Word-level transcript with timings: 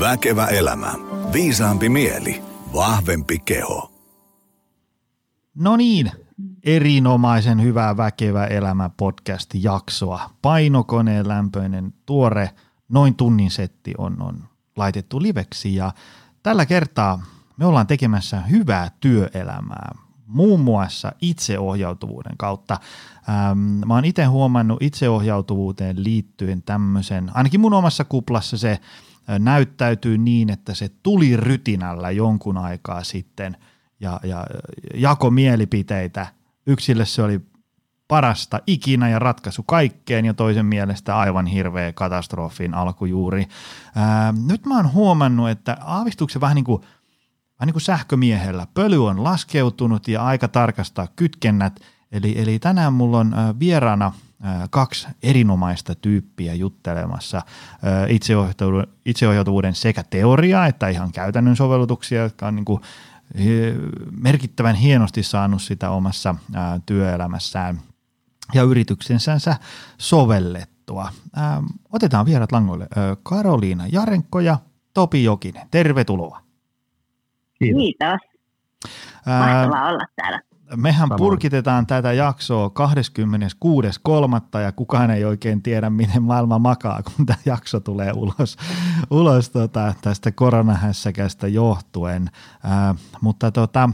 Väkevä 0.00 0.46
elämä. 0.46 0.94
Viisaampi 1.32 1.88
mieli. 1.88 2.42
Vahvempi 2.74 3.38
keho. 3.38 3.90
No 5.54 5.76
niin, 5.76 6.10
erinomaisen 6.64 7.62
hyvää 7.62 7.96
Väkevä 7.96 8.46
elämä 8.46 8.90
podcast-jaksoa. 8.96 10.30
Painokoneen 10.42 11.28
lämpöinen 11.28 11.94
tuore 12.06 12.50
noin 12.88 13.14
tunnin 13.14 13.50
setti 13.50 13.94
on, 13.98 14.22
on 14.22 14.44
laitettu 14.76 15.22
liveksi 15.22 15.74
ja 15.74 15.92
tällä 16.42 16.66
kertaa 16.66 17.22
me 17.56 17.66
ollaan 17.66 17.86
tekemässä 17.86 18.40
hyvää 18.40 18.90
työelämää 19.00 19.94
muun 20.26 20.60
muassa 20.60 21.12
itseohjautuvuuden 21.20 22.36
kautta. 22.36 22.80
Ähm, 23.28 23.58
mä 23.58 23.94
oon 23.94 24.04
itse 24.04 24.24
huomannut 24.24 24.82
itseohjautuvuuteen 24.82 26.04
liittyen 26.04 26.62
tämmöisen, 26.62 27.30
ainakin 27.34 27.60
mun 27.60 27.74
omassa 27.74 28.04
kuplassa 28.04 28.58
se 28.58 28.80
näyttäytyy 29.38 30.18
niin, 30.18 30.50
että 30.50 30.74
se 30.74 30.90
tuli 31.02 31.36
rytinällä 31.36 32.10
jonkun 32.10 32.56
aikaa 32.56 33.04
sitten 33.04 33.56
ja, 34.00 34.20
ja 34.24 34.46
jako 34.94 35.30
mielipiteitä. 35.30 36.26
Yksille 36.66 37.04
se 37.04 37.22
oli 37.22 37.40
parasta 38.08 38.60
ikinä 38.66 39.08
ja 39.08 39.18
ratkaisu 39.18 39.62
kaikkeen 39.62 40.24
ja 40.24 40.34
toisen 40.34 40.66
mielestä 40.66 41.16
aivan 41.16 41.46
hirveä 41.46 41.92
katastrofin 41.92 42.74
alkujuuri. 42.74 43.46
Ää, 43.94 44.34
nyt 44.46 44.66
mä 44.66 44.76
oon 44.76 44.92
huomannut, 44.92 45.50
että 45.50 45.76
aavistuksen 45.80 46.40
vähän 46.40 46.54
niin 46.54 46.64
kuin, 46.64 46.82
vähän 47.60 47.66
niin 47.66 47.72
kuin 47.72 47.82
sähkömiehellä. 47.82 48.66
Pöly 48.74 49.06
on 49.06 49.24
laskeutunut 49.24 50.08
ja 50.08 50.24
aika 50.24 50.48
tarkastaa 50.48 51.08
kytkennät. 51.16 51.80
Eli, 52.12 52.40
eli 52.42 52.58
tänään 52.58 52.92
mulla 52.92 53.18
on 53.18 53.34
vieraana– 53.58 54.12
kaksi 54.70 55.08
erinomaista 55.22 55.94
tyyppiä 55.94 56.54
juttelemassa 56.54 57.42
itseohjautuvuuden 59.04 59.74
sekä 59.74 60.02
teoriaa 60.10 60.66
että 60.66 60.88
ihan 60.88 61.12
käytännön 61.12 61.56
sovellutuksia, 61.56 62.22
jotka 62.22 62.46
on 62.46 62.56
niin 62.56 62.64
kuin 62.64 62.82
merkittävän 64.20 64.74
hienosti 64.74 65.22
saanut 65.22 65.62
sitä 65.62 65.90
omassa 65.90 66.34
työelämässään 66.86 67.80
ja 68.54 68.62
yrityksensänsä 68.62 69.56
sovellettua. 69.98 71.12
Otetaan 71.92 72.26
vierat 72.26 72.52
langoille. 72.52 72.88
Karoliina 73.22 73.84
Jarenko 73.92 74.40
ja 74.40 74.58
Topi 74.94 75.24
Jokinen. 75.24 75.68
Tervetuloa. 75.70 76.42
Kiitos. 77.58 77.82
Kiitos. 77.82 78.20
Mahtavaa 79.26 79.88
olla 79.88 80.04
täällä 80.16 80.40
mehän 80.76 81.08
Samoin. 81.08 81.18
purkitetaan 81.18 81.86
tätä 81.86 82.12
jaksoa 82.12 82.70
26.3. 84.54 84.60
ja 84.62 84.72
kukaan 84.72 85.10
ei 85.10 85.24
oikein 85.24 85.62
tiedä, 85.62 85.90
miten 85.90 86.22
maailma 86.22 86.58
makaa, 86.58 87.02
kun 87.02 87.26
tämä 87.26 87.38
jakso 87.44 87.80
tulee 87.80 88.12
ulos, 88.12 88.56
ulos 89.10 89.50
tota, 89.50 89.94
tästä 90.00 90.32
koronahässäkästä 90.32 91.48
johtuen. 91.48 92.30
Äh, 92.64 92.96
mutta 93.20 93.50
tota, 93.50 93.90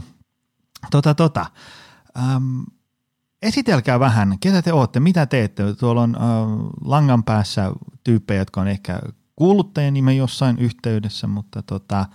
tota, 0.91 1.15
tota, 1.15 1.45
ähm, 2.17 2.61
esitelkää 3.41 3.99
vähän, 3.99 4.37
ketä 4.39 4.61
te 4.61 4.73
olette, 4.73 4.99
mitä 4.99 5.25
teette. 5.25 5.73
Tuolla 5.73 6.01
on 6.01 6.15
äh, 6.15 6.21
langan 6.83 7.23
päässä 7.23 7.71
tyyppejä, 8.03 8.41
jotka 8.41 8.61
on 8.61 8.67
ehkä 8.67 8.99
kuullut 9.35 9.73
teidän 9.73 9.93
nimen 9.93 10.17
jossain 10.17 10.57
yhteydessä, 10.59 11.27
mutta 11.27 11.63
tota, 11.63 12.05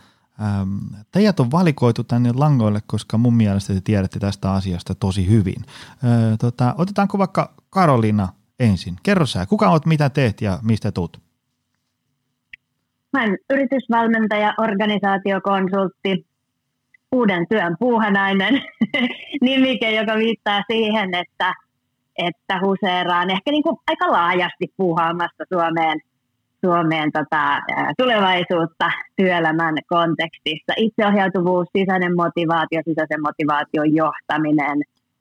Ähm, 0.42 0.78
teidät 1.12 1.40
on 1.40 1.50
valikoitu 1.50 2.04
tänne 2.04 2.32
langoille, 2.32 2.80
koska 2.86 3.18
mun 3.18 3.34
mielestä 3.34 3.74
te 3.74 3.80
tiedätte 3.84 4.18
tästä 4.18 4.52
asiasta 4.52 4.94
tosi 4.94 5.28
hyvin. 5.28 5.64
Öö, 6.04 6.36
tota, 6.36 6.74
otetaanko 6.78 7.18
vaikka 7.18 7.54
Karolina 7.70 8.28
ensin. 8.60 8.96
Kerro 9.02 9.26
sä, 9.26 9.46
kuka 9.46 9.70
oot, 9.70 9.86
mitä 9.86 10.10
teet 10.10 10.40
ja 10.40 10.58
mistä 10.62 10.92
tuut? 10.92 11.20
Mä 13.12 13.22
olen 13.22 13.38
yritysvalmentaja, 13.50 14.54
organisaatiokonsultti, 14.58 16.26
uuden 17.12 17.46
työn 17.48 17.76
puuhanainen 17.78 18.62
nimike, 19.42 19.90
joka 19.90 20.14
viittaa 20.16 20.62
siihen, 20.72 21.14
että, 21.14 21.54
että 22.18 22.60
huseeraan 22.64 23.30
ehkä 23.30 23.50
niin 23.50 23.62
kuin 23.62 23.76
aika 23.86 24.12
laajasti 24.12 24.72
puuhaamassa 24.76 25.44
Suomeen 25.52 26.00
Suomeen 26.64 27.12
tota, 27.12 27.60
tulevaisuutta 27.98 28.90
työelämän 29.16 29.74
kontekstissa. 29.88 30.72
Itseohjautuvuus, 30.76 31.68
sisäinen 31.78 32.16
motivaatio, 32.16 32.80
sisäisen 32.84 33.22
motivaation 33.22 33.94
johtaminen, 33.94 34.78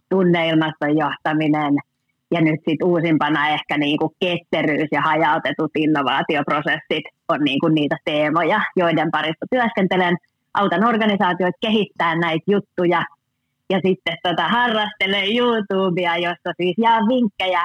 tunneilmaston 0.09 0.97
johtaminen 0.97 1.73
ja 2.31 2.41
nyt 2.41 2.59
sitten 2.67 2.87
uusimpana 2.87 3.49
ehkä 3.49 3.77
niinku 3.77 4.15
ketteryys 4.19 4.89
ja 4.91 5.01
hajautetut 5.01 5.71
innovaatioprosessit 5.75 7.05
on 7.29 7.39
niinku 7.43 7.67
niitä 7.67 7.97
teemoja, 8.05 8.61
joiden 8.75 9.11
parissa 9.11 9.45
työskentelen. 9.51 10.17
Autan 10.53 10.85
organisaatioita 10.85 11.57
kehittää 11.61 12.15
näitä 12.15 12.43
juttuja 12.47 13.03
ja 13.69 13.79
sitten 13.85 14.17
tota, 14.23 14.47
harrastelen 14.47 15.37
YouTubea, 15.37 16.17
jossa 16.17 16.51
siis 16.57 16.75
jaa 16.77 16.99
vinkkejä 17.07 17.61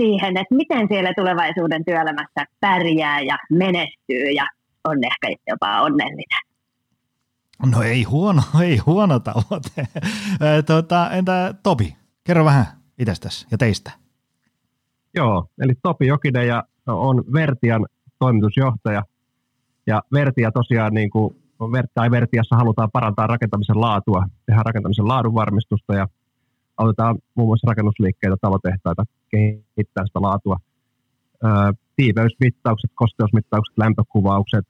siihen, 0.00 0.36
että 0.36 0.54
miten 0.54 0.88
siellä 0.88 1.12
tulevaisuuden 1.16 1.84
työelämässä 1.84 2.44
pärjää 2.60 3.20
ja 3.20 3.38
menestyy 3.52 4.30
ja 4.34 4.44
on 4.84 5.04
ehkä 5.04 5.28
jopa 5.46 5.80
onnellinen. 5.80 6.40
No 7.72 7.82
ei 7.82 8.02
huono, 8.02 8.42
ei 8.62 8.76
huono 8.76 9.18
tavoite. 9.18 9.88
Tota, 10.66 11.10
entä 11.10 11.54
Topi, 11.62 11.96
kerro 12.24 12.44
vähän 12.44 12.66
itsestäsi 12.98 13.46
ja 13.50 13.58
teistä. 13.58 13.90
Joo, 15.14 15.46
eli 15.58 15.72
Topi 15.82 16.06
Jokinen 16.06 16.48
ja 16.48 16.64
on 16.86 17.24
Vertian 17.32 17.86
toimitusjohtaja. 18.18 19.02
Ja 19.86 20.02
Vertia 20.12 20.52
tosiaan, 20.52 20.94
niin 20.94 21.10
kuin, 21.10 21.36
tai 21.94 22.10
Vertiassa 22.10 22.56
halutaan 22.56 22.90
parantaa 22.90 23.26
rakentamisen 23.26 23.80
laatua, 23.80 24.24
tehdä 24.46 24.62
rakentamisen 24.62 25.08
laadunvarmistusta 25.08 25.94
ja 25.94 26.08
autetaan 26.76 27.18
muun 27.34 27.48
muassa 27.48 27.68
rakennusliikkeitä, 27.68 28.36
talotehtaita 28.40 29.04
kehittää 29.30 30.06
sitä 30.06 30.22
laatua. 30.22 30.56
tiiveysmittaukset, 31.96 32.90
kosteusmittaukset, 32.94 33.78
lämpökuvaukset, 33.78 34.64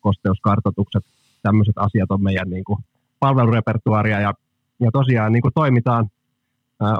kosteuskartoitukset, 0.00 1.04
tämmöiset 1.42 1.74
asiat 1.78 2.10
on 2.10 2.22
meidän 2.22 2.50
niin 2.50 2.64
kuin, 2.64 2.78
palvelurepertuaaria. 3.20 4.20
Ja, 4.20 4.34
ja 4.80 4.90
tosiaan 4.92 5.32
niin 5.32 5.42
kuin 5.42 5.52
toimitaan 5.54 6.10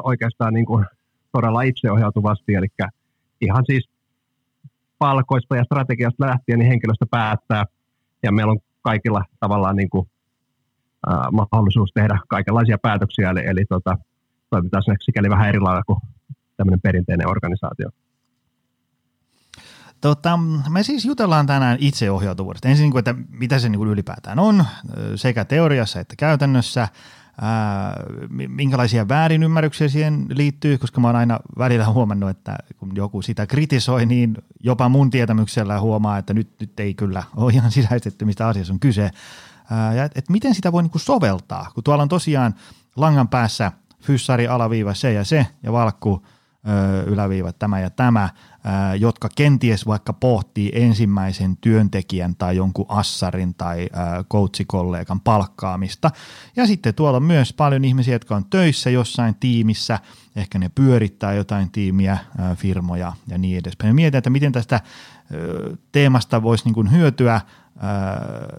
oikeastaan 0.02 0.54
niin 0.54 0.66
kuin, 0.66 0.86
todella 1.32 1.62
itseohjautuvasti, 1.62 2.54
eli 2.54 2.66
ihan 3.40 3.64
siis 3.66 3.88
palkoista 4.98 5.56
ja 5.56 5.64
strategiasta 5.64 6.26
lähtien 6.26 6.58
niin 6.58 6.68
henkilöstö 6.68 7.06
päättää. 7.10 7.64
Ja 8.22 8.32
meillä 8.32 8.50
on 8.50 8.58
kaikilla 8.82 9.24
tavallaan 9.40 9.76
niin 9.76 9.90
kuin, 9.90 10.08
ää, 11.06 11.28
mahdollisuus 11.30 11.90
tehdä 11.94 12.18
kaikenlaisia 12.28 12.78
päätöksiä, 12.78 13.30
eli, 13.30 13.46
eli 13.46 13.64
tota, 13.68 13.96
toimitaan 14.50 14.82
sikäli 15.00 15.30
vähän 15.30 15.48
eri 15.48 15.60
lailla 15.60 15.82
kuin 15.82 15.98
tämmöinen 16.56 16.80
perinteinen 16.80 17.28
organisaatio. 17.28 17.90
Tota, 20.00 20.38
me 20.68 20.82
siis 20.82 21.04
jutellaan 21.04 21.46
tänään 21.46 21.76
itseohjautuvuudesta. 21.80 22.68
Ensin, 22.68 22.98
että 22.98 23.14
mitä 23.28 23.58
se 23.58 23.68
niin 23.68 23.88
ylipäätään 23.88 24.38
on, 24.38 24.64
sekä 25.14 25.44
teoriassa 25.44 26.00
että 26.00 26.14
käytännössä, 26.16 26.88
minkälaisia 28.48 29.08
väärinymmärryksiä 29.08 29.88
siihen 29.88 30.26
liittyy, 30.28 30.78
koska 30.78 31.00
mä 31.00 31.08
oon 31.08 31.16
aina 31.16 31.40
välillä 31.58 31.86
huomannut, 31.86 32.30
että 32.30 32.56
kun 32.76 32.96
joku 32.96 33.22
sitä 33.22 33.46
kritisoi, 33.46 34.06
niin 34.06 34.38
jopa 34.60 34.88
mun 34.88 35.10
tietämyksellä 35.10 35.80
huomaa, 35.80 36.18
että 36.18 36.34
nyt, 36.34 36.50
nyt 36.60 36.80
ei 36.80 36.94
kyllä 36.94 37.22
ole 37.36 37.52
ihan 37.52 37.70
sisäistetty, 37.70 38.24
mistä 38.24 38.48
asiassa 38.48 38.72
on 38.72 38.80
kyse. 38.80 39.10
Ja 39.96 40.04
et, 40.04 40.18
et 40.18 40.28
miten 40.28 40.54
sitä 40.54 40.72
voi 40.72 40.82
niin 40.82 40.90
soveltaa, 40.96 41.70
kun 41.74 41.84
tuolla 41.84 42.02
on 42.02 42.08
tosiaan 42.08 42.54
langan 42.96 43.28
päässä– 43.28 43.72
fyssari 44.06 44.48
alaviiva 44.48 44.94
se 44.94 45.12
ja 45.12 45.24
se 45.24 45.46
ja 45.62 45.72
valkku 45.72 46.26
yläviiva 47.06 47.52
tämä 47.52 47.80
ja 47.80 47.90
tämä, 47.90 48.28
jotka 48.98 49.28
kenties 49.36 49.86
vaikka 49.86 50.12
pohtii 50.12 50.72
ensimmäisen 50.74 51.56
työntekijän 51.56 52.36
tai 52.36 52.56
jonkun 52.56 52.86
assarin 52.88 53.54
tai 53.54 53.88
coachikollegan 54.32 55.20
palkkaamista. 55.20 56.10
Ja 56.56 56.66
sitten 56.66 56.94
tuolla 56.94 57.16
on 57.16 57.22
myös 57.22 57.52
paljon 57.52 57.84
ihmisiä, 57.84 58.14
jotka 58.14 58.36
on 58.36 58.44
töissä 58.44 58.90
jossain 58.90 59.34
tiimissä, 59.34 59.98
ehkä 60.36 60.58
ne 60.58 60.68
pyörittää 60.68 61.34
jotain 61.34 61.70
tiimiä, 61.70 62.18
firmoja 62.56 63.12
ja 63.28 63.38
niin 63.38 63.58
edespäin. 63.58 63.94
Mietin, 63.94 64.18
että 64.18 64.30
miten 64.30 64.52
tästä 64.52 64.80
teemasta 65.92 66.42
voisi 66.42 66.64
niin 66.64 66.74
kuin 66.74 66.92
hyötyä 66.92 67.40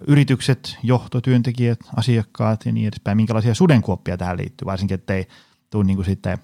yritykset, 0.07 0.77
johtotyöntekijät, 0.83 1.79
asiakkaat 1.95 2.65
ja 2.65 2.71
niin 2.71 2.87
edespäin. 2.87 3.17
Minkälaisia 3.17 3.53
sudenkuoppia 3.53 4.17
tähän 4.17 4.37
liittyy, 4.37 4.65
varsinkin 4.65 4.95
ettei 4.95 5.27
tule 5.69 5.83
niin 5.83 5.97
kuin 5.97 6.05
sitten 6.05 6.37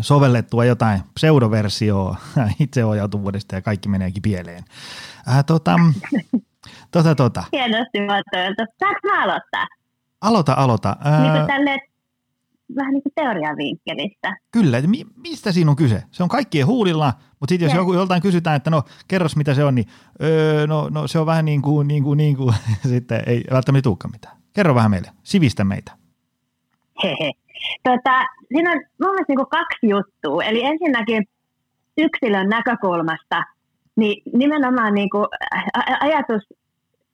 sovellettua 0.00 0.64
jotain 0.64 1.00
pseudoversioa 1.14 2.16
itseohjautuvuudesta 2.60 3.54
ja 3.54 3.62
kaikki 3.62 3.88
meneekin 3.88 4.22
pieleen. 4.22 4.64
Ää, 5.26 5.42
tota, 5.42 5.76
tota, 6.90 7.14
tota. 7.14 7.44
Hienosti 7.52 8.00
muotoiltu. 8.00 8.62
Saanko 8.78 9.00
mä 9.06 9.24
aloittaa? 9.24 9.66
Aloita, 10.20 10.54
aloita. 10.56 10.96
Ää... 11.04 11.34
Niin 11.34 11.46
tälle 11.46 11.78
vähän 12.76 12.92
niin 12.92 13.02
kuin 13.02 13.12
teoriavinkkelistä. 13.14 14.36
Kyllä, 14.52 14.78
että 14.78 14.90
mi- 14.90 15.06
mistä 15.16 15.52
siinä 15.52 15.70
on 15.70 15.76
kyse? 15.76 16.02
Se 16.10 16.22
on 16.22 16.28
kaikkien 16.28 16.66
huulilla, 16.66 17.12
mutta 17.40 17.52
sitten 17.52 17.66
jos 17.66 17.74
joku 17.74 17.92
joltain 17.92 18.22
kysytään, 18.22 18.56
että 18.56 18.70
no 18.70 18.82
kerros 19.08 19.36
mitä 19.36 19.54
se 19.54 19.64
on, 19.64 19.74
niin 19.74 19.86
öö, 20.22 20.66
no, 20.66 20.88
no 20.88 21.06
se 21.06 21.18
on 21.18 21.26
vähän 21.26 21.44
niin 21.44 21.62
kuin, 21.62 21.88
niin 21.88 22.02
kuin, 22.04 22.16
niin 22.16 22.36
kuin, 22.36 22.54
sitten 22.92 23.22
ei 23.26 23.44
välttämättä 23.50 23.82
tulekaan 23.82 24.12
mitään. 24.12 24.36
Kerro 24.52 24.74
vähän 24.74 24.90
meille, 24.90 25.08
sivistä 25.22 25.64
meitä. 25.64 25.92
Hehe. 27.02 27.32
Tota, 27.84 28.24
siinä 28.48 28.72
on 28.72 28.80
mun 29.02 29.10
mielestä 29.10 29.32
niin 29.32 29.46
kaksi 29.50 29.88
juttua. 29.88 30.44
Eli 30.44 30.64
ensinnäkin 30.64 31.24
yksilön 31.98 32.48
näkökulmasta, 32.48 33.42
niin 33.96 34.22
nimenomaan 34.38 34.94
niin 34.94 35.10
kuin 35.10 35.26
ajatus 36.00 36.42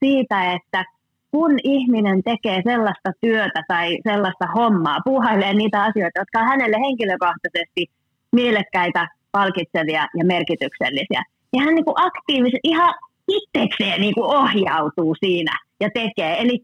siitä, 0.00 0.52
että 0.52 0.84
kun 1.32 1.52
ihminen 1.64 2.22
tekee 2.22 2.62
sellaista 2.64 3.10
työtä 3.20 3.62
tai 3.68 3.98
sellaista 4.08 4.46
hommaa, 4.46 4.98
puuhailee 5.04 5.54
niitä 5.54 5.82
asioita, 5.82 6.20
jotka 6.20 6.38
on 6.38 6.48
hänelle 6.48 6.76
henkilökohtaisesti 6.86 7.86
mielekkäitä, 8.32 9.08
palkitsevia 9.32 10.06
ja 10.18 10.24
merkityksellisiä, 10.24 11.22
niin 11.52 11.64
hän 11.64 11.74
niin 11.74 11.84
aktiivisesti 11.94 12.60
ihan 12.62 12.94
itsekseen 13.28 14.00
niin 14.00 14.14
kuin 14.14 14.36
ohjautuu 14.36 15.16
siinä 15.20 15.58
ja 15.80 15.88
tekee. 15.94 16.40
Eli 16.40 16.62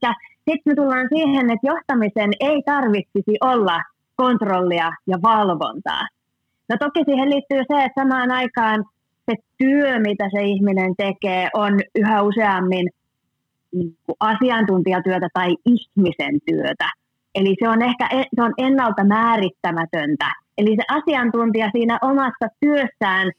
sitten 0.51 0.67
me 0.67 0.75
tullaan 0.75 1.09
siihen, 1.15 1.51
että 1.51 1.67
johtamisen 1.67 2.31
ei 2.41 2.63
tarvitsisi 2.63 3.37
olla 3.41 3.83
kontrollia 4.17 4.91
ja 5.07 5.19
valvontaa. 5.23 6.09
No 6.69 6.77
toki 6.81 7.01
siihen 7.05 7.31
liittyy 7.31 7.59
se, 7.59 7.85
että 7.85 8.03
samaan 8.03 8.31
aikaan 8.31 8.85
se 9.31 9.35
työ, 9.59 9.99
mitä 9.99 10.29
se 10.37 10.43
ihminen 10.43 10.95
tekee, 10.97 11.49
on 11.55 11.81
yhä 11.95 12.23
useammin 12.23 12.91
niin 13.73 13.97
asiantuntijatyötä 14.21 15.29
tai 15.33 15.57
ihmisen 15.67 16.39
työtä. 16.47 16.91
Eli 17.35 17.55
se 17.61 17.69
on 17.69 17.83
ehkä 17.83 18.07
e, 18.07 18.25
se 18.37 18.43
on 18.43 18.55
ennalta 18.59 19.05
määrittämätöntä. 19.05 20.33
Eli 20.59 20.77
se 20.77 20.83
asiantuntija 20.89 21.71
siinä 21.73 21.99
omassa 22.03 22.47
työssään 22.61 23.31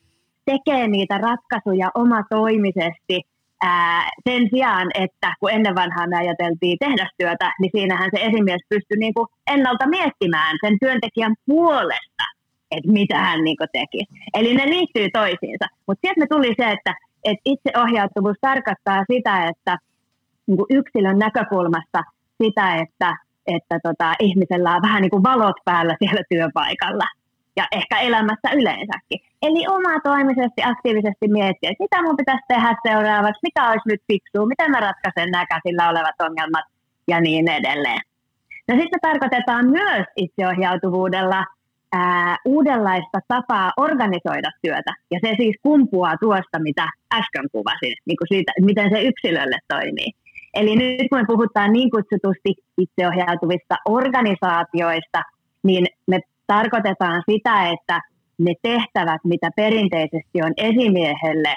tekee 0.46 0.88
niitä 0.88 1.18
ratkaisuja 1.18 1.90
omatoimisesti 1.96 3.22
ää, 3.62 4.10
sen 4.30 4.48
sijaan, 4.50 4.88
että 4.94 5.34
kun 5.40 5.52
ennen 5.52 5.76
vanhaa 5.76 6.08
me 6.08 6.18
ajateltiin 6.18 6.78
tehdastyötä, 6.80 7.52
niin 7.60 7.72
siinähän 7.76 8.10
se 8.16 8.26
esimies 8.26 8.62
pystyi 8.70 8.98
niin 8.98 9.14
kuin 9.14 9.28
ennalta 9.52 9.88
miettimään 9.88 10.58
sen 10.66 10.78
työntekijän 10.82 11.36
puolesta, 11.46 12.26
että 12.72 12.92
mitä 12.92 13.18
hän 13.18 13.44
niin 13.44 13.58
kuin 13.58 13.70
teki. 13.74 14.06
Eli 14.34 14.54
ne 14.54 14.66
liittyy 14.66 15.08
toisiinsa. 15.14 15.66
Mutta 15.88 16.02
sieltä 16.02 16.20
me 16.20 16.28
tuli 16.30 16.54
se, 16.60 16.72
että, 16.72 16.94
että 17.24 17.42
itseohjautuvuus 17.46 18.38
tarkoittaa 18.42 19.04
sitä, 19.12 19.48
että 19.48 19.78
niin 20.50 20.80
yksilön 20.80 21.20
näkökulmasta 21.20 22.04
sitä, 22.44 22.76
että, 22.76 23.18
että 23.48 23.80
tota, 23.84 24.14
ihmisellä 24.20 24.76
on 24.76 24.82
vähän 24.82 25.02
niin 25.02 25.12
kuin 25.12 25.24
valot 25.24 25.56
päällä 25.66 25.96
siellä 26.00 26.24
työpaikalla 26.30 27.06
ja 27.58 27.66
ehkä 27.72 28.00
elämässä 28.00 28.50
yleensäkin. 28.54 29.20
Eli 29.42 29.68
toimisesti, 30.04 30.62
aktiivisesti 30.64 31.28
miettiä, 31.28 31.72
mitä 31.80 32.02
mun 32.04 32.18
pitäisi 32.18 32.44
tehdä 32.48 32.76
seuraavaksi, 32.88 33.40
mikä 33.44 33.70
olisi 33.70 33.90
nyt 33.90 34.02
fiksua, 34.08 34.52
miten 34.54 34.72
mä 34.72 34.80
ratkaisen 34.80 35.32
nämä 35.32 35.46
käsillä 35.46 35.90
olevat 35.90 36.16
ongelmat 36.20 36.66
ja 37.08 37.22
niin 37.22 37.48
edelleen. 37.50 38.02
No 38.68 38.76
sitten 38.76 39.00
tarkoitetaan 39.02 39.66
myös 39.70 40.06
itseohjautuvuudella 40.16 41.46
ää, 41.94 42.38
uudenlaista 42.46 43.20
tapaa 43.28 43.72
organisoida 43.78 44.52
työtä. 44.62 44.94
Ja 45.12 45.20
se 45.24 45.36
siis 45.38 45.56
kumpuaa 45.62 46.16
tuosta, 46.18 46.60
mitä 46.60 46.86
äsken 47.14 47.48
kuvasin, 47.52 47.96
niin 48.06 48.18
kuin 48.18 48.28
siitä, 48.28 48.52
miten 48.62 48.90
se 48.90 49.02
yksilölle 49.02 49.58
toimii. 49.68 50.12
Eli 50.54 50.76
nyt 50.76 51.10
kun 51.10 51.20
me 51.20 51.26
puhutaan 51.28 51.74
niin 51.74 51.92
kutsutusti 51.92 52.54
itseohjautuvista 52.78 53.76
organisaatioista, 53.86 55.22
niin 55.64 55.86
me 56.08 56.20
tarkoitetaan 56.48 57.24
sitä, 57.32 57.70
että 57.70 58.02
ne 58.38 58.54
tehtävät, 58.62 59.22
mitä 59.24 59.50
perinteisesti 59.56 60.42
on 60.44 60.54
esimiehelle 60.58 61.56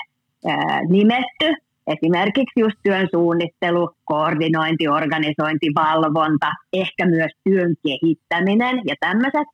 nimetty, 0.88 1.52
esimerkiksi 1.86 2.60
just 2.60 2.76
työn 2.82 3.08
suunnittelu, 3.14 3.90
koordinointi, 4.04 4.88
organisointi, 4.88 5.66
valvonta, 5.74 6.50
ehkä 6.72 7.06
myös 7.06 7.32
työn 7.44 7.74
kehittäminen 7.82 8.80
ja 8.86 8.94
tämmöiset, 9.00 9.48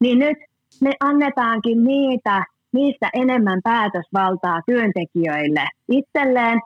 niin 0.00 0.18
nyt 0.18 0.38
me 0.80 0.92
annetaankin 1.00 1.84
niitä, 1.84 2.44
niistä 2.72 3.10
enemmän 3.14 3.60
päätösvaltaa 3.64 4.60
työntekijöille 4.66 5.64
itselleen, 5.88 6.60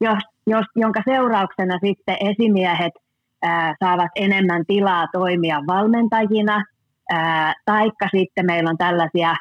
jos, 0.00 0.18
jos, 0.46 0.66
jonka 0.76 1.02
seurauksena 1.04 1.78
sitten 1.86 2.16
esimiehet 2.20 2.92
ää, 3.42 3.74
saavat 3.84 4.10
enemmän 4.16 4.64
tilaa 4.66 5.06
toimia 5.12 5.60
valmentajina, 5.66 6.64
ää, 7.12 7.54
taikka 7.64 8.08
sitten 8.16 8.46
meillä 8.46 8.70
on 8.70 8.78
tällaisia 8.78 9.34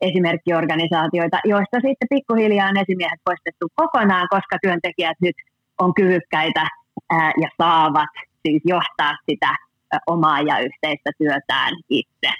esimerkkiorganisaatioita, 0.00 1.38
joista 1.44 1.76
sitten 1.76 2.08
pikkuhiljaa 2.10 2.68
on 2.68 2.76
esimiehet 2.76 3.20
poistettu 3.24 3.66
kokonaan, 3.74 4.26
koska 4.30 4.58
työntekijät 4.62 5.16
nyt 5.20 5.36
on 5.78 5.94
kyvykkäitä 5.94 6.66
ää, 7.10 7.32
ja 7.42 7.48
saavat 7.58 8.10
siis 8.46 8.62
johtaa 8.64 9.14
sitä 9.30 9.48
ää, 9.92 10.00
omaa 10.06 10.40
ja 10.40 10.58
yhteistä 10.58 11.10
työtään 11.18 11.72
itse. 11.88 12.32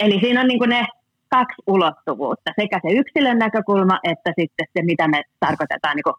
Eli 0.00 0.20
siinä 0.20 0.40
on 0.40 0.48
niin 0.48 0.68
ne 0.68 0.86
kaksi 1.28 1.62
ulottuvuutta, 1.66 2.52
sekä 2.60 2.80
se 2.82 2.92
yksilön 2.92 3.38
näkökulma 3.38 3.98
että 4.02 4.32
sitten 4.40 4.66
se, 4.76 4.82
mitä 4.84 5.08
me 5.08 5.22
tarkoitetaan 5.40 5.96
niin 5.96 6.14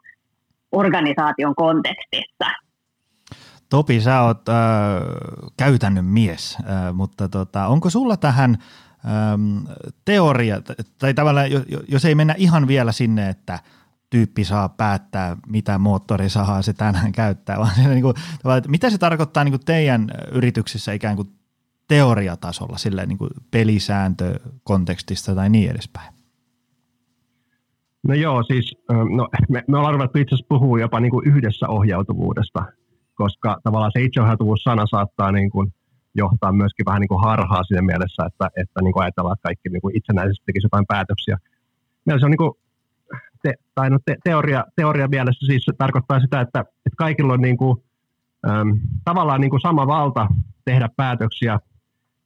organisaation 0.72 1.56
kontekstissa. 1.56 2.46
Topi, 3.70 4.02
sä 4.02 4.22
oot 4.22 4.50
äh, 4.50 4.56
käytännön 5.58 6.06
mies, 6.06 6.58
äh, 6.60 6.94
mutta 6.94 7.30
tota, 7.30 7.68
onko 7.68 7.90
sulla 7.90 8.18
tähän 8.18 8.58
ähm, 9.06 9.58
teoria, 10.06 10.62
tai 10.98 11.14
tavallaan 11.14 11.48
jos 11.88 12.06
ei 12.06 12.16
mennä 12.16 12.36
ihan 12.38 12.68
vielä 12.68 12.92
sinne, 12.92 13.30
että 13.30 13.60
tyyppi 14.10 14.44
saa 14.44 14.70
päättää, 14.70 15.38
mitä 15.48 15.78
moottorisahaa 15.78 16.62
se 16.62 16.74
tänään 16.74 17.12
käyttää, 17.12 17.60
vaan 17.60 17.76
se, 17.76 17.88
niin 17.88 18.02
kuin, 18.02 18.16
mitä 18.68 18.90
se 18.90 18.98
tarkoittaa 18.98 19.44
niin 19.44 19.52
kuin 19.52 19.66
teidän 19.66 20.12
yrityksissä 20.32 20.94
ikään 20.94 21.16
kuin 21.16 21.32
teoriatasolla, 21.88 22.78
silleen 22.78 23.08
niin 23.08 23.18
kuin 23.18 23.30
pelisääntökontekstista 23.52 25.36
tai 25.36 25.50
niin 25.50 25.72
edespäin? 25.72 26.21
No 28.08 28.14
joo, 28.14 28.44
siis 28.44 28.76
no, 28.90 29.28
me, 29.50 29.64
me 29.68 29.78
ollaan 29.78 29.94
ruvettu 29.94 30.20
itse 30.20 30.36
asiassa 30.36 30.50
puhua 30.50 30.80
jopa 30.80 31.00
niin 31.00 31.12
kuin 31.12 31.28
yhdessä 31.28 31.68
ohjautuvuudesta, 31.68 32.66
koska 33.16 33.58
tavallaan 33.64 33.92
se 33.94 34.02
itseohjautuvuus-sana 34.02 34.86
saattaa 34.86 35.32
niin 35.32 35.50
kuin 35.50 35.74
johtaa 36.16 36.52
myöskin 36.52 36.86
vähän 36.86 37.02
niin 37.02 37.08
kuin 37.08 37.24
harhaa 37.24 37.64
siinä 37.64 37.82
mielessä, 37.82 38.24
että, 38.26 38.50
että 38.56 38.82
niin 38.82 38.94
kuin 38.94 39.04
ajatellaan, 39.04 39.34
että 39.34 39.48
kaikki 39.48 39.70
niin 39.70 39.82
kuin 39.82 39.98
itsenäisesti 39.98 40.46
tekisi 40.46 40.66
jotain 40.66 40.86
päätöksiä. 40.88 41.38
Meillä 42.06 42.20
se 42.20 42.26
on 42.26 42.32
niin 42.32 42.38
kuin, 42.38 42.52
te, 43.44 43.54
tai 43.76 43.90
no 43.90 44.00
te, 44.06 44.16
teoria, 44.24 44.66
teoria 44.76 45.08
mielessä 45.08 45.46
siis 45.46 45.66
tarkoittaa 45.78 46.20
sitä, 46.20 46.42
että, 46.42 46.60
että 46.60 46.98
kaikilla 46.98 47.34
on 47.34 47.42
niin 47.42 47.58
kuin, 47.58 47.84
äm, 48.50 48.80
tavallaan 49.04 49.42
niin 49.42 49.50
kuin 49.50 49.62
sama 49.62 49.88
valta 49.88 50.28
tehdä 50.66 50.90
päätöksiä 50.98 51.60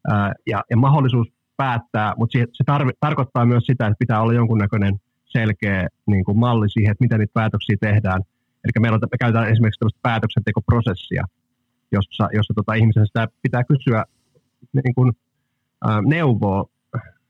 ää, 0.07 0.33
ja, 0.47 0.63
ja 0.69 0.77
mahdollisuus 0.77 1.27
päättää, 1.57 2.13
mutta 2.17 2.39
se, 2.39 2.45
se 2.53 2.63
tarvi, 2.63 2.91
tarkoittaa 2.99 3.45
myös 3.45 3.63
sitä, 3.65 3.87
että 3.87 3.99
pitää 3.99 4.21
olla 4.21 4.33
jonkunnäköinen 4.33 4.99
selkeä 5.37 5.87
niin 6.05 6.23
kuin 6.25 6.37
malli 6.45 6.69
siihen, 6.69 6.91
että 6.91 7.03
miten 7.05 7.19
niitä 7.19 7.39
päätöksiä 7.41 7.77
tehdään. 7.87 8.21
Eli 8.63 8.71
meillä 8.79 8.95
on, 8.95 9.01
me 9.11 9.17
käytetään 9.19 9.51
esimerkiksi 9.51 9.79
tällaista 9.79 10.07
päätöksentekoprosessia, 10.09 11.23
jossa, 11.91 12.23
jossa 12.37 12.53
tota, 12.53 12.73
ihmisen 12.73 13.07
sitä 13.07 13.27
pitää 13.41 13.63
kysyä 13.63 14.03
niin 14.73 14.95
kuin, 14.95 15.09
ä, 15.87 16.01
neuvoa 16.05 16.65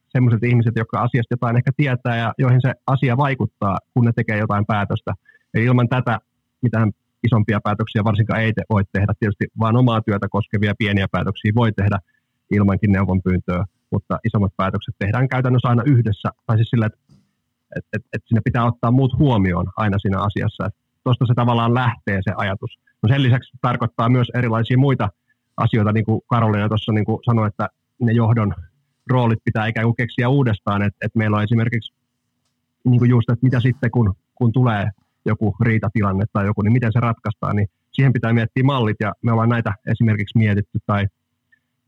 sellaiset 0.08 0.44
ihmiset, 0.44 0.76
jotka 0.76 1.02
asiasta 1.02 1.34
jotain 1.34 1.58
ehkä 1.58 1.72
tietää 1.78 2.18
ja 2.18 2.34
joihin 2.38 2.62
se 2.62 2.74
asia 2.88 3.18
vaikuttaa, 3.18 3.78
kun 3.94 4.06
ne 4.06 4.12
tekee 4.16 4.38
jotain 4.38 4.66
päätöstä. 4.66 5.12
Eli 5.54 5.66
ilman 5.66 5.90
tätä 5.90 6.20
mitään 6.62 6.92
isompia 7.28 7.60
päätöksiä 7.64 8.04
varsinkaan 8.04 8.42
ei 8.42 8.54
te, 8.54 8.62
voi 8.70 8.84
tehdä. 8.92 9.14
Tietysti 9.20 9.46
vain 9.60 9.78
omaa 9.78 10.02
työtä 10.02 10.28
koskevia 10.30 10.74
pieniä 10.78 11.08
päätöksiä 11.12 11.52
voi 11.56 11.72
tehdä 11.72 11.98
ilmankin 12.52 12.92
neuvonpyyntöä, 12.92 13.66
mutta 13.92 14.20
isommat 14.24 14.54
päätökset 14.58 14.96
tehdään 15.00 15.28
käytännössä 15.28 15.68
aina 15.68 15.84
yhdessä. 15.86 16.30
Tai 16.48 16.58
siis 16.58 16.70
sillä, 16.70 16.86
että 16.86 17.00
että 17.76 17.90
et, 17.94 18.02
et 18.14 18.22
sinne 18.26 18.42
pitää 18.46 18.66
ottaa 18.66 18.92
muut 18.92 19.18
huomioon 19.20 19.66
aina 19.78 20.00
siinä 20.00 20.20
asiassa. 20.20 20.70
Tuosta 21.04 21.26
se 21.26 21.34
tavallaan 21.34 21.74
lähtee 21.74 22.20
se 22.22 22.34
ajatus. 22.38 22.80
No 23.04 23.10
sen 23.10 23.24
lisäksi 23.24 23.58
tarkoittaa 23.62 24.10
myös 24.10 24.28
erilaisia 24.34 24.78
muita 24.78 25.10
asioita, 25.58 25.92
niin 25.92 26.06
kuin 26.06 26.22
Karolina 26.28 26.68
tuossa 26.68 26.92
niin 26.92 27.06
kuin 27.06 27.20
sanoi, 27.26 27.48
että 27.48 27.70
ne 28.02 28.12
johdon 28.12 28.54
roolit 29.10 29.40
pitää 29.46 29.68
ikään 29.68 29.86
kuin 29.86 29.96
keksiä 29.96 30.30
uudestaan, 30.30 30.82
että, 30.82 30.98
että 31.02 31.18
meillä 31.18 31.38
on 31.38 31.44
esimerkiksi 31.44 31.94
niin 32.86 33.00
kuin 33.00 33.10
just, 33.10 33.30
että 33.30 33.44
mitä 33.44 33.60
sitten 33.60 33.92
kun, 33.92 34.16
kun 34.36 34.52
tulee 34.52 34.90
joku 35.26 35.56
riitatilanne 35.62 36.26
tai 36.34 36.46
joku, 36.46 36.62
niin 36.62 36.74
miten 36.74 36.92
se 36.92 37.00
ratkaistaan, 37.00 37.56
niin 37.56 37.68
siihen 37.92 38.14
pitää 38.14 38.34
miettiä 38.34 38.64
mallit 38.64 38.98
ja 39.00 39.14
me 39.22 39.32
ollaan 39.32 39.50
näitä 39.50 39.74
esimerkiksi 39.92 40.38
mietitty 40.38 40.80
tai, 40.86 41.08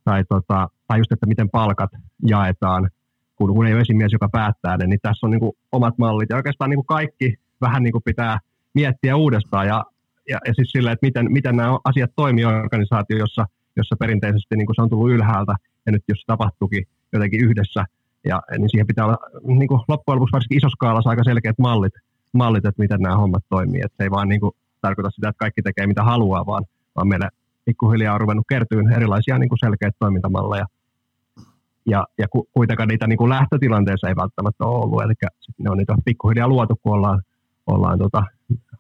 tai, 0.03 0.23
tota, 0.29 0.69
tai 0.87 0.97
just, 0.97 1.11
että 1.11 1.25
miten 1.25 1.49
palkat 1.49 1.89
jaetaan 2.27 2.89
kun, 3.37 3.53
kun 3.53 3.67
ei 3.67 3.73
ole 3.73 3.81
esimies, 3.81 4.11
joka 4.11 4.29
päättää 4.29 4.77
ne, 4.77 4.87
niin 4.87 4.99
tässä 5.01 5.27
on 5.27 5.31
niin 5.31 5.39
kuin 5.39 5.51
omat 5.71 5.97
mallit. 5.97 6.29
Ja 6.29 6.35
oikeastaan 6.35 6.69
niin 6.69 6.77
kuin 6.77 6.85
kaikki 6.85 7.35
vähän 7.61 7.83
niin 7.83 7.91
kuin 7.91 8.03
pitää 8.03 8.39
miettiä 8.73 9.15
uudestaan 9.15 9.67
ja, 9.67 9.85
ja, 10.29 10.39
ja 10.47 10.53
siis 10.53 10.71
sillä, 10.71 10.91
että 10.91 11.05
miten, 11.05 11.31
miten 11.31 11.55
nämä 11.55 11.77
asiat 11.83 12.11
toimii 12.15 12.45
organisaatio, 12.45 13.17
jossa, 13.17 13.45
jossa 13.75 13.95
perinteisesti 13.99 14.55
niin 14.55 14.65
kuin 14.65 14.75
se 14.75 14.81
on 14.81 14.89
tullut 14.89 15.11
ylhäältä 15.11 15.55
ja 15.85 15.91
nyt 15.91 16.03
jos 16.07 16.19
se 16.19 16.25
tapahtuukin 16.27 16.87
jotenkin 17.13 17.45
yhdessä, 17.45 17.85
ja, 18.25 18.41
niin 18.57 18.69
siihen 18.69 18.87
pitää 18.87 19.05
olla 19.05 19.17
niin 19.43 19.67
kuin 19.67 19.81
loppujen 19.87 20.15
lopuksi 20.15 20.33
varsinkin 20.33 20.57
isossa 20.57 20.75
skaalassa 20.75 21.09
aika 21.09 21.23
selkeät 21.23 21.57
mallit, 21.57 21.93
mallit, 22.33 22.65
että 22.65 22.81
miten 22.81 23.01
nämä 23.01 23.17
hommat 23.17 23.43
toimii. 23.49 23.81
Että 23.85 23.97
se 23.97 24.03
ei 24.03 24.11
vaan 24.11 24.29
niin 24.29 24.41
kuin 24.41 24.51
tarkoita 24.81 25.09
sitä, 25.09 25.29
että 25.29 25.39
kaikki 25.39 25.61
tekee 25.61 25.87
mitä 25.87 26.03
haluaa, 26.03 26.45
vaan, 26.45 26.63
vaan 26.95 27.07
meille 27.07 27.29
pikkuhiljaa 27.65 28.13
on 28.13 28.21
ruvennut 28.21 28.45
kertyyn 28.49 28.93
erilaisia 28.93 29.37
niin 29.37 29.49
kuin 29.49 29.59
selkeitä 29.59 29.97
toimintamalleja. 29.99 30.65
Ja, 31.87 32.05
ja 32.17 32.27
ku, 32.27 32.47
kuitenkaan 32.53 32.89
niitä 32.89 33.07
niin 33.07 33.17
kuin 33.17 33.29
lähtötilanteessa 33.29 34.07
ei 34.07 34.15
välttämättä 34.15 34.65
ole 34.65 34.83
ollut, 34.83 35.03
eli 35.03 35.13
ne 35.57 35.69
on 35.69 35.77
niitä 35.77 35.95
pikkuhiljaa 36.05 36.47
luotu, 36.47 36.75
kun 36.83 36.93
ollaan, 36.93 37.21
ollaan 37.67 37.99
tota, 37.99 38.23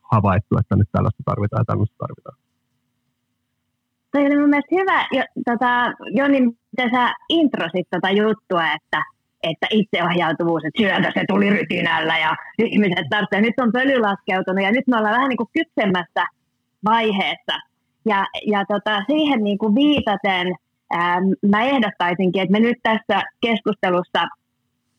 havaittu, 0.01 0.57
että 0.57 0.75
nyt 0.75 0.89
tällaista 0.91 1.23
tarvitaan 1.25 1.61
ja 1.61 1.65
tällaista 1.65 1.95
tarvitaan. 1.97 2.37
Toi 4.11 4.25
oli 4.25 4.37
mun 4.37 4.49
mielestä 4.49 4.75
hyvä, 4.75 5.07
jo, 5.11 5.23
tota, 5.45 5.71
Joni, 6.11 6.41
miten 6.41 6.89
sä 6.95 7.13
introsit 7.29 7.87
tota 7.89 8.09
juttua, 8.09 8.63
että, 8.75 9.03
että 9.43 9.67
itseohjautuvuus, 9.71 10.63
että 10.65 10.81
syötä 10.81 11.11
se 11.13 11.23
tuli 11.27 11.49
rytinällä 11.49 12.17
ja 12.17 12.35
ihmiset 12.59 13.05
tarvitsee, 13.09 13.41
nyt 13.41 13.59
on 13.59 13.71
pöly 13.71 13.99
laskeutunut 13.99 14.63
ja 14.63 14.71
nyt 14.71 14.87
me 14.87 14.97
ollaan 14.97 15.15
vähän 15.15 15.29
niin 15.29 15.37
kuin 15.37 15.49
kypsemmässä 15.53 16.23
vaiheessa. 16.85 17.55
Ja, 18.05 18.25
ja 18.45 18.65
tota, 18.65 19.03
siihen 19.07 19.43
niin 19.43 19.57
kuin 19.57 19.75
viitaten 19.75 20.47
ää, 20.91 21.17
mä 21.49 21.61
ehdottaisinkin, 21.63 22.41
että 22.41 22.51
me 22.51 22.59
nyt 22.59 22.77
tässä 22.83 23.21
keskustelussa 23.41 24.27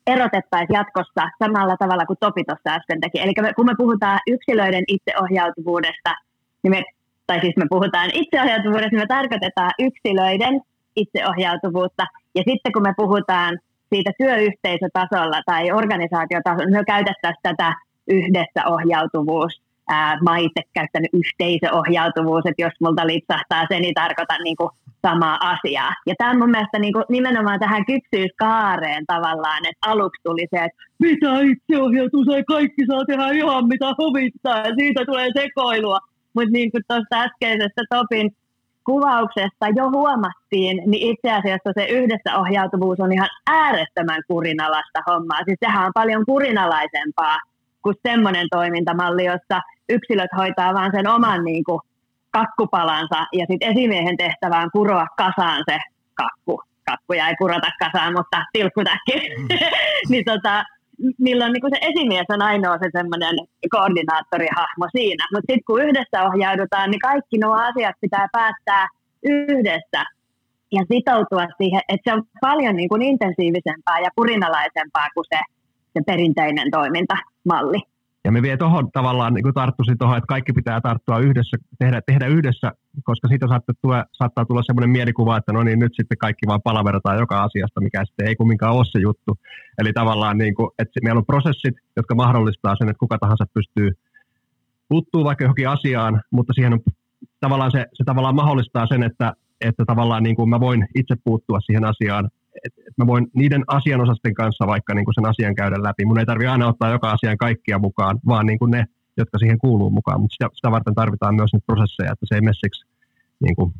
erotettaisiin 0.07 0.75
jatkossa 0.75 1.23
samalla 1.39 1.77
tavalla 1.77 2.07
kuin 2.07 2.17
Topi 2.21 2.45
tuossa 2.45 2.75
äsken 2.77 3.01
teki. 3.01 3.21
Eli 3.21 3.35
kun 3.57 3.67
me 3.67 3.75
puhutaan 3.79 4.19
yksilöiden 4.27 4.85
itseohjautuvuudesta, 4.89 6.15
niin 6.63 6.71
me, 6.71 6.83
tai 7.27 7.41
siis 7.41 7.57
me 7.57 7.67
puhutaan 7.71 8.11
itseohjautuvuudesta, 8.15 8.91
niin 8.91 9.03
me 9.03 9.15
tarkoitetaan 9.17 9.71
yksilöiden 9.79 10.61
itseohjautuvuutta. 10.97 12.05
Ja 12.35 12.43
sitten 12.49 12.73
kun 12.73 12.83
me 12.83 12.95
puhutaan 12.97 13.59
siitä 13.95 14.11
työyhteisötasolla 14.19 15.41
tai 15.47 15.73
organisaatiotasolla, 15.73 16.65
niin 16.65 16.81
me 16.81 16.85
käytettäisiin 16.85 17.43
tätä 17.43 17.75
yhdessä 18.09 18.61
ohjautuvuus. 18.67 19.68
Ää, 19.89 20.19
mä 20.23 20.39
itse 20.39 20.63
käyttänyt 20.75 21.11
yhteisöohjautuvuus, 21.13 22.43
että 22.47 22.63
jos 22.63 22.73
multa 22.81 23.07
lipsahtaa 23.07 23.65
se, 23.69 23.81
niin 23.81 23.95
tarkoitan 23.95 24.43
niin 24.45 24.57
kuin 24.57 24.71
samaa 25.03 25.39
asiaa. 25.41 25.93
Ja 26.07 26.15
tämä 26.19 26.39
mun 26.39 26.51
mielestä 26.51 26.79
niin 26.79 26.93
kuin 26.93 27.05
nimenomaan 27.09 27.61
tähän 27.61 27.85
kypsyyskaareen 27.87 29.05
tavallaan, 29.07 29.67
että 29.67 29.91
aluksi 29.91 30.21
tuli 30.25 30.47
se, 30.51 30.65
että 30.65 30.83
mitä 30.99 31.31
itseohjautuu, 31.41 32.33
ei 32.37 32.45
kaikki 32.45 32.87
saa 32.87 33.05
tehdä 33.05 33.31
ihan 33.31 33.69
mitä 33.69 33.95
huvittaa 33.99 34.59
ja 34.59 34.75
siitä 34.79 35.05
tulee 35.07 35.29
sekoilua. 35.37 35.99
Mutta 36.35 36.51
niin 36.51 36.71
kuin 36.71 36.83
tuosta 36.89 37.23
äskeisestä 37.23 37.83
Topin 37.91 38.31
kuvauksesta 38.85 39.69
jo 39.77 39.91
huomattiin, 39.91 40.77
niin 40.91 41.03
itse 41.11 41.33
asiassa 41.33 41.71
se 41.75 41.85
yhdessä 41.87 42.37
ohjautuvuus 42.39 43.01
on 43.01 43.13
ihan 43.13 43.29
äärettömän 43.47 44.23
kurinalaista 44.29 45.01
hommaa. 45.07 45.45
Siis 45.45 45.59
sehän 45.61 45.87
on 45.87 45.93
paljon 45.95 46.25
kurinalaisempaa 46.27 47.37
kuin 47.89 48.13
semmoinen 48.13 48.47
toimintamalli, 48.51 49.25
jossa 49.25 49.61
yksilöt 49.89 50.31
hoitaa 50.37 50.75
vaan 50.75 50.91
sen 50.95 51.09
oman 51.09 51.45
niin 51.45 51.65
kuin, 51.65 51.81
kakkupalansa 52.31 53.21
ja 53.33 53.47
sitten 53.51 53.71
esimiehen 53.71 54.17
tehtävään 54.17 54.71
kuroa 54.71 55.07
kasaan 55.17 55.63
se 55.71 55.79
kakku. 56.15 56.63
Kakkuja 56.91 57.29
ei 57.29 57.37
kurota 57.37 57.71
kasaan, 57.79 58.13
mutta 58.13 58.39
tilkkutäkki. 58.53 59.15
Mm. 59.39 59.49
niin 60.11 60.25
tota, 60.25 60.65
milloin 61.19 61.53
niin 61.53 61.75
se 61.75 61.87
esimies 61.91 62.27
on 62.29 62.43
ainoa 62.43 62.79
se 62.79 62.89
semmoinen 62.93 63.37
koordinaattorihahmo 63.71 64.87
siinä. 64.97 65.25
Mutta 65.33 65.53
sitten 65.53 65.67
kun 65.67 65.83
yhdessä 65.83 66.23
ohjaudutaan, 66.29 66.91
niin 66.91 67.01
kaikki 67.11 67.39
nuo 67.39 67.55
asiat 67.69 67.97
pitää 68.01 68.27
päättää 68.33 68.87
yhdessä 69.23 70.01
ja 70.73 70.83
sitoutua 70.93 71.47
siihen, 71.59 71.83
että 71.89 72.11
se 72.11 72.15
on 72.17 72.23
paljon 72.41 72.77
niin 72.77 72.89
kuin 72.89 73.03
intensiivisempää 73.03 73.99
ja 74.05 74.11
kurinalaisempaa 74.17 75.09
kuin 75.15 75.25
se, 75.33 75.41
se 75.93 76.01
perinteinen 76.07 76.71
toimintamalli. 77.49 77.79
Ja 78.25 78.33
me 78.33 78.43
vie 78.43 78.57
tuohon 78.57 78.93
tavallaan 78.93 79.35
niin 79.35 79.55
tarttuisi 79.55 79.97
tuohon, 79.99 80.17
että 80.19 80.27
kaikki 80.27 80.53
pitää 80.53 80.81
tarttua 80.81 81.19
yhdessä, 81.19 81.57
tehdä, 81.79 82.01
tehdä 82.07 82.27
yhdessä, 82.27 82.73
koska 83.05 83.29
siitä 83.29 83.47
saattaa 83.49 83.75
tulla, 83.83 84.05
saattaa 84.13 84.45
tulla 84.45 84.63
sellainen 84.63 84.91
mielikuva, 84.91 85.37
että 85.37 85.53
no 85.53 85.63
niin, 85.63 85.79
nyt 85.79 85.93
sitten 85.97 86.19
kaikki 86.19 86.47
vaan 86.47 86.63
palaverataan 86.63 87.19
joka 87.19 87.43
asiasta, 87.43 87.81
mikä 87.81 88.05
sitten 88.05 88.27
ei 88.29 88.37
kumminkaan 88.37 88.75
ole 88.75 88.85
se 88.85 88.99
juttu. 88.99 89.39
Eli 89.79 89.93
tavallaan, 89.93 90.39
niin 90.39 90.55
kuin, 90.55 90.71
että 90.79 91.01
meillä 91.03 91.19
on 91.19 91.27
prosessit, 91.27 91.75
jotka 91.97 92.15
mahdollistaa 92.15 92.77
sen, 92.77 92.89
että 92.89 92.99
kuka 92.99 93.19
tahansa 93.19 93.45
pystyy 93.55 93.91
puuttuu 94.89 95.25
vaikka 95.25 95.45
johonkin 95.45 95.69
asiaan, 95.69 96.23
mutta 96.31 96.53
siihen 96.53 96.73
on 96.73 96.81
tavallaan 97.41 97.71
se, 97.71 97.87
se 97.95 98.05
tavallaan 98.05 98.35
mahdollistaa 98.35 98.87
sen, 98.87 99.03
että, 99.03 99.33
että 99.61 99.85
tavallaan 99.87 100.23
niin 100.23 100.37
kuin 100.37 100.49
mä 100.49 100.61
voin 100.61 100.89
itse 100.95 101.15
puuttua 101.25 101.61
siihen 101.61 101.85
asiaan 101.85 102.31
että 102.65 102.81
et 102.89 102.99
mä 102.99 103.07
voin 103.07 103.27
niiden 103.35 103.65
asianosasten 103.67 104.35
kanssa 104.35 104.67
vaikka 104.67 104.95
niin 104.95 105.15
sen 105.15 105.29
asian 105.29 105.55
käydä 105.55 105.83
läpi. 105.83 106.05
Mun 106.05 106.19
ei 106.19 106.27
tarvitse 106.27 106.49
aina 106.49 106.69
ottaa 106.69 106.91
joka 106.91 107.11
asian 107.11 107.39
kaikkia 107.39 107.79
mukaan, 107.79 108.19
vaan 108.27 108.47
niin 108.47 108.59
ne, 108.67 108.85
jotka 109.17 109.39
siihen 109.39 109.59
kuuluu 109.59 109.91
mukaan. 109.91 110.21
Mutta 110.21 110.35
sitä, 110.35 110.49
sitä 110.55 110.71
varten 110.71 110.95
tarvitaan 110.95 111.35
myös 111.35 111.53
niitä 111.53 111.67
prosesseja, 111.67 112.13
että 112.13 112.27
se 112.29 112.35
ei 112.35 112.41
mene 112.41 112.53
siksi 112.55 112.87
niin 113.41 113.57
kuin 113.57 113.75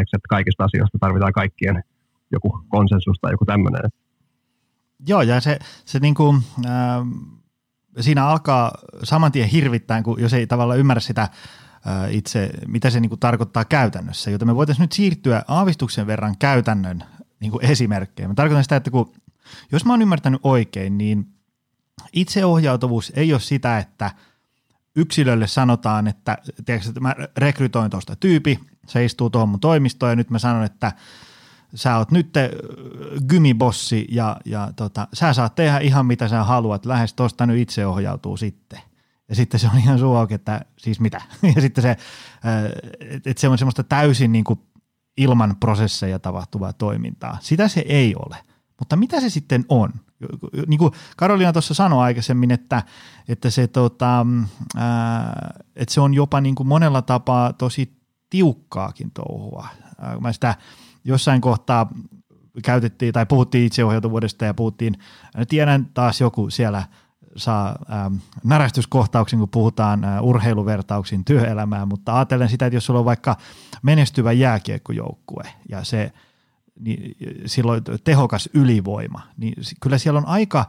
että 0.00 0.28
kaikista 0.28 0.64
asioista 0.64 0.98
tarvitaan 0.98 1.32
kaikkien 1.32 1.82
joku 2.30 2.64
konsensus 2.68 3.18
tai 3.20 3.32
joku 3.32 3.44
tämmöinen. 3.44 3.90
Joo, 5.06 5.22
ja 5.22 5.40
se, 5.40 5.58
se 5.84 5.98
niin 5.98 6.14
kuin, 6.14 6.42
äh, 6.66 6.72
siinä 8.00 8.26
alkaa 8.26 8.72
saman 9.02 9.32
tien 9.32 9.48
hirvittää, 9.48 10.02
kun 10.02 10.20
jos 10.20 10.32
ei 10.32 10.46
tavallaan 10.46 10.78
ymmärrä 10.78 11.00
sitä 11.00 11.28
itse, 12.10 12.50
mitä 12.66 12.90
se 12.90 13.00
niin 13.00 13.08
kuin 13.08 13.20
tarkoittaa 13.20 13.64
käytännössä. 13.64 14.30
Joten 14.30 14.48
me 14.48 14.54
voitaisiin 14.54 14.84
nyt 14.84 14.92
siirtyä 14.92 15.42
aavistuksen 15.48 16.06
verran 16.06 16.34
käytännön 16.38 17.04
niin 17.44 17.52
kuin 17.52 17.64
esimerkkejä. 17.64 18.28
Mä 18.28 18.34
tarkoitan 18.34 18.64
sitä, 18.64 18.76
että 18.76 18.90
kun, 18.90 19.12
jos 19.72 19.84
mä 19.84 19.92
oon 19.92 20.02
ymmärtänyt 20.02 20.40
oikein, 20.42 20.98
niin 20.98 21.26
itseohjautuvuus 22.12 23.12
ei 23.16 23.32
ole 23.32 23.40
sitä, 23.40 23.78
että 23.78 24.10
yksilölle 24.96 25.46
sanotaan, 25.46 26.06
että, 26.06 26.38
tiedätkö, 26.64 26.88
että 26.88 27.00
mä 27.00 27.14
rekrytoin 27.36 27.90
tuosta 27.90 28.16
tyypi, 28.16 28.58
se 28.86 29.04
istuu 29.04 29.30
tuohon 29.30 29.48
mun 29.48 29.60
toimistoon 29.60 30.12
ja 30.12 30.16
nyt 30.16 30.30
mä 30.30 30.38
sanon, 30.38 30.64
että 30.64 30.92
sä 31.74 31.98
oot 31.98 32.10
nyt 32.10 32.34
gymibossi 33.28 34.06
ja, 34.10 34.36
ja 34.44 34.72
tota, 34.76 35.08
sä 35.12 35.32
saat 35.32 35.54
tehdä 35.54 35.78
ihan 35.78 36.06
mitä 36.06 36.28
sä 36.28 36.44
haluat, 36.44 36.86
lähes 36.86 37.14
tuosta 37.14 37.46
nyt 37.46 37.58
itseohjautuu 37.58 38.36
sitten. 38.36 38.80
Ja 39.28 39.34
sitten 39.34 39.60
se 39.60 39.68
on 39.72 39.78
ihan 39.78 39.98
suu 39.98 40.14
että 40.30 40.64
siis 40.78 41.00
mitä. 41.00 41.20
Ja 41.54 41.60
sitten 41.60 41.82
se, 41.82 41.96
että 43.26 43.40
se 43.40 43.48
on 43.48 43.58
semmoista 43.58 43.82
täysin 43.82 44.32
niin 44.32 44.44
kuin 44.44 44.60
ilman 45.16 45.56
prosesseja 45.60 46.18
tapahtuvaa 46.18 46.72
toimintaa. 46.72 47.38
Sitä 47.40 47.68
se 47.68 47.84
ei 47.88 48.14
ole. 48.14 48.36
Mutta 48.78 48.96
mitä 48.96 49.20
se 49.20 49.30
sitten 49.30 49.64
on? 49.68 49.92
Niin 50.66 50.78
kuin 50.78 50.92
Karolina 51.16 51.52
tuossa 51.52 51.74
sanoi 51.74 52.02
aikaisemmin, 52.02 52.50
että, 52.50 52.82
että, 53.28 53.50
se, 53.50 53.66
tota, 53.66 54.26
ää, 54.76 55.54
että 55.76 55.94
se 55.94 56.00
on 56.00 56.14
jopa 56.14 56.40
niin 56.40 56.54
kuin 56.54 56.66
monella 56.66 57.02
tapaa 57.02 57.52
tosi 57.52 57.96
tiukkaakin 58.30 59.10
touhua. 59.10 59.68
Mä 60.20 60.32
sitä 60.32 60.54
jossain 61.04 61.40
kohtaa 61.40 61.90
käytettiin 62.64 63.12
tai 63.12 63.26
puhuttiin 63.26 63.66
itseohjautuvuudesta 63.66 64.44
ja 64.44 64.54
puhuttiin, 64.54 64.98
tiedän 65.48 65.90
taas 65.94 66.20
joku 66.20 66.50
siellä– 66.50 66.82
saa 67.36 67.76
ähm, 67.92 68.14
närästyskohtauksen, 68.44 69.38
kun 69.38 69.48
puhutaan 69.48 70.04
äh, 70.04 70.22
urheiluvertauksin 70.22 71.24
työelämään, 71.24 71.88
mutta 71.88 72.16
ajattelen 72.16 72.48
sitä, 72.48 72.66
että 72.66 72.76
jos 72.76 72.86
sulla 72.86 72.98
on 72.98 73.04
vaikka 73.04 73.36
menestyvä 73.82 74.32
jääkiekkojoukkue 74.32 75.44
ja 75.68 75.84
se 75.84 76.12
niin 76.80 77.16
silloin 77.46 77.82
tehokas 78.04 78.48
ylivoima, 78.54 79.20
niin 79.36 79.54
kyllä 79.80 79.98
siellä 79.98 80.18
on 80.18 80.26
aika 80.26 80.64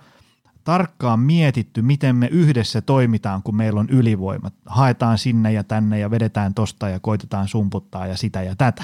tarkkaan 0.64 1.20
mietitty, 1.20 1.82
miten 1.82 2.16
me 2.16 2.28
yhdessä 2.28 2.82
toimitaan, 2.82 3.44
kun 3.44 3.56
meillä 3.56 3.80
on 3.80 3.90
ylivoima. 3.90 4.52
Haetaan 4.66 5.18
sinne 5.18 5.52
ja 5.52 5.64
tänne 5.64 6.00
ja 6.00 6.12
vedetään 6.12 6.54
tosta 6.54 6.90
ja 6.90 7.00
koitetaan 7.00 7.48
sumputtaa 7.48 8.08
ja 8.08 8.18
sitä 8.18 8.44
ja 8.44 8.56
tätä. 8.56 8.84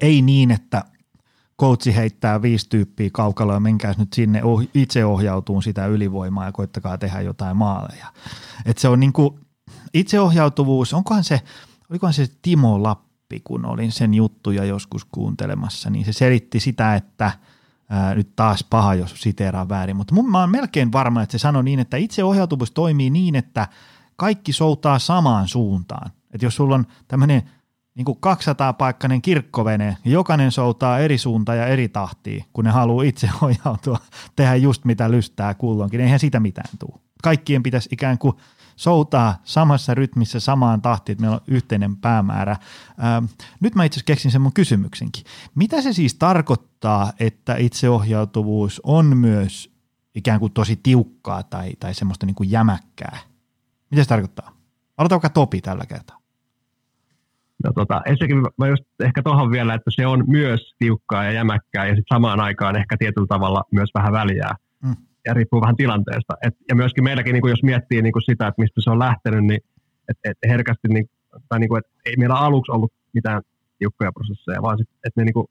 Ei 0.00 0.22
niin, 0.22 0.50
että 0.50 0.84
coachi 1.60 1.96
heittää 1.96 2.42
viisi 2.42 2.68
tyyppiä 2.68 3.10
kaukaloa, 3.12 3.60
menkääs 3.60 3.98
nyt 3.98 4.12
sinne 4.12 4.44
oh, 4.44 4.62
itse 4.74 5.04
ohjautuun 5.04 5.62
sitä 5.62 5.86
ylivoimaa 5.86 6.44
ja 6.44 6.52
koittakaa 6.52 6.98
tehdä 6.98 7.20
jotain 7.20 7.56
maaleja. 7.56 8.06
Et 8.64 8.78
se 8.78 8.88
on 8.88 9.00
niinku, 9.00 9.38
itseohjautuvuus, 9.94 10.94
onkohan 10.94 11.24
se, 11.24 11.40
olikohan 11.90 12.14
se 12.14 12.26
Timo 12.42 12.82
Lappi, 12.82 13.40
kun 13.44 13.64
olin 13.64 13.92
sen 13.92 14.14
juttuja 14.14 14.64
joskus 14.64 15.04
kuuntelemassa, 15.04 15.90
niin 15.90 16.04
se 16.04 16.12
selitti 16.12 16.60
sitä, 16.60 16.94
että 16.94 17.32
ää, 17.90 18.14
nyt 18.14 18.36
taas 18.36 18.64
paha, 18.64 18.94
jos 18.94 19.14
siteeraan 19.16 19.68
väärin, 19.68 19.96
mutta 19.96 20.14
mun, 20.14 20.30
mä 20.30 20.40
oon 20.40 20.50
melkein 20.50 20.92
varma, 20.92 21.22
että 21.22 21.32
se 21.32 21.38
sanoi 21.38 21.64
niin, 21.64 21.80
että 21.80 21.96
itseohjautuvuus 21.96 22.70
toimii 22.70 23.10
niin, 23.10 23.34
että 23.34 23.68
kaikki 24.16 24.52
soutaa 24.52 24.98
samaan 24.98 25.48
suuntaan. 25.48 26.10
Että 26.30 26.46
jos 26.46 26.56
sulla 26.56 26.74
on 26.74 26.86
tämmöinen 27.08 27.50
niin 27.96 28.04
kuin 28.04 28.18
200-paikkainen 28.26 29.22
kirkkovene, 29.22 29.96
ja 30.04 30.10
jokainen 30.10 30.52
soutaa 30.52 30.98
eri 30.98 31.18
suunta 31.18 31.54
ja 31.54 31.66
eri 31.66 31.88
tahtiin, 31.88 32.44
kun 32.52 32.64
ne 32.64 32.70
haluaa 32.70 33.04
itse 33.04 33.28
ohjautua, 33.42 33.98
tehdä 34.36 34.56
just 34.56 34.84
mitä 34.84 35.10
lystää 35.10 35.54
kulloinkin. 35.54 36.00
Eihän 36.00 36.20
sitä 36.20 36.40
mitään 36.40 36.78
tule. 36.78 37.00
Kaikkien 37.22 37.62
pitäisi 37.62 37.88
ikään 37.92 38.18
kuin 38.18 38.36
soutaa 38.76 39.40
samassa 39.44 39.94
rytmissä 39.94 40.40
samaan 40.40 40.82
tahtiin, 40.82 41.14
että 41.14 41.20
meillä 41.20 41.34
on 41.34 41.42
yhteinen 41.46 41.96
päämäärä. 41.96 42.56
Ää, 42.98 43.22
nyt 43.60 43.74
mä 43.74 43.84
itse 43.84 44.00
keksin 44.04 44.30
sen 44.30 44.40
mun 44.40 44.52
kysymyksenkin. 44.52 45.24
Mitä 45.54 45.82
se 45.82 45.92
siis 45.92 46.14
tarkoittaa, 46.14 47.12
että 47.20 47.56
itseohjautuvuus 47.56 48.80
on 48.84 49.16
myös 49.16 49.76
ikään 50.14 50.40
kuin 50.40 50.52
tosi 50.52 50.76
tiukkaa 50.82 51.42
tai, 51.42 51.72
tai 51.80 51.94
semmoista 51.94 52.26
niin 52.26 52.34
kuin 52.34 52.50
jämäkkää? 52.50 53.18
Mitä 53.90 54.02
se 54.02 54.08
tarkoittaa? 54.08 54.52
Aloita 54.96 55.14
vaikka 55.14 55.28
Topi 55.28 55.60
tällä 55.60 55.86
kertaa. 55.86 56.25
No 57.64 57.72
tota, 57.74 58.02
ensinnäkin 58.06 58.42
mä 58.58 58.68
just 58.68 58.84
ehkä 59.04 59.22
tuohon 59.22 59.50
vielä, 59.50 59.74
että 59.74 59.90
se 59.90 60.06
on 60.06 60.24
myös 60.26 60.74
tiukkaa 60.78 61.24
ja 61.24 61.32
jämäkkää 61.32 61.84
ja 61.86 61.90
sitten 61.90 62.14
samaan 62.14 62.40
aikaan 62.40 62.76
ehkä 62.76 62.96
tietyllä 62.98 63.26
tavalla 63.26 63.62
myös 63.70 63.90
vähän 63.94 64.12
väliää. 64.12 64.54
Mm. 64.82 64.96
Ja 65.26 65.34
riippuu 65.34 65.60
vähän 65.60 65.76
tilanteesta. 65.76 66.34
Et, 66.42 66.54
ja 66.68 66.74
myöskin 66.74 67.04
meilläkin, 67.04 67.32
niin 67.32 67.48
jos 67.48 67.62
miettii 67.62 68.02
niin 68.02 68.12
sitä, 68.26 68.46
että 68.46 68.62
mistä 68.62 68.80
se 68.80 68.90
on 68.90 68.98
lähtenyt, 68.98 69.44
niin 69.44 69.60
et, 70.08 70.16
et 70.24 70.38
herkästi, 70.48 70.88
niin, 70.88 71.10
tai 71.48 71.58
niin 71.58 71.68
kuin, 71.68 71.78
että 71.78 71.90
ei 72.06 72.14
meillä 72.18 72.34
aluksi 72.34 72.72
ollut 72.72 72.92
mitään 73.12 73.42
tiukkoja 73.78 74.12
prosesseja, 74.12 74.62
vaan 74.62 74.78
sit, 74.78 74.88
että 75.06 75.20
ne 75.20 75.24
niin 75.24 75.34
kuin, 75.34 75.46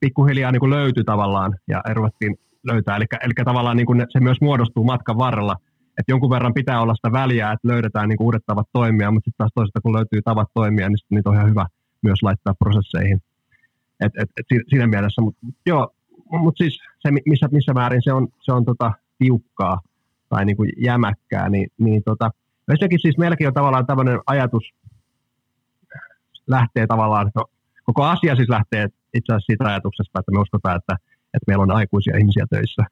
pikkuhiljaa 0.00 0.52
niin 0.52 0.70
löytyi 0.70 1.04
tavallaan 1.04 1.54
ja 1.68 1.82
ruvettiin 1.92 2.36
löytää. 2.64 2.96
Eli, 2.96 3.04
eli 3.20 3.32
tavallaan 3.44 3.76
niin 3.76 3.86
kuin 3.86 3.98
ne, 3.98 4.06
se 4.10 4.20
myös 4.20 4.40
muodostuu 4.40 4.84
matkan 4.84 5.18
varrella– 5.18 5.56
että 5.98 6.12
jonkun 6.12 6.30
verran 6.30 6.54
pitää 6.54 6.80
olla 6.80 6.94
sitä 6.94 7.12
väliä, 7.12 7.52
että 7.52 7.68
löydetään 7.68 8.08
niin 8.08 8.22
uudet 8.22 8.42
tavat 8.46 8.68
toimia, 8.72 9.10
mutta 9.10 9.24
sitten 9.24 9.38
taas 9.38 9.52
toisaalta 9.54 9.80
kun 9.80 9.92
löytyy 9.92 10.22
tavat 10.22 10.48
toimia, 10.54 10.88
niin 10.88 10.98
niitä 11.10 11.30
on 11.30 11.36
ihan 11.36 11.50
hyvä 11.50 11.66
myös 12.02 12.22
laittaa 12.22 12.54
prosesseihin. 12.54 13.22
Et, 14.00 14.12
et, 14.18 14.30
et 14.36 14.46
siinä 14.68 14.86
mielessä, 14.86 15.22
mutta 15.22 15.46
joo, 15.66 15.94
mutta 16.30 16.64
siis 16.64 16.78
se, 16.98 17.10
missä, 17.26 17.48
missä 17.52 17.74
määrin 17.74 18.02
se 18.02 18.12
on, 18.12 18.28
se 18.40 18.52
on 18.52 18.64
tota, 18.64 18.92
tiukkaa 19.18 19.80
tai 20.28 20.44
niin 20.44 20.56
kuin 20.56 20.72
jämäkkää, 20.76 21.48
niin, 21.48 21.68
niin 21.78 22.02
tota, 22.02 22.30
ensinnäkin 22.70 22.98
siis 23.02 23.18
meilläkin 23.18 23.46
on 23.46 23.54
tavallaan 23.54 23.86
tämmöinen 23.86 24.20
ajatus, 24.26 24.74
lähtee 26.46 26.86
tavallaan, 26.86 27.30
no, 27.34 27.44
koko 27.84 28.04
asia 28.04 28.36
siis 28.36 28.48
lähtee 28.48 28.88
itse 29.14 29.32
asiassa 29.32 29.46
siitä 29.46 29.64
ajatuksesta, 29.64 30.20
että 30.20 30.32
me 30.32 30.40
uskotaan, 30.40 30.76
että, 30.76 30.92
että 31.34 31.44
meillä 31.46 31.62
on 31.62 31.70
aikuisia 31.70 32.16
ihmisiä 32.16 32.46
töissä 32.50 32.82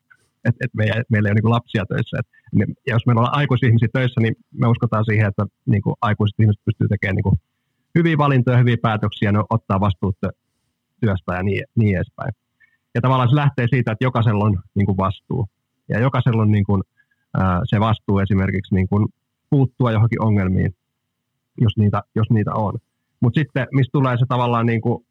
että, 0.45 0.61
että 0.65 0.77
meillä, 0.77 1.03
meillä 1.09 1.29
ei 1.29 1.33
ole 1.33 1.41
niin 1.43 1.57
lapsia 1.57 1.85
töissä. 1.87 2.17
Et, 2.21 2.29
ja 2.87 2.95
jos 2.95 3.07
meillä 3.07 3.23
on 3.23 3.35
aikuisihmisiä 3.39 3.89
töissä, 3.93 4.21
niin 4.21 4.35
me 4.61 4.69
uskotaan 4.69 5.05
siihen, 5.05 5.29
että 5.29 5.47
niin 5.67 5.83
kuin 5.83 5.97
aikuiset 6.01 6.41
ihmiset 6.41 6.65
pystyvät 6.65 6.89
tekemään 6.89 7.17
niin 7.17 7.23
kuin 7.23 7.41
hyviä 7.95 8.19
valintoja, 8.19 8.59
hyviä 8.59 8.77
päätöksiä, 8.83 9.33
ne 9.33 9.39
ottaa 9.51 9.81
vastuuta 9.81 10.31
työstä 11.01 11.35
ja 11.35 11.43
niin, 11.43 11.65
niin 11.75 11.97
edespäin. 11.97 12.33
Ja 12.95 13.01
tavallaan 13.01 13.29
se 13.29 13.37
lähtee 13.37 13.67
siitä, 13.71 13.93
että 13.93 14.05
jokaisella 14.05 14.45
on 14.45 14.59
niin 14.75 14.87
kuin 14.87 14.97
vastuu. 14.97 15.49
Ja 15.89 16.01
jokaisella 16.01 16.43
on 16.43 16.51
niin 16.51 16.65
kuin, 16.65 16.83
se 17.65 17.81
vastuu 17.81 18.19
esimerkiksi 18.19 18.75
niin 18.75 18.89
kuin 18.89 19.09
puuttua 19.51 19.93
johonkin 19.93 20.23
ongelmiin, 20.23 20.75
jos 21.61 21.77
niitä, 21.77 22.03
jos 22.15 22.31
niitä 22.31 22.55
on. 22.55 22.75
Mutta 23.21 23.41
sitten, 23.41 23.67
mistä 23.73 23.93
tulee 23.93 24.17
se 24.19 24.25
tavallaan 24.29 24.67
niin 24.67 24.81
kuin 24.81 25.07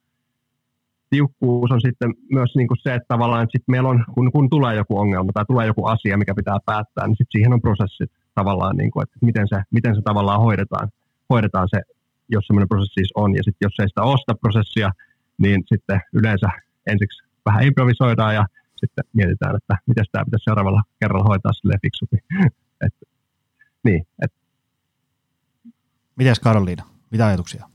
tiukkuus 1.12 1.72
on 1.72 1.82
sitten 1.82 2.14
myös 2.32 2.52
niin 2.56 2.68
kuin 2.68 2.78
se, 2.84 2.94
että 2.94 3.08
tavallaan 3.08 3.48
sit 3.52 3.64
meillä 3.68 3.90
on, 3.90 4.06
kun, 4.14 4.32
kun 4.32 4.50
tulee 4.50 4.76
joku 4.76 5.00
ongelma 5.00 5.32
tai 5.34 5.46
tulee 5.46 5.68
joku 5.68 5.86
asia, 5.86 6.18
mikä 6.18 6.34
pitää 6.36 6.58
päättää, 6.66 7.08
niin 7.08 7.18
sitten 7.18 7.32
siihen 7.32 7.54
on 7.54 7.62
prosessit 7.62 8.12
tavallaan, 8.36 8.76
niin 8.78 8.92
kuin, 8.92 9.04
että 9.04 9.18
miten 9.22 9.48
se, 9.48 9.58
miten 9.72 9.96
se 9.96 10.02
tavallaan 10.02 10.42
hoidetaan, 10.42 10.90
hoidetaan 11.30 11.68
se, 11.72 11.82
jos 12.30 12.48
semmoinen 12.48 12.68
prosessi 12.68 12.94
siis 12.94 13.12
on. 13.16 13.36
Ja 13.36 13.44
sitten 13.44 13.66
jos 13.66 13.80
ei 13.80 13.90
sitä 13.90 14.04
osta 14.04 14.34
prosessia, 14.42 14.92
niin 15.38 15.64
sitten 15.66 16.02
yleensä 16.14 16.48
ensiksi 16.88 17.24
vähän 17.46 17.64
improvisoidaan 17.64 18.36
ja 18.36 18.46
sitten 18.76 19.04
mietitään, 19.14 19.56
että 19.56 19.78
miten 19.86 20.06
tämä 20.12 20.26
pitäisi 20.26 20.44
seuraavalla 20.44 20.84
kerralla 21.00 21.26
hoitaa 21.26 21.54
sille 21.54 21.76
fiksusti. 21.82 22.18
et, 22.86 22.94
niin, 23.84 24.08
et. 24.24 24.32
Mites 26.16 26.40
Karoliina, 26.40 26.84
mitä 27.12 27.28
ajatuksia? 27.28 27.71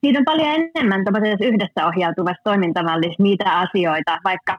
Siinä 0.00 0.18
on 0.18 0.24
paljon 0.24 0.48
enemmän 0.48 1.04
yhdessä 1.40 1.86
ohjautuvassa 1.86 2.44
toimintamallissa 2.44 3.22
niitä 3.22 3.58
asioita, 3.58 4.18
vaikka 4.24 4.58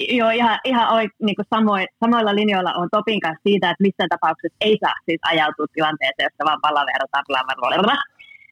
jo 0.00 0.30
ihan, 0.30 0.58
ihan 0.64 0.94
oi, 0.94 1.08
niin 1.22 1.36
kuin 1.36 1.46
samoin, 1.54 1.86
samoilla 2.00 2.34
linjoilla 2.34 2.72
on 2.72 2.88
Topin 2.90 3.20
kanssa 3.20 3.42
siitä, 3.42 3.70
että 3.70 3.82
missään 3.82 4.08
tapauksessa 4.08 4.56
ei 4.60 4.78
saa 4.80 4.94
siis 5.06 5.20
ajautua 5.22 5.66
tilanteeseen, 5.74 6.26
jossa 6.26 6.44
vaan 6.44 6.60
palaverrataan, 6.62 7.24
bla, 7.28 7.40
bla, 7.44 7.82
bla, 7.82 7.96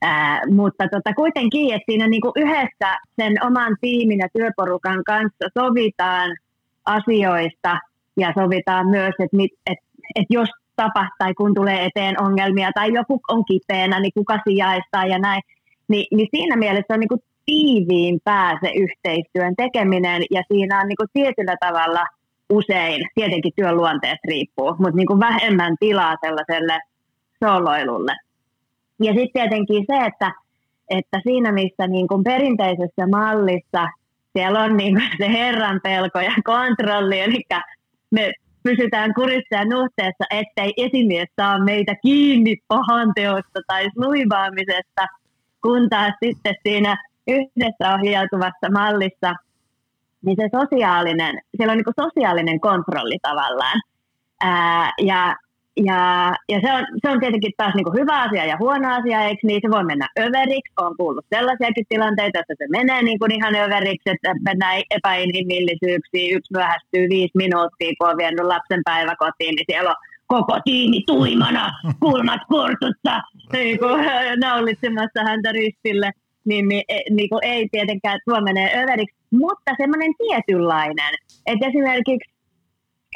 Ää, 0.05 0.41
mutta 0.51 0.89
tota, 0.89 1.15
kuitenkin, 1.15 1.75
että 1.75 1.93
siinä 1.93 2.09
niin 2.09 2.21
kuin 2.21 2.33
yhdessä 2.37 2.91
sen 3.21 3.47
oman 3.47 3.77
tiimin 3.81 4.19
ja 4.19 4.29
työporukan 4.33 5.05
kanssa 5.05 5.47
sovitaan 5.59 6.37
asioista 6.85 7.79
ja 8.17 8.33
sovitaan 8.39 8.87
myös, 8.89 9.15
että, 9.19 9.37
mit, 9.37 9.51
että, 9.67 9.85
että 10.15 10.35
jos 10.35 10.49
tapahtuu 10.77 11.17
tai 11.19 11.35
kun 11.35 11.55
tulee 11.55 11.85
eteen 11.85 12.23
ongelmia 12.23 12.71
tai 12.75 12.93
joku 12.93 13.21
on 13.29 13.45
kipeänä, 13.45 14.01
niin 14.01 14.13
kuka 14.15 14.39
sijaistaa 14.49 15.07
ja 15.07 15.19
näin. 15.19 15.43
Ni, 15.93 16.07
niin 16.11 16.29
siinä 16.37 16.57
mielessä 16.57 16.95
on 16.95 17.01
niin 17.01 17.09
kuin 17.09 17.23
tiiviimpää 17.47 18.59
se 18.63 18.71
yhteistyön 18.85 19.55
tekeminen 19.57 20.23
ja 20.31 20.43
siinä 20.53 20.81
on 20.81 20.89
niin 20.89 20.97
kuin 20.97 21.09
tietyllä 21.13 21.57
tavalla 21.61 22.05
usein, 22.51 23.09
tietenkin 23.15 23.53
työn 23.57 23.77
luonteesta 23.77 24.29
riippuu, 24.29 24.77
mutta 24.79 24.97
niin 24.97 25.07
kuin 25.07 25.21
vähemmän 25.21 25.77
tilaa 25.81 26.17
sellaiselle 26.21 26.79
soloilulle. 27.45 28.13
Ja 29.01 29.13
sitten 29.13 29.33
tietenkin 29.33 29.85
se, 29.87 30.07
että, 30.07 30.33
että 30.91 31.21
siinä 31.23 31.53
missä 31.53 31.87
niin 31.87 32.09
kuin 32.09 32.25
perinteisessä 32.25 33.07
mallissa 33.11 33.89
siellä 34.33 34.61
on 34.61 34.77
niin 34.77 34.95
kuin 34.95 35.11
se 35.19 35.33
herran 35.33 35.81
pelko 35.83 36.21
ja 36.21 36.33
kontrolli, 36.45 37.21
eli 37.21 37.43
me 38.11 38.33
pysytään 38.63 39.15
kurissa 39.15 39.55
ja 39.55 39.65
nuhteessa, 39.65 40.25
ettei 40.31 40.73
esimies 40.77 41.29
saa 41.41 41.65
meitä 41.65 41.95
kiinni 42.03 42.57
pahan 42.69 43.13
teosta 43.15 43.61
tai 43.67 43.91
sluivaamisesta– 43.95 45.07
kun 45.63 45.89
taas 45.91 46.15
sitten 46.25 46.55
siinä 46.63 46.97
yhdessä 47.29 47.95
ohjautuvassa 47.95 48.71
mallissa, 48.73 49.35
niin 50.25 50.37
se 50.41 50.49
sosiaalinen, 50.61 51.41
siellä 51.57 51.73
on 51.73 51.79
niin 51.79 52.05
sosiaalinen 52.05 52.61
kontrolli 52.61 53.19
tavallaan. 53.23 53.81
Ää, 54.41 54.91
ja 55.01 55.37
ja, 55.77 56.33
ja 56.49 56.59
se, 56.65 56.73
on, 56.73 56.85
se 57.03 57.11
on 57.11 57.21
tietenkin 57.21 57.53
taas 57.57 57.75
niin 57.75 57.99
hyvä 58.01 58.23
asia 58.23 58.45
ja 58.45 58.57
huono 58.61 58.95
asia, 58.95 59.23
eikö 59.23 59.47
niin? 59.47 59.61
Se 59.65 59.71
voi 59.71 59.85
mennä 59.85 60.09
överiksi. 60.19 60.73
On 60.77 60.97
kuullut 60.97 61.27
sellaisiakin 61.35 61.87
tilanteita, 61.89 62.39
että 62.41 62.55
se 62.59 62.67
menee 62.69 63.03
niin 63.03 63.19
kuin 63.19 63.33
ihan 63.33 63.55
överiksi, 63.55 64.11
että 64.15 64.35
mennään 64.49 64.83
epäinhimillisyyksiin. 64.91 66.37
Yksi 66.37 66.53
myöhästyy 66.57 67.05
viisi 67.09 67.37
minuuttia, 67.45 67.93
kun 67.99 68.09
on 68.11 68.19
vienyt 68.23 68.47
lapsen 68.55 68.83
päiväkotiin, 68.85 69.55
niin 69.55 69.69
siellä 69.71 69.91
on 69.91 69.97
koko 70.33 70.59
tiimi 70.65 71.03
tuimana, 71.07 71.71
kulmat 72.03 72.41
kurtussa, 72.49 73.15
niin 73.53 73.79
kuin, 73.79 74.05
naulitsemassa 74.41 75.21
häntä 75.25 75.53
ristille, 75.53 76.11
niin, 76.45 76.69
niin, 76.69 76.85
e, 76.89 76.99
niin 77.11 77.29
kuin 77.29 77.45
ei 77.45 77.69
tietenkään 77.73 78.21
tuo 78.25 78.41
menee 78.41 78.83
överiksi, 78.83 79.17
mutta 79.31 79.73
semmoinen 79.77 80.13
tietynlainen. 80.19 81.15
Että 81.47 81.67
esimerkiksi 81.67 82.31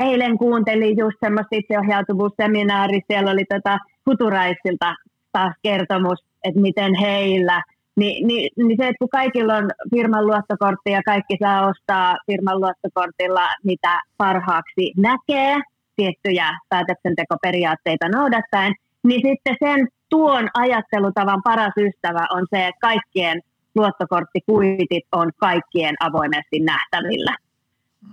eilen 0.01 0.39
kuuntelin 0.39 0.97
just 0.97 1.17
semmoista 1.21 1.57
itseohjautuvuusseminaaria, 1.57 3.01
siellä 3.09 3.31
oli 3.31 3.45
tota 3.55 3.79
Futuraisilta 4.05 4.95
taas 5.33 5.55
kertomus, 5.63 6.19
että 6.45 6.61
miten 6.61 6.95
heillä– 6.95 7.63
niin, 7.97 8.27
niin, 8.27 8.51
niin 8.57 8.77
se, 8.81 8.89
että 8.89 8.99
kun 8.99 9.09
kaikilla 9.09 9.57
on 9.57 9.71
firman 9.95 10.27
luottokortti 10.27 10.91
ja 10.91 11.03
kaikki 11.03 11.37
saa 11.43 11.69
ostaa 11.69 12.17
firman 12.27 12.61
luottokortilla, 12.61 13.49
mitä 13.65 14.01
parhaaksi 14.17 14.93
näkee, 14.97 15.57
tiettyjä 15.97 16.59
päätöksentekoperiaatteita 16.69 18.09
noudattaen, 18.09 18.75
niin 19.05 19.21
sitten 19.29 19.57
sen 19.65 19.89
tuon 20.09 20.49
ajattelutavan 20.55 21.41
paras 21.45 21.73
ystävä 21.77 22.27
on 22.31 22.47
se, 22.51 22.67
että 22.67 22.81
kaikkien 22.81 23.41
luottokorttikuitit 23.75 25.05
on 25.13 25.31
kaikkien 25.37 25.95
avoimesti 26.01 26.61
nähtävillä. 26.61 27.37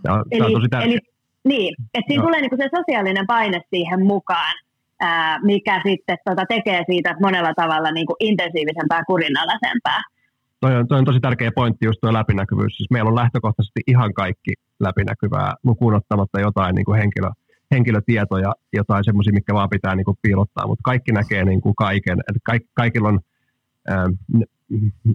Ja, 0.03 0.23
eli, 0.31 0.53
eli, 0.83 0.99
niin, 1.43 1.75
että 1.93 2.07
siinä 2.07 2.21
Joo. 2.21 2.27
tulee 2.27 2.41
niinku 2.41 2.57
se 2.59 2.69
sosiaalinen 2.77 3.27
paine 3.27 3.61
siihen 3.69 4.05
mukaan, 4.05 4.53
ää, 4.99 5.39
mikä 5.39 5.81
sitten 5.85 6.17
tota, 6.25 6.45
tekee 6.45 6.83
siitä 6.89 7.15
monella 7.21 7.53
tavalla 7.53 7.91
niinku 7.91 8.15
intensiivisempää, 8.19 9.03
kurinalaisempaa. 9.07 10.01
Toi 10.59 10.75
on, 10.75 10.87
toi 10.87 10.99
on 10.99 11.05
tosi 11.05 11.19
tärkeä 11.19 11.51
pointti, 11.55 11.85
just 11.85 11.99
tuo 12.01 12.13
läpinäkyvyys. 12.13 12.77
Siis 12.77 12.91
meillä 12.91 13.09
on 13.09 13.15
lähtökohtaisesti 13.15 13.81
ihan 13.87 14.13
kaikki 14.13 14.53
läpinäkyvää, 14.79 15.53
lukuun 15.63 15.95
ottamatta 15.95 16.39
jotain 16.39 16.75
niin 16.75 16.85
kuin 16.85 16.99
henkilö, 16.99 17.29
henkilötietoja, 17.73 18.53
jotain 18.73 19.03
semmoisia, 19.03 19.33
mikä 19.33 19.53
vaan 19.53 19.69
pitää 19.69 19.95
niin 19.95 20.05
kuin 20.05 20.17
piilottaa, 20.21 20.67
mutta 20.67 20.83
kaikki 20.83 21.12
näkee 21.12 21.45
niin 21.45 21.62
kuin 21.62 21.75
kaiken. 21.75 22.17
Eli 22.29 22.38
kaik, 22.43 22.63
kaikilla 22.73 23.09
on 23.09 23.19
ää, 23.88 24.09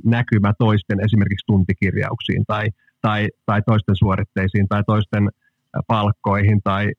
näkymä 0.04 0.52
toisten 0.58 1.04
esimerkiksi 1.04 1.46
tuntikirjauksiin 1.46 2.44
tai, 2.46 2.66
tai, 3.00 3.28
tai 3.46 3.62
toisten 3.62 3.96
suoritteisiin 3.96 4.68
tai 4.68 4.82
toisten 4.86 5.28
palkkoihin 5.86 6.60
tai, 6.64 6.92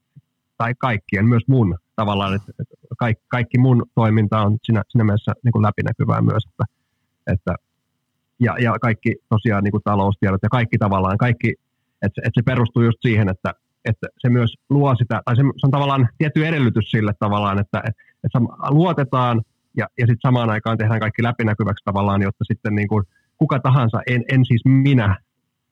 tai 0.58 0.74
kaikkien, 0.76 1.26
myös 1.26 1.44
mun 1.48 1.78
tavallaan, 1.96 2.36
että 2.36 2.52
kaikki, 2.98 3.24
kaikki 3.28 3.58
mun 3.58 3.86
toiminta 3.96 4.42
on 4.42 4.58
siinä, 4.64 4.84
siinä 4.90 5.04
mielessä 5.04 5.32
niin 5.44 5.52
kuin 5.52 5.64
läpinäkyvää 5.64 6.22
myös, 6.22 6.44
että, 6.50 6.64
että 7.34 7.56
ja, 8.40 8.56
ja 8.62 8.80
kaikki 8.82 9.16
tosiaan 9.30 9.64
niin 9.64 9.72
kuin 9.72 9.84
taloustiedot 9.84 10.44
ja 10.44 10.50
kaikki 10.50 10.78
tavallaan, 10.78 11.18
kaikki, 11.18 11.50
että, 12.06 12.22
että 12.26 12.42
se 12.42 12.42
perustuu 12.46 12.84
just 12.84 12.98
siihen, 13.02 13.30
että 13.30 13.54
että 13.86 14.08
se 14.18 14.30
myös 14.30 14.56
luo 14.70 14.96
sitä, 14.96 15.22
tai 15.26 15.36
se, 15.36 15.42
se 15.42 15.66
on 15.68 15.72
tavallaan 15.72 16.10
tietty 16.18 16.48
edellytys 16.48 16.92
sille 16.92 17.14
tavallaan, 17.20 17.60
että, 17.60 17.84
että, 18.24 18.40
luotetaan 18.70 19.42
ja, 19.78 19.88
ja 19.98 20.08
sitten 20.08 20.22
samaan 20.22 20.50
aikaan 20.50 20.78
tehdään 20.78 21.00
kaikki 21.00 21.24
läpinäkyväksi 21.24 21.86
tavallaan, 21.86 22.22
jotta 22.22 22.44
sitten 22.44 22.76
niin 22.76 22.88
kuin 22.88 23.04
kuka 23.38 23.60
tahansa, 23.60 24.02
en, 24.08 24.24
en 24.32 24.46
siis 24.46 24.62
minä, 24.66 25.18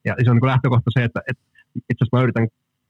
ja 0.05 0.15
se 0.23 0.29
on 0.29 0.35
niin 0.35 0.41
kuin 0.41 0.49
lähtökohta 0.49 0.91
se, 0.93 1.03
että, 1.03 1.21
että 1.27 1.43
itse 1.75 2.03
asiassa 2.03 2.17
mä 2.17 2.23
yritän 2.23 2.47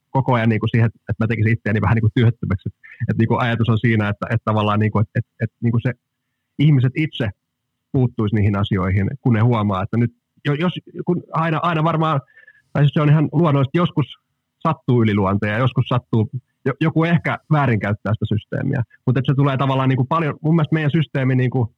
koko 0.10 0.34
ajan 0.34 0.50
niin 0.50 0.60
kuin 0.60 0.70
siihen, 0.70 0.88
että 0.88 1.24
mä 1.24 1.28
tekisin 1.28 1.54
itseäni 1.54 1.82
vähän 1.82 1.96
niin 1.96 2.08
kuin 2.08 2.12
työttömäksi. 2.16 2.70
Että, 3.10 3.20
niin 3.20 3.28
kuin 3.28 3.42
ajatus 3.42 3.70
on 3.70 3.80
siinä, 3.80 4.10
että, 4.10 4.26
että 4.30 4.46
tavallaan 4.46 4.80
niin 4.80 4.92
kuin, 4.92 5.02
että, 5.02 5.20
että, 5.20 5.32
että 5.44 5.58
niin 5.64 5.72
kuin 5.72 5.82
se 5.82 5.94
ihmiset 6.60 6.94
itse 6.96 7.30
puuttuisi 7.92 8.36
niihin 8.36 8.58
asioihin, 8.58 9.08
kun 9.22 9.34
ne 9.34 9.40
huomaa, 9.40 9.84
että 9.84 9.98
nyt, 9.98 10.14
jos, 10.60 10.74
kun 11.06 11.24
aina, 11.32 11.60
aina 11.64 11.84
varmaan, 11.84 12.22
tai 12.74 12.84
siis 12.84 12.94
se 12.94 13.02
on 13.02 13.10
ihan 13.10 13.30
luonnollista, 13.32 13.78
joskus 13.78 14.18
sattuu 14.60 15.04
yliluonteja, 15.04 15.58
joskus 15.58 15.88
sattuu, 15.88 16.30
joku 16.82 17.04
ehkä 17.04 17.38
väärinkäyttää 17.52 18.14
sitä 18.14 18.26
systeemiä, 18.26 18.84
mutta 19.06 19.22
se 19.24 19.34
tulee 19.36 19.58
tavallaan 19.58 19.90
niin 19.90 19.98
kuin 19.98 20.08
paljon, 20.08 20.36
mun 20.42 20.56
mielestä 20.56 20.74
meidän 20.74 20.92
systeemi 20.92 21.36
niin 21.36 21.50
kuin, 21.50 21.70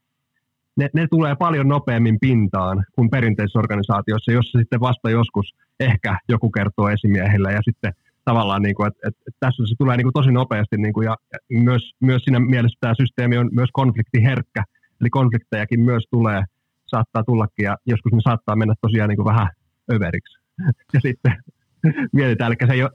ne, 0.77 0.89
ne 0.93 1.07
tulee 1.07 1.35
paljon 1.35 1.67
nopeammin 1.67 2.17
pintaan 2.21 2.85
kuin 2.95 3.09
perinteisissä 3.09 3.59
organisaatioissa, 3.59 4.31
jossa 4.31 4.59
sitten 4.59 4.79
vasta 4.79 5.09
joskus 5.09 5.55
ehkä 5.79 6.17
joku 6.29 6.51
kertoo 6.51 6.89
esimiehille 6.89 7.53
ja 7.53 7.61
sitten 7.63 7.93
tavallaan, 8.25 8.61
niin 8.61 8.75
kuin, 8.75 8.87
että, 8.87 8.99
että, 9.07 9.21
että 9.27 9.37
tässä 9.39 9.63
se 9.65 9.75
tulee 9.77 9.97
niin 9.97 10.05
kuin 10.05 10.13
tosi 10.13 10.31
nopeasti 10.31 10.77
niin 10.77 10.93
kuin, 10.93 11.05
ja 11.05 11.15
myös, 11.49 11.93
myös 11.99 12.21
siinä 12.23 12.39
mielessä 12.39 12.77
tämä 12.81 12.93
systeemi 13.01 13.37
on 13.37 13.49
myös 13.51 13.69
konfliktiherkkä, 13.73 14.63
eli 15.01 15.09
konfliktejakin 15.09 15.81
myös 15.81 16.03
tulee, 16.11 16.43
saattaa 16.85 17.23
tullakin 17.23 17.63
ja 17.63 17.77
joskus 17.85 18.11
ne 18.13 18.19
saattaa 18.23 18.55
mennä 18.55 18.73
tosiaan 18.81 19.09
niin 19.09 19.17
kuin 19.17 19.25
vähän 19.33 19.47
överiksi. 19.93 20.39
Ja 20.93 20.99
sitten 21.01 21.35
mietitään, 22.13 22.51
eli 22.51 22.67
se 22.67 22.73
ei 22.73 22.83
ole, 22.83 22.91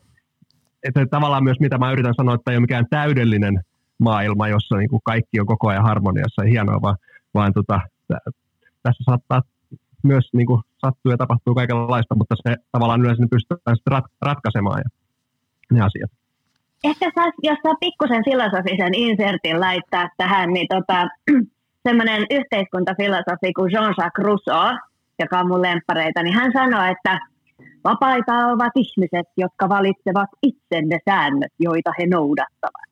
että 0.82 1.06
tavallaan 1.10 1.44
myös 1.44 1.60
mitä 1.60 1.78
mä 1.78 1.92
yritän 1.92 2.14
sanoa, 2.14 2.34
että 2.34 2.50
ei 2.50 2.56
ole 2.56 2.60
mikään 2.60 2.86
täydellinen 2.90 3.60
maailma, 3.98 4.48
jossa 4.48 4.76
niin 4.76 4.90
kuin 4.90 5.02
kaikki 5.04 5.40
on 5.40 5.46
koko 5.46 5.68
ajan 5.68 5.84
harmoniassa 5.84 6.44
ja 6.44 6.50
hienoa, 6.50 6.82
vaan, 6.82 6.96
vaan 7.34 7.52
tota, 7.52 7.80
tässä 8.82 9.04
saattaa 9.04 9.42
myös 10.02 10.24
niin 10.32 10.46
kuin 10.46 10.62
sattuu 10.78 11.12
ja 11.12 11.16
tapahtuu 11.16 11.54
kaikenlaista, 11.54 12.14
mutta 12.14 12.34
se 12.42 12.56
tavallaan 12.72 13.00
yleensä 13.00 13.26
pystytään 13.30 13.76
rat, 13.86 14.04
ratkaisemaan 14.22 14.82
ja 14.84 14.88
ne 15.76 15.80
asiat. 15.80 16.10
Ehkä 16.84 17.10
saa, 17.14 17.30
jos 17.42 17.58
saa 17.62 17.74
pikkusen 17.80 18.24
filosofisen 18.24 18.94
insertin 18.94 19.60
laittaa 19.60 20.08
tähän, 20.16 20.52
niin 20.52 20.66
tota, 20.68 21.08
semmoinen 21.88 22.26
yhteiskuntafilosofi 22.30 23.52
kuin 23.56 23.72
Jean-Jacques 23.72 24.24
Rousseau, 24.24 24.78
joka 25.18 25.38
on 25.40 25.48
mun 25.48 25.62
lemppareita, 25.62 26.22
niin 26.22 26.34
hän 26.34 26.52
sanoi, 26.52 26.90
että 26.90 27.20
vapaita 27.84 28.32
ovat 28.32 28.72
ihmiset, 28.76 29.28
jotka 29.36 29.68
valitsevat 29.68 30.30
itse 30.42 30.82
ne 30.82 30.98
säännöt, 31.04 31.52
joita 31.58 31.90
he 31.98 32.06
noudattavat. 32.06 32.88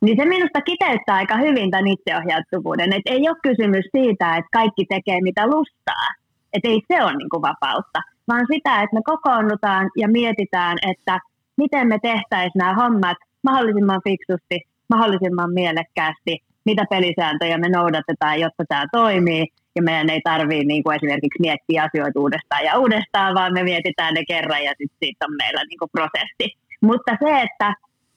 Niin 0.00 0.16
se 0.16 0.24
minusta 0.24 0.60
kiteyttää 0.60 1.16
aika 1.16 1.36
hyvin 1.36 1.70
tämän 1.70 1.86
itseohjautuvuuden, 1.86 2.92
että 2.92 3.10
ei 3.10 3.28
ole 3.28 3.36
kysymys 3.42 3.84
siitä, 3.96 4.36
että 4.36 4.48
kaikki 4.52 4.84
tekee 4.84 5.20
mitä 5.20 5.46
lustaa, 5.46 6.06
että 6.52 6.68
ei 6.68 6.80
se 6.88 7.02
ole 7.02 7.16
niin 7.16 7.30
kuin 7.30 7.42
vapautta, 7.42 8.00
vaan 8.28 8.46
sitä, 8.52 8.82
että 8.82 8.96
me 8.96 9.00
kokoonnutaan 9.04 9.90
ja 9.96 10.08
mietitään, 10.08 10.76
että 10.90 11.20
miten 11.56 11.88
me 11.88 11.98
tehtäisiin 12.02 12.58
nämä 12.58 12.74
hommat 12.74 13.16
mahdollisimman 13.42 14.00
fiksusti, 14.04 14.60
mahdollisimman 14.90 15.52
mielekkäästi, 15.52 16.38
mitä 16.64 16.84
pelisääntöjä 16.90 17.58
me 17.58 17.68
noudatetaan, 17.68 18.40
jotta 18.40 18.64
tämä 18.68 18.84
toimii, 18.92 19.46
ja 19.76 19.82
meidän 19.82 20.10
ei 20.10 20.20
tarvitse 20.24 20.64
niin 20.64 20.82
kuin 20.82 20.96
esimerkiksi 20.96 21.40
miettiä 21.40 21.82
asioita 21.82 22.20
uudestaan 22.20 22.64
ja 22.64 22.78
uudestaan, 22.78 23.34
vaan 23.34 23.52
me 23.52 23.62
mietitään 23.62 24.14
ne 24.14 24.24
kerran 24.28 24.64
ja 24.64 24.70
sitten 24.78 24.98
siitä 25.02 25.26
on 25.26 25.36
meillä 25.42 25.60
niin 25.68 25.78
kuin 25.78 25.90
prosessi. 25.92 26.58
Mutta 26.80 27.12
se, 27.24 27.40
että, 27.40 27.74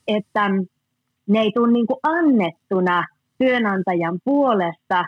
että 0.08 0.50
ne 1.28 1.40
ei 1.40 1.52
tule 1.56 1.72
niin 1.72 1.88
kuin 1.88 2.00
annettuna 2.04 3.08
työnantajan 3.38 4.20
puolesta, 4.24 5.06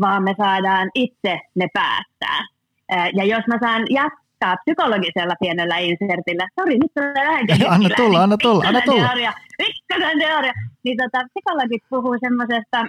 vaan 0.00 0.22
me 0.22 0.34
saadaan 0.38 0.90
itse 0.94 1.40
ne 1.54 1.66
päättää. 1.72 2.40
Ja 3.14 3.24
jos 3.24 3.44
mä 3.46 3.58
saan 3.60 3.82
jatkaa 3.90 4.56
psykologisella 4.64 5.34
pienellä 5.40 5.78
insertillä, 5.78 6.48
sori, 6.60 6.78
nyt 6.78 6.92
tulee 6.94 7.14
vähän 7.14 7.46
Anna 7.68 7.88
tulla, 7.96 8.22
anna 8.22 8.36
tulla, 8.36 8.64
anna 8.68 8.80
tulla. 8.80 9.06
Teoria, 9.06 9.32
teoria. 10.18 10.52
Niin 10.84 10.96
tota, 10.96 11.24
psykologit 11.28 11.82
puhuu 11.90 12.16
semmoisesta 12.20 12.86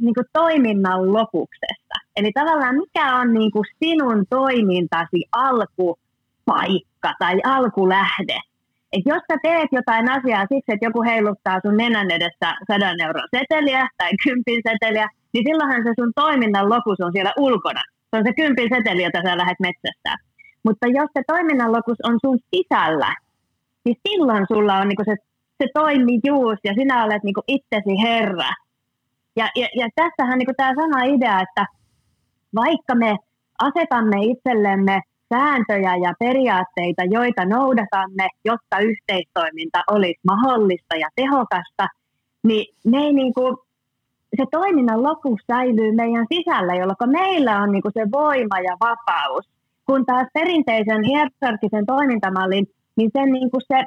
niin 0.00 0.14
toiminnan 0.32 1.12
lopuksesta. 1.12 1.81
Eli 2.16 2.30
tavallaan 2.34 2.76
mikä 2.76 3.16
on 3.16 3.34
niin 3.34 3.50
kuin 3.50 3.64
sinun 3.78 4.24
toimintasi 4.30 5.24
alkupaikka 5.32 7.12
tai 7.18 7.40
alkulähde. 7.44 8.38
Et 8.92 9.02
jos 9.06 9.22
sä 9.32 9.36
teet 9.42 9.68
jotain 9.72 10.10
asiaa 10.10 10.46
siksi, 10.52 10.72
että 10.72 10.86
joku 10.86 11.02
heiluttaa 11.02 11.60
sun 11.62 11.76
nenän 11.76 12.10
edessä 12.10 12.48
sadan 12.72 13.00
euron 13.00 13.28
seteliä 13.36 13.88
tai 13.98 14.10
kympin 14.24 14.62
seteliä, 14.68 15.08
niin 15.32 15.44
silloinhan 15.48 15.82
se 15.82 15.92
sun 16.00 16.12
toiminnan 16.14 16.68
lopuus 16.68 17.00
on 17.00 17.12
siellä 17.12 17.32
ulkona. 17.38 17.82
Se 18.10 18.16
on 18.18 18.24
se 18.26 18.32
kympin 18.32 18.68
seteli, 18.76 19.02
jota 19.02 19.20
sä 19.24 19.38
lähdet 19.38 19.60
metsästä. 19.60 20.16
Mutta 20.64 20.86
jos 20.86 21.10
se 21.16 21.22
toiminnan 21.26 21.72
lopuus 21.72 21.98
on 22.02 22.18
sun 22.24 22.38
sisällä, 22.54 23.14
niin 23.84 23.96
silloin 24.08 24.46
sulla 24.52 24.74
on 24.76 24.88
niinku 24.88 25.04
se, 25.04 25.16
se 25.62 25.66
toimijuus 25.74 26.58
ja 26.64 26.74
sinä 26.74 27.04
olet 27.04 27.22
niinku 27.22 27.42
itsesi 27.48 27.94
herra. 28.02 28.50
Ja, 29.36 29.48
ja, 29.56 29.68
ja 29.76 29.88
tässähän 29.94 30.38
niinku 30.38 30.54
tämä 30.56 30.72
sama 30.74 31.02
idea, 31.04 31.40
että 31.40 31.66
vaikka 32.54 32.94
me 32.94 33.16
asetamme 33.58 34.16
itsellemme 34.22 35.00
sääntöjä 35.34 35.96
ja 35.96 36.12
periaatteita, 36.18 37.02
joita 37.04 37.44
noudatamme, 37.44 38.28
jotta 38.44 38.78
yhteistoiminta 38.78 39.80
olisi 39.90 40.20
mahdollista 40.26 40.96
ja 40.96 41.08
tehokasta, 41.16 41.86
niin 42.42 42.74
me 42.86 42.98
ei 42.98 43.12
niin 43.12 43.34
kuin, 43.34 43.56
se 44.36 44.44
toiminnan 44.50 45.02
lopu 45.02 45.38
säilyy 45.46 45.92
meidän 45.92 46.26
sisällä, 46.34 46.74
jolloin 46.74 47.10
meillä 47.10 47.62
on 47.62 47.72
niin 47.72 47.82
kuin 47.82 47.92
se 47.92 48.04
voima 48.12 48.58
ja 48.58 48.76
vapaus. 48.80 49.44
Kun 49.86 50.06
taas 50.06 50.26
perinteisen 50.34 51.02
hierarkisen 51.04 51.86
toimintamallin, 51.86 52.66
niin 52.96 53.10
sen 53.12 53.32
niin 53.32 53.50
kuin 53.50 53.60
se, 53.68 53.84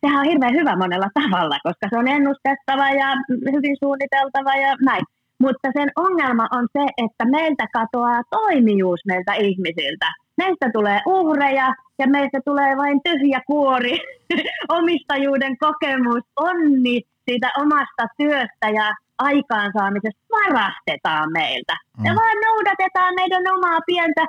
sehän 0.00 0.20
on 0.20 0.26
hirveän 0.26 0.54
hyvä 0.54 0.76
monella 0.76 1.10
tavalla, 1.14 1.56
koska 1.62 1.86
se 1.90 1.96
on 1.98 2.08
ennustettava 2.08 2.90
ja 2.90 3.08
hyvin 3.52 3.76
suunniteltava 3.82 4.54
ja 4.54 4.76
näin. 4.84 5.04
Mutta 5.40 5.68
sen 5.76 5.88
ongelma 5.96 6.46
on 6.52 6.68
se, 6.72 6.84
että 7.04 7.24
meiltä 7.24 7.66
katoaa 7.72 8.22
toimijuus 8.30 9.00
meiltä 9.06 9.32
ihmisiltä. 9.34 10.06
Meistä 10.36 10.70
tulee 10.72 11.00
uhreja 11.06 11.74
ja 11.98 12.06
meistä 12.06 12.40
tulee 12.44 12.76
vain 12.76 13.00
tyhjä 13.04 13.40
kuori, 13.46 13.98
omistajuuden 14.78 15.58
kokemus, 15.58 16.22
onni 16.36 17.02
siitä 17.30 17.50
omasta 17.58 18.04
työstä 18.18 18.68
ja 18.74 18.94
aikaansaamisesta 19.18 20.20
varastetaan 20.30 21.32
meiltä. 21.32 21.74
Mm. 21.98 22.04
Ja 22.04 22.14
vaan 22.14 22.36
noudatetaan 22.46 23.14
meidän 23.14 23.54
omaa 23.54 23.80
pientä 23.86 24.26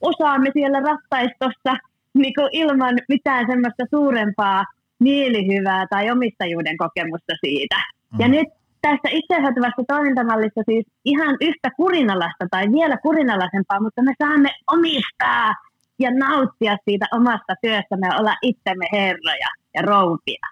osaamme 0.00 0.50
siellä 0.52 0.80
rattaistossa 0.80 1.72
niin 2.14 2.34
ilman 2.52 2.94
mitään 3.08 3.46
semmoista 3.50 3.84
suurempaa 3.90 4.64
mielihyvää 4.98 5.86
tai 5.90 6.10
omistajuuden 6.10 6.76
kokemusta 6.76 7.32
siitä. 7.44 7.76
Mm. 8.12 8.20
Ja 8.20 8.28
nyt 8.28 8.48
tässä 8.82 9.08
itsehoitavasta 9.10 9.82
toimintamallista 9.88 10.60
siis 10.66 10.86
ihan 11.04 11.36
yhtä 11.40 11.70
kurinalasta 11.76 12.44
tai 12.50 12.72
vielä 12.72 12.96
kurinalaisempaa, 12.96 13.80
mutta 13.80 14.02
me 14.02 14.14
saamme 14.22 14.50
omistaa 14.72 15.54
ja 15.98 16.10
nauttia 16.10 16.76
siitä 16.84 17.06
omasta 17.12 17.54
työstämme 17.62 18.06
ja 18.06 18.16
olla 18.16 18.34
itsemme 18.42 18.86
herroja 18.92 19.48
ja 19.74 19.82
roupia. 19.82 20.46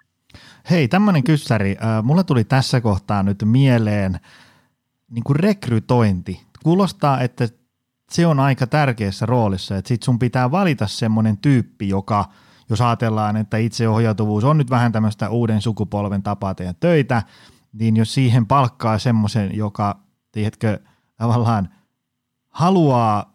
Hei, 0.69 0.87
tämmöinen 0.87 1.23
kyssäri. 1.23 1.77
Mulla 2.03 2.23
tuli 2.23 2.43
tässä 2.43 2.81
kohtaa 2.81 3.23
nyt 3.23 3.43
mieleen 3.45 4.19
niin 5.09 5.23
kuin 5.23 5.39
rekrytointi. 5.39 6.41
Kuulostaa, 6.63 7.21
että 7.21 7.47
se 8.11 8.27
on 8.27 8.39
aika 8.39 8.67
tärkeässä 8.67 9.25
roolissa, 9.25 9.77
että 9.77 9.89
sit 9.89 10.03
sun 10.03 10.19
pitää 10.19 10.51
valita 10.51 10.87
semmoinen 10.87 11.37
tyyppi, 11.37 11.89
joka, 11.89 12.25
jos 12.69 12.81
ajatellaan, 12.81 13.37
että 13.37 13.57
itseohjautuvuus 13.57 14.43
on 14.43 14.57
nyt 14.57 14.69
vähän 14.69 14.91
tämmöistä 14.91 15.29
uuden 15.29 15.61
sukupolven 15.61 16.23
tapaa 16.23 16.55
tehdä 16.55 16.73
töitä, 16.79 17.23
niin 17.73 17.97
jos 17.97 18.13
siihen 18.13 18.45
palkkaa 18.45 18.99
semmoisen, 18.99 19.57
joka, 19.57 19.99
tiedätkö, 20.31 20.79
tavallaan 21.17 21.69
haluaa 22.49 23.31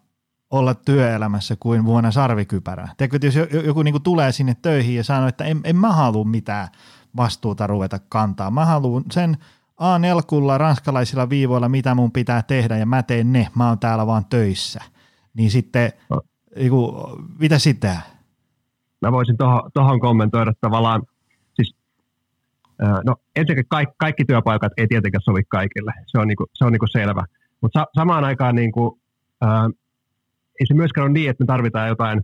olla 0.49 0.73
työelämässä 0.73 1.55
kuin 1.59 1.85
vuonna 1.85 2.11
sarvikypärä. 2.11 2.87
Tiedätkö, 2.97 3.27
jos 3.27 3.35
joku 3.65 3.83
niin 3.83 4.01
tulee 4.03 4.31
sinne 4.31 4.55
töihin 4.61 4.95
ja 4.95 5.03
sanoo, 5.03 5.27
että 5.27 5.43
en, 5.43 5.61
en 5.63 5.75
mä 5.75 5.93
halua 5.93 6.25
mitään 6.25 6.67
vastuuta 7.17 7.67
ruveta 7.67 7.99
kantaa. 8.09 8.51
Mä 8.51 8.65
haluan 8.65 9.03
sen 9.11 9.37
A4 9.81 10.57
ranskalaisilla 10.57 11.29
viivoilla, 11.29 11.69
mitä 11.69 11.95
mun 11.95 12.11
pitää 12.11 12.41
tehdä 12.43 12.77
ja 12.77 12.85
mä 12.85 13.03
teen 13.03 13.33
ne, 13.33 13.47
mä 13.55 13.69
oon 13.69 13.79
täällä 13.79 14.07
vaan 14.07 14.25
töissä. 14.25 14.79
Niin 15.33 15.51
sitten, 15.51 15.91
no. 16.09 16.21
mitä 17.39 17.59
sitten? 17.59 17.97
Mä 19.01 19.11
voisin 19.11 19.37
tuohon 19.73 19.99
kommentoida 19.99 20.53
tavallaan 20.61 21.01
No 23.05 23.15
ensinnäkin 23.35 23.69
kaikki, 23.69 23.95
kaikki 23.97 24.25
työpaikat 24.25 24.71
ei 24.77 24.87
tietenkään 24.87 25.21
sovi 25.21 25.41
kaikille, 25.47 25.93
se 26.07 26.19
on, 26.19 26.27
niinku, 26.27 26.45
se 26.53 26.65
on 26.65 26.71
niinku 26.71 26.87
selvä. 26.87 27.23
Mutta 27.61 27.79
sa- 27.79 27.87
samaan 27.95 28.23
aikaan 28.23 28.55
niinku, 28.55 28.99
ää, 29.41 29.69
ei 30.59 30.65
se 30.67 30.73
myöskään 30.73 31.05
ole 31.05 31.13
niin, 31.13 31.29
että 31.29 31.43
me 31.43 31.45
tarvitaan 31.45 31.87
jotain 31.87 32.21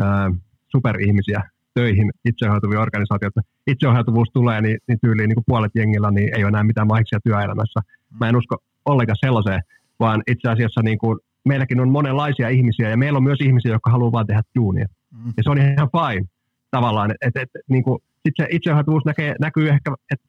ää, 0.00 0.30
superihmisiä 0.68 1.42
töihin 1.74 2.10
itseohjautuvia 2.24 2.80
organisaatioita. 2.80 3.40
Itseohjautuvuus 3.66 4.28
tulee, 4.32 4.60
niin, 4.60 4.78
niin 4.88 4.98
tyyliin 5.00 5.28
niin 5.28 5.34
kuin 5.36 5.44
puolet 5.46 5.72
jengillä 5.74 6.10
niin 6.10 6.36
ei 6.36 6.44
ole 6.44 6.48
enää 6.48 6.64
mitään 6.64 6.86
mahiksia 6.86 7.18
työelämässä. 7.24 7.80
Mä 8.20 8.28
en 8.28 8.36
usko 8.36 8.56
ollenkaan 8.84 9.16
sellaiseen, 9.20 9.60
vaan 10.00 10.22
itse 10.26 10.48
asiassa 10.48 10.82
niin 10.82 10.98
kuin, 10.98 11.18
meilläkin 11.44 11.80
on 11.80 11.88
monenlaisia 11.88 12.48
ihmisiä 12.48 12.90
ja 12.90 12.96
meillä 12.96 13.16
on 13.16 13.22
myös 13.22 13.40
ihmisiä, 13.40 13.72
jotka 13.72 13.90
haluaa 13.90 14.12
vaan 14.12 14.26
tehdä 14.26 14.42
duunia. 14.58 14.86
Mm. 15.10 15.32
Ja 15.36 15.42
se 15.42 15.50
on 15.50 15.58
ihan 15.58 15.90
fine 15.96 16.26
tavallaan. 16.70 17.10
Et, 17.20 17.36
et, 17.36 17.48
niin 17.68 17.82
kuin, 17.82 17.98
sit 18.26 18.34
se 18.36 18.46
itseohjautuvuus 18.50 19.04
näkee, 19.04 19.34
näkyy 19.40 19.68
ehkä, 19.68 19.94
että 20.12 20.28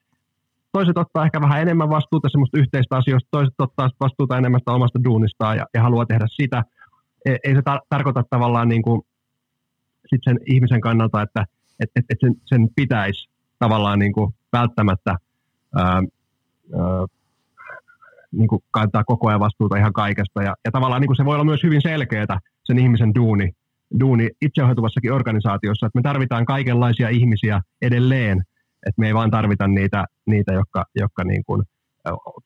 toiset 0.72 0.98
ottaa 0.98 1.26
ehkä 1.26 1.42
vähän 1.42 1.62
enemmän 1.62 1.90
vastuuta 1.90 2.30
semmoista 2.30 2.58
yhteistä 2.58 2.98
asioista, 2.98 3.28
toiset 3.32 3.54
ottaa 3.60 3.90
vastuuta 4.00 4.38
enemmän 4.38 4.62
sitä 4.62 4.72
omasta 4.72 5.04
duunistaan 5.04 5.58
ja, 5.58 5.66
ja 5.74 5.82
haluaa 5.82 6.06
tehdä 6.06 6.26
sitä. 6.28 6.64
Ei, 7.26 7.38
ei 7.44 7.56
se 7.56 7.60
tar- 7.60 7.86
tarkoita 7.90 8.24
tavallaan 8.30 8.70
niin 8.70 8.82
kuin, 8.82 9.02
sit 10.08 10.22
sen 10.24 10.40
ihmisen 10.46 10.82
kannalta, 10.82 11.22
että 11.22 11.46
et, 11.80 11.90
et, 11.96 12.06
et 12.10 12.18
sen, 12.20 12.36
sen 12.46 12.68
pitäisi 12.76 13.30
tavallaan 13.60 14.00
niin 14.00 14.14
kuin 14.14 14.34
välttämättä 14.54 15.16
ää, 15.76 15.86
ää, 15.86 16.04
niin 18.32 18.48
kuin 18.48 18.64
kantaa 18.72 19.04
koko 19.04 19.28
ajan 19.28 19.40
vastuuta 19.40 19.78
ihan 19.78 19.94
kaikesta. 19.94 20.44
Ja, 20.44 20.56
ja 20.66 20.72
tavallaan 20.72 21.02
niin 21.02 21.08
kuin 21.08 21.18
se 21.18 21.26
voi 21.26 21.36
olla 21.36 21.44
myös 21.44 21.64
hyvin 21.64 21.82
selkeää 21.82 22.40
sen 22.64 22.80
ihmisen 22.80 23.16
duuni, 23.16 23.52
duuni 24.00 24.30
itseohjautuvassakin 24.42 25.14
organisaatiossa, 25.14 25.86
että 25.86 26.00
me 26.00 26.02
tarvitaan 26.02 26.46
kaikenlaisia 26.46 27.10
ihmisiä 27.10 27.62
edelleen, 27.82 28.38
että 28.88 29.00
me 29.00 29.08
ei 29.08 29.14
vaan 29.14 29.32
tarvita 29.32 29.68
niitä, 29.68 30.06
niitä 30.28 30.54
jotka, 30.54 30.86
jotka 30.96 31.24
niin 31.24 31.44
kuin 31.46 31.64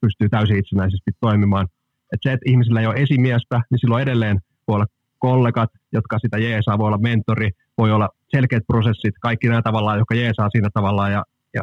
pystyy 0.00 0.28
täysin 0.28 0.58
itsenäisesti 0.58 1.10
toimimaan. 1.20 1.66
Että 2.12 2.28
se, 2.28 2.32
että 2.32 2.50
ihmisillä 2.50 2.80
ei 2.80 2.86
ole 2.86 3.02
esimiestä, 3.02 3.60
niin 3.70 3.78
silloin 3.78 4.02
edelleen 4.02 4.40
voi 4.68 4.74
olla 4.74 4.86
kollegat, 5.18 5.70
jotka 5.92 6.18
sitä 6.18 6.38
jeesaa, 6.38 6.78
voi 6.78 6.86
olla 6.86 6.98
mentori, 6.98 7.50
voi 7.78 7.92
olla 7.92 8.08
selkeät 8.28 8.62
prosessit, 8.66 9.14
kaikki 9.20 9.48
nämä 9.48 9.62
tavallaan, 9.62 9.98
jotka 9.98 10.14
jeesaa 10.14 10.50
siinä 10.50 10.68
tavallaan 10.74 11.12
ja, 11.12 11.22
ja 11.54 11.62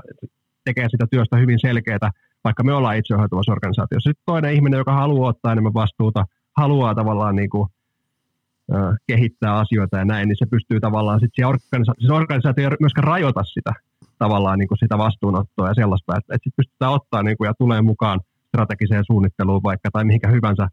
tekee 0.66 0.90
sitä 0.90 1.06
työstä 1.12 1.38
hyvin 1.38 1.60
selkeää, 1.60 2.12
vaikka 2.44 2.64
me 2.64 2.74
ollaan 2.74 2.98
itseohjautuvassa 2.98 3.52
organisaatiossa. 3.52 4.10
Sitten 4.10 4.24
toinen 4.26 4.54
ihminen, 4.54 4.78
joka 4.78 4.94
haluaa 4.94 5.30
ottaa 5.30 5.52
enemmän 5.52 5.74
vastuuta, 5.74 6.26
haluaa 6.58 6.96
tavallaan 6.96 7.36
niin 7.36 7.50
kuin, 7.50 7.70
kehittää 9.08 9.58
asioita 9.58 9.98
ja 9.98 10.06
näin, 10.06 10.28
niin 10.28 10.38
se 10.40 10.46
pystyy 10.46 10.80
tavallaan, 10.80 11.20
sitten 11.20 11.48
organisa- 11.48 12.00
siis 12.00 12.12
organisaatio 12.12 12.70
ei 12.70 12.78
myöskään 12.80 13.08
rajoita 13.08 13.44
sitä 13.44 13.74
tavallaan 14.18 14.60
niin 14.60 14.68
kuin 14.68 14.78
sitä 14.78 14.98
vastuunottoa 14.98 15.68
ja 15.68 15.74
sellaista, 15.74 16.18
että, 16.18 16.36
että 16.36 16.44
sitten 16.44 16.58
pystytään 16.58 16.92
ottaa 16.92 17.24
niin 17.24 17.38
kuin, 17.38 17.48
ja 17.48 17.54
tulee 17.54 17.82
mukaan 17.82 18.20
strategiseen 18.48 19.04
suunnitteluun 19.08 19.64
vaikka 19.64 19.90
tai 19.94 20.06
mihinkä 20.06 20.28
hyvänsä 20.28 20.68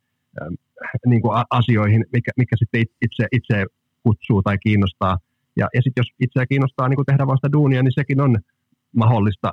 niin 1.06 1.22
kuin 1.22 1.44
asioihin, 1.50 2.04
mikä, 2.12 2.30
mikä 2.36 2.56
sitten 2.56 2.80
itse, 2.80 3.26
itse 3.32 3.66
kutsuu 4.02 4.42
tai 4.42 4.58
kiinnostaa. 4.58 5.18
Ja, 5.56 5.68
ja 5.74 5.82
sitten 5.82 6.02
jos 6.02 6.10
itseä 6.20 6.46
kiinnostaa 6.46 6.88
niin 6.88 6.96
kuin 6.96 7.06
tehdä 7.06 7.26
vasta 7.26 7.52
duunia, 7.52 7.82
niin 7.82 7.92
sekin 7.94 8.20
on 8.20 8.38
mahdollista 8.96 9.52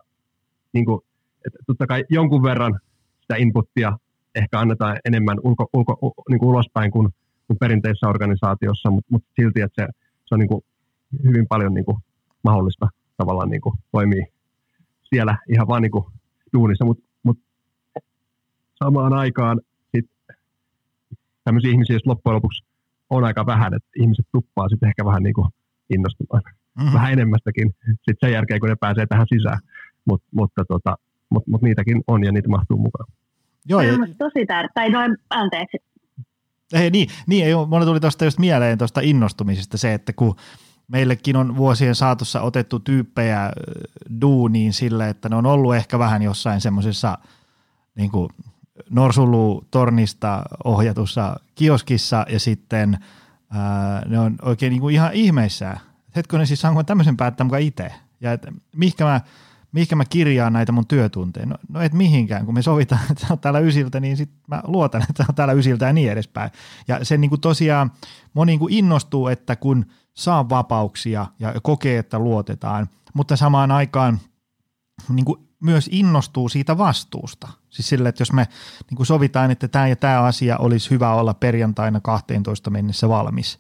niin 0.73 0.85
kuin, 0.85 1.01
että 1.45 1.59
totta 1.67 1.87
kai 1.87 2.03
jonkun 2.09 2.43
verran 2.43 2.79
sitä 3.21 3.35
inputtia 3.35 3.97
ehkä 4.35 4.59
annetaan 4.59 4.97
enemmän 5.05 5.37
ulko, 5.43 5.69
ulko, 5.73 6.13
niin 6.29 6.39
kuin 6.39 6.49
ulospäin 6.49 6.91
kuin, 6.91 7.09
kuin 7.47 7.57
perinteisessä 7.59 8.07
organisaatiossa, 8.07 8.91
mutta, 8.91 9.07
mutta 9.11 9.31
silti, 9.41 9.61
että 9.61 9.81
se, 9.81 9.87
se 10.25 10.35
on 10.35 10.39
niin 10.39 10.47
kuin 10.47 10.61
hyvin 11.23 11.47
paljon 11.47 11.73
niin 11.73 11.85
kuin 11.85 11.97
mahdollista 12.43 12.87
tavallaan 13.17 13.49
niin 13.49 13.61
kuin 13.61 13.75
toimia 13.91 14.25
siellä 15.03 15.37
ihan 15.49 15.67
vaan 15.67 15.81
niin 15.81 15.91
kuin 15.91 16.05
duunissa, 16.53 16.85
mutta, 16.85 17.03
mutta 17.23 17.43
samaan 18.83 19.13
aikaan 19.13 19.61
sit 19.95 20.09
tämmöisiä 21.43 21.71
ihmisiä, 21.71 21.95
jos 21.95 22.05
loppujen 22.05 22.35
lopuksi 22.35 22.65
on 23.09 23.23
aika 23.23 23.45
vähän, 23.45 23.73
että 23.73 23.89
ihmiset 23.99 24.25
tuppaa 24.31 24.69
sitten 24.69 24.89
ehkä 24.89 25.05
vähän 25.05 25.23
niin 25.23 25.33
kuin 25.33 25.47
innostumaan. 25.89 26.43
Mm-hmm. 26.77 26.93
Vähän 26.93 27.13
enemmästäkin 27.13 27.75
sitten 27.87 28.17
sen 28.21 28.31
jälkeen, 28.31 28.59
kun 28.59 28.69
ne 28.69 28.75
pääsee 28.79 29.05
tähän 29.05 29.27
sisään. 29.33 29.59
Mut, 30.05 30.23
mutta 30.31 30.65
tota, 30.65 30.97
mutta 31.29 31.51
mut 31.51 31.61
niitäkin 31.61 32.01
on 32.07 32.23
ja 32.23 32.31
niitä 32.31 32.49
mahtuu 32.49 32.77
mukaan. 32.77 33.07
Joo, 33.65 33.81
ja... 33.81 33.93
tosi 34.17 34.45
tärkeää. 34.45 34.73
Tai 34.73 34.89
noin, 34.89 35.17
anteeksi. 35.29 35.77
Ei, 36.73 36.89
niin, 36.89 37.09
niin 37.27 37.45
ei, 37.45 37.53
mulle 37.67 37.85
tuli 37.85 37.99
tuosta 37.99 38.25
just 38.25 38.39
mieleen 38.39 38.77
tuosta 38.77 39.01
innostumisesta 39.03 39.77
se, 39.77 39.93
että 39.93 40.13
kun 40.13 40.35
meillekin 40.87 41.35
on 41.35 41.57
vuosien 41.57 41.95
saatossa 41.95 42.41
otettu 42.41 42.79
tyyppejä 42.79 43.51
duuniin 44.21 44.73
sille, 44.73 45.09
että 45.09 45.29
ne 45.29 45.35
on 45.35 45.45
ollut 45.45 45.75
ehkä 45.75 45.99
vähän 45.99 46.21
jossain 46.21 46.61
semmoisessa 46.61 47.17
niin 47.95 48.11
Norsulu-tornista 48.89 50.41
ohjatussa 50.63 51.39
kioskissa 51.55 52.25
ja 52.29 52.39
sitten 52.39 52.97
ää, 53.51 54.05
ne 54.09 54.19
on 54.19 54.35
oikein 54.41 54.71
niin 54.71 54.81
kuin 54.81 54.95
ihan 54.95 55.13
ihmeissään. 55.13 55.79
Hetkonen 56.15 56.47
siis 56.47 56.61
saanko 56.61 56.83
tämmöisen 56.83 57.17
päättää 57.17 57.43
mukaan 57.43 57.61
itse? 57.61 57.91
Ja 58.21 58.33
että 58.33 58.51
mihinkä 58.75 59.03
mä 59.03 59.21
mihinkä 59.73 59.95
mä 59.95 60.05
kirjaan 60.05 60.53
näitä 60.53 60.71
mun 60.71 60.87
työtunteja? 60.87 61.45
No, 61.45 61.55
no 61.69 61.81
et 61.81 61.93
mihinkään, 61.93 62.45
kun 62.45 62.53
me 62.53 62.61
sovitaan, 62.61 63.01
että 63.11 63.27
on 63.29 63.39
täällä 63.39 63.59
ysiltä, 63.59 63.99
niin 63.99 64.17
sit 64.17 64.31
mä 64.47 64.61
luotan, 64.67 65.05
että 65.09 65.25
on 65.29 65.35
täällä 65.35 65.53
ysiltä 65.53 65.85
ja 65.85 65.93
niin 65.93 66.11
edespäin. 66.11 66.51
Ja 66.87 67.05
se 67.05 67.17
niin 67.17 67.29
kuin 67.29 67.41
tosiaan, 67.41 67.91
moni 68.33 68.51
niin 68.51 68.59
kuin 68.59 68.73
innostuu, 68.73 69.27
että 69.27 69.55
kun 69.55 69.85
saa 70.13 70.49
vapauksia 70.49 71.25
ja 71.39 71.53
kokee, 71.63 71.97
että 71.97 72.19
luotetaan, 72.19 72.89
mutta 73.13 73.35
samaan 73.35 73.71
aikaan 73.71 74.19
niin 75.09 75.25
kuin 75.25 75.39
myös 75.63 75.89
innostuu 75.91 76.49
siitä 76.49 76.77
vastuusta. 76.77 77.47
Siis 77.69 77.89
sille, 77.89 78.09
että 78.09 78.21
jos 78.21 78.33
me 78.33 78.47
niin 78.89 78.95
kuin 78.95 79.07
sovitaan, 79.07 79.51
että 79.51 79.67
tämä 79.67 79.87
ja 79.87 79.95
tämä 79.95 80.21
asia 80.21 80.57
olisi 80.57 80.89
hyvä 80.89 81.13
olla 81.13 81.33
perjantaina 81.33 81.99
12 81.99 82.69
mennessä 82.69 83.09
valmis, 83.09 83.57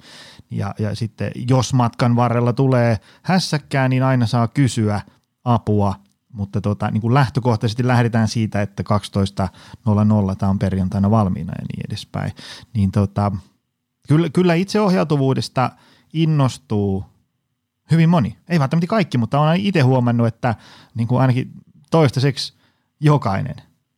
ja, 0.51 0.75
ja 0.79 0.95
sitten 0.95 1.31
jos 1.49 1.73
matkan 1.73 2.15
varrella 2.15 2.53
tulee 2.53 2.97
hässäkkää, 3.23 3.87
niin 3.87 4.03
aina 4.03 4.25
saa 4.25 4.47
kysyä 4.47 5.01
apua 5.43 5.95
mutta 6.33 6.61
tota, 6.61 6.91
niin 6.91 7.01
kuin 7.01 7.13
lähtökohtaisesti 7.13 7.87
lähdetään 7.87 8.27
siitä, 8.27 8.61
että 8.61 8.83
12.00 8.83 10.35
tämä 10.37 10.49
on 10.49 10.59
perjantaina 10.59 11.11
valmiina 11.11 11.53
ja 11.59 11.65
niin 11.73 11.85
edespäin. 11.87 12.31
Niin 12.73 12.91
tota, 12.91 13.31
kyllä, 14.07 14.29
kyllä 14.29 14.53
itseohjautuvuudesta 14.53 15.71
innostuu 16.13 17.05
hyvin 17.91 18.09
moni. 18.09 18.37
Ei 18.49 18.59
välttämättä 18.59 18.87
kaikki, 18.87 19.17
mutta 19.17 19.39
olen 19.39 19.59
itse 19.59 19.81
huomannut, 19.81 20.27
että 20.27 20.55
niin 20.95 21.07
kuin 21.07 21.21
ainakin 21.21 21.51
toistaiseksi 21.91 22.53
jokainen, 22.99 23.55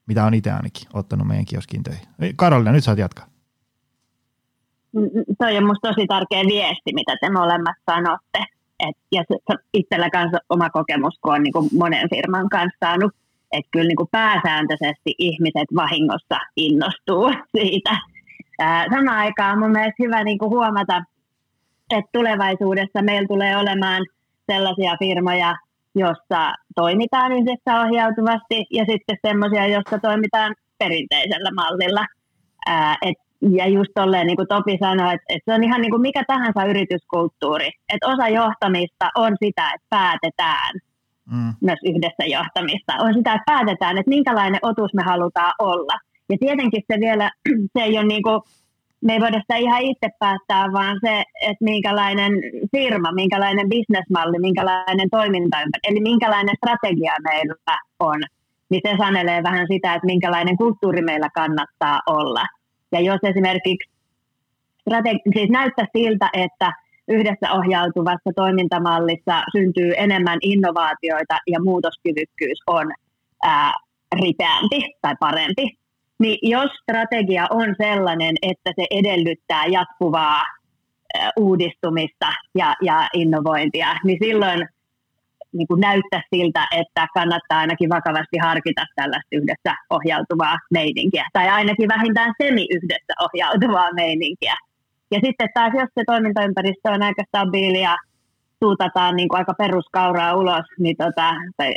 mitä 0.07 0.25
on 0.25 0.33
itse 0.33 0.51
ainakin 0.51 0.87
ottanut 0.93 1.27
meidän 1.27 1.45
kioskin 1.45 1.83
töihin. 1.83 2.07
Karolina, 2.35 2.71
nyt 2.71 2.83
saat 2.83 2.97
jatkaa. 2.97 3.25
Mm, 4.91 5.01
mm, 5.01 5.35
toi 5.37 5.57
on 5.57 5.63
minusta 5.63 5.87
tosi 5.87 6.07
tärkeä 6.07 6.43
viesti, 6.43 6.93
mitä 6.93 7.15
te 7.21 7.29
molemmat 7.29 7.75
sanotte. 7.85 8.54
Et, 8.79 8.97
ja 9.11 9.23
se, 9.27 9.55
itsellä 9.73 10.09
kanssa 10.09 10.37
oma 10.49 10.69
kokemus, 10.69 11.19
kun 11.21 11.33
on 11.33 11.43
niin 11.43 11.53
kuin 11.53 11.69
monen 11.77 12.09
firman 12.09 12.49
kanssa 12.49 12.77
saanut, 12.79 13.11
että 13.51 13.69
kyllä 13.71 13.87
niin 13.87 13.95
kuin 13.95 14.09
pääsääntöisesti 14.11 15.15
ihmiset 15.17 15.67
vahingossa 15.75 16.37
innostuu 16.55 17.31
siitä. 17.57 17.97
samaan 18.95 19.17
aikaan 19.17 19.59
mun 19.59 19.71
mielestä 19.71 20.03
hyvä 20.03 20.23
niin 20.23 20.39
kuin 20.39 20.49
huomata, 20.49 21.03
että 21.89 22.09
tulevaisuudessa 22.13 23.01
meillä 23.01 23.27
tulee 23.27 23.57
olemaan 23.57 24.01
sellaisia 24.51 24.95
firmoja, 24.99 25.55
jossa 25.95 26.53
toimitaan 26.75 27.31
yhdessä 27.31 27.81
ohjautuvasti 27.81 28.65
ja 28.71 28.85
sitten 28.91 29.17
semmoisia, 29.27 29.67
joissa 29.67 29.97
toimitaan 30.01 30.55
perinteisellä 30.77 31.51
mallilla. 31.51 32.05
Ää, 32.67 32.95
et 33.01 33.17
ja 33.41 33.67
just 33.67 33.91
tolleen, 33.95 34.27
niin 34.27 34.37
kuin 34.37 34.47
Topi 34.47 34.77
sanoi, 34.79 35.13
että, 35.13 35.25
että 35.29 35.51
se 35.51 35.55
on 35.55 35.63
ihan 35.63 35.81
niin 35.81 35.91
kuin 35.91 36.01
mikä 36.01 36.23
tahansa 36.27 36.65
yrityskulttuuri. 36.65 37.69
Että 37.93 38.07
osa 38.07 38.27
johtamista 38.27 39.09
on 39.15 39.33
sitä, 39.43 39.71
että 39.75 39.87
päätetään 39.89 40.73
mm. 41.31 41.53
myös 41.61 41.79
yhdessä 41.85 42.25
johtamista. 42.25 42.93
On 42.99 43.13
sitä, 43.13 43.33
että 43.33 43.51
päätetään, 43.53 43.97
että 43.97 44.09
minkälainen 44.09 44.59
otus 44.61 44.93
me 44.93 45.03
halutaan 45.05 45.53
olla. 45.59 45.93
Ja 46.29 46.37
tietenkin 46.39 46.83
se 46.93 46.99
vielä, 46.99 47.31
se 47.77 47.83
ei 47.83 47.97
ole 47.97 48.07
niin 48.07 48.23
kuin, 48.23 48.41
me 49.01 49.13
ei 49.13 49.19
voida 49.19 49.39
sitä 49.39 49.55
ihan 49.55 49.81
itse 49.81 50.09
päättää, 50.19 50.71
vaan 50.73 50.97
se, 51.05 51.23
että 51.41 51.63
minkälainen 51.63 52.31
firma, 52.71 53.11
minkälainen 53.11 53.69
bisnesmalli, 53.69 54.39
minkälainen 54.39 55.09
toiminta, 55.11 55.57
eli 55.87 55.99
minkälainen 56.01 56.55
strategia 56.57 57.13
meillä 57.23 57.77
on, 57.99 58.19
niin 58.69 58.81
se 58.87 58.95
sanelee 58.97 59.43
vähän 59.43 59.67
sitä, 59.71 59.93
että 59.93 60.05
minkälainen 60.05 60.57
kulttuuri 60.57 61.01
meillä 61.01 61.29
kannattaa 61.35 61.99
olla. 62.07 62.45
Ja 62.91 62.99
jos 62.99 63.19
esimerkiksi 63.23 63.89
strategi- 64.81 65.31
siis 65.33 65.49
näyttää 65.49 65.85
siltä, 65.97 66.29
että 66.33 66.71
yhdessä 67.07 67.51
ohjautuvassa 67.51 68.31
toimintamallissa 68.35 69.43
syntyy 69.51 69.93
enemmän 69.97 70.39
innovaatioita 70.41 71.37
ja 71.47 71.59
muutoskyvykkyys 71.63 72.59
on 72.67 72.91
ää, 73.43 73.73
ripeämpi 74.21 74.93
tai 75.01 75.15
parempi, 75.19 75.77
niin 76.19 76.37
jos 76.41 76.71
strategia 76.83 77.47
on 77.49 77.75
sellainen, 77.77 78.35
että 78.41 78.71
se 78.75 78.85
edellyttää 78.91 79.65
jatkuvaa 79.65 80.43
uudistumista 81.39 82.27
ja, 82.55 82.75
ja 82.81 83.07
innovointia, 83.13 83.87
niin 84.03 84.17
silloin 84.21 84.67
niin 85.57 85.67
kuin 85.67 85.81
näyttää 85.81 86.21
siltä, 86.35 86.67
että 86.81 87.07
kannattaa 87.13 87.59
ainakin 87.59 87.89
vakavasti 87.89 88.37
harkita 88.41 88.83
tällaista 88.95 89.35
yhdessä 89.39 89.71
ohjautuvaa 89.89 90.57
meininkiä, 90.71 91.25
tai 91.33 91.47
ainakin 91.47 91.89
vähintään 91.95 92.33
semi-yhdessä 92.41 93.13
ohjautuvaa 93.25 93.93
meininkiä. 93.93 94.55
Ja 95.11 95.19
sitten 95.25 95.49
taas, 95.53 95.73
jos 95.73 95.89
se 95.95 96.03
toimintaympäristö 96.05 96.89
on 96.91 97.03
aika 97.03 97.23
stabiili 97.27 97.81
ja 97.81 97.95
tuutataan 98.59 99.15
niin 99.15 99.29
kuin 99.29 99.37
aika 99.37 99.53
peruskauraa 99.53 100.35
ulos, 100.35 100.65
niin 100.79 100.97
tota, 100.97 101.27
tai, 101.57 101.73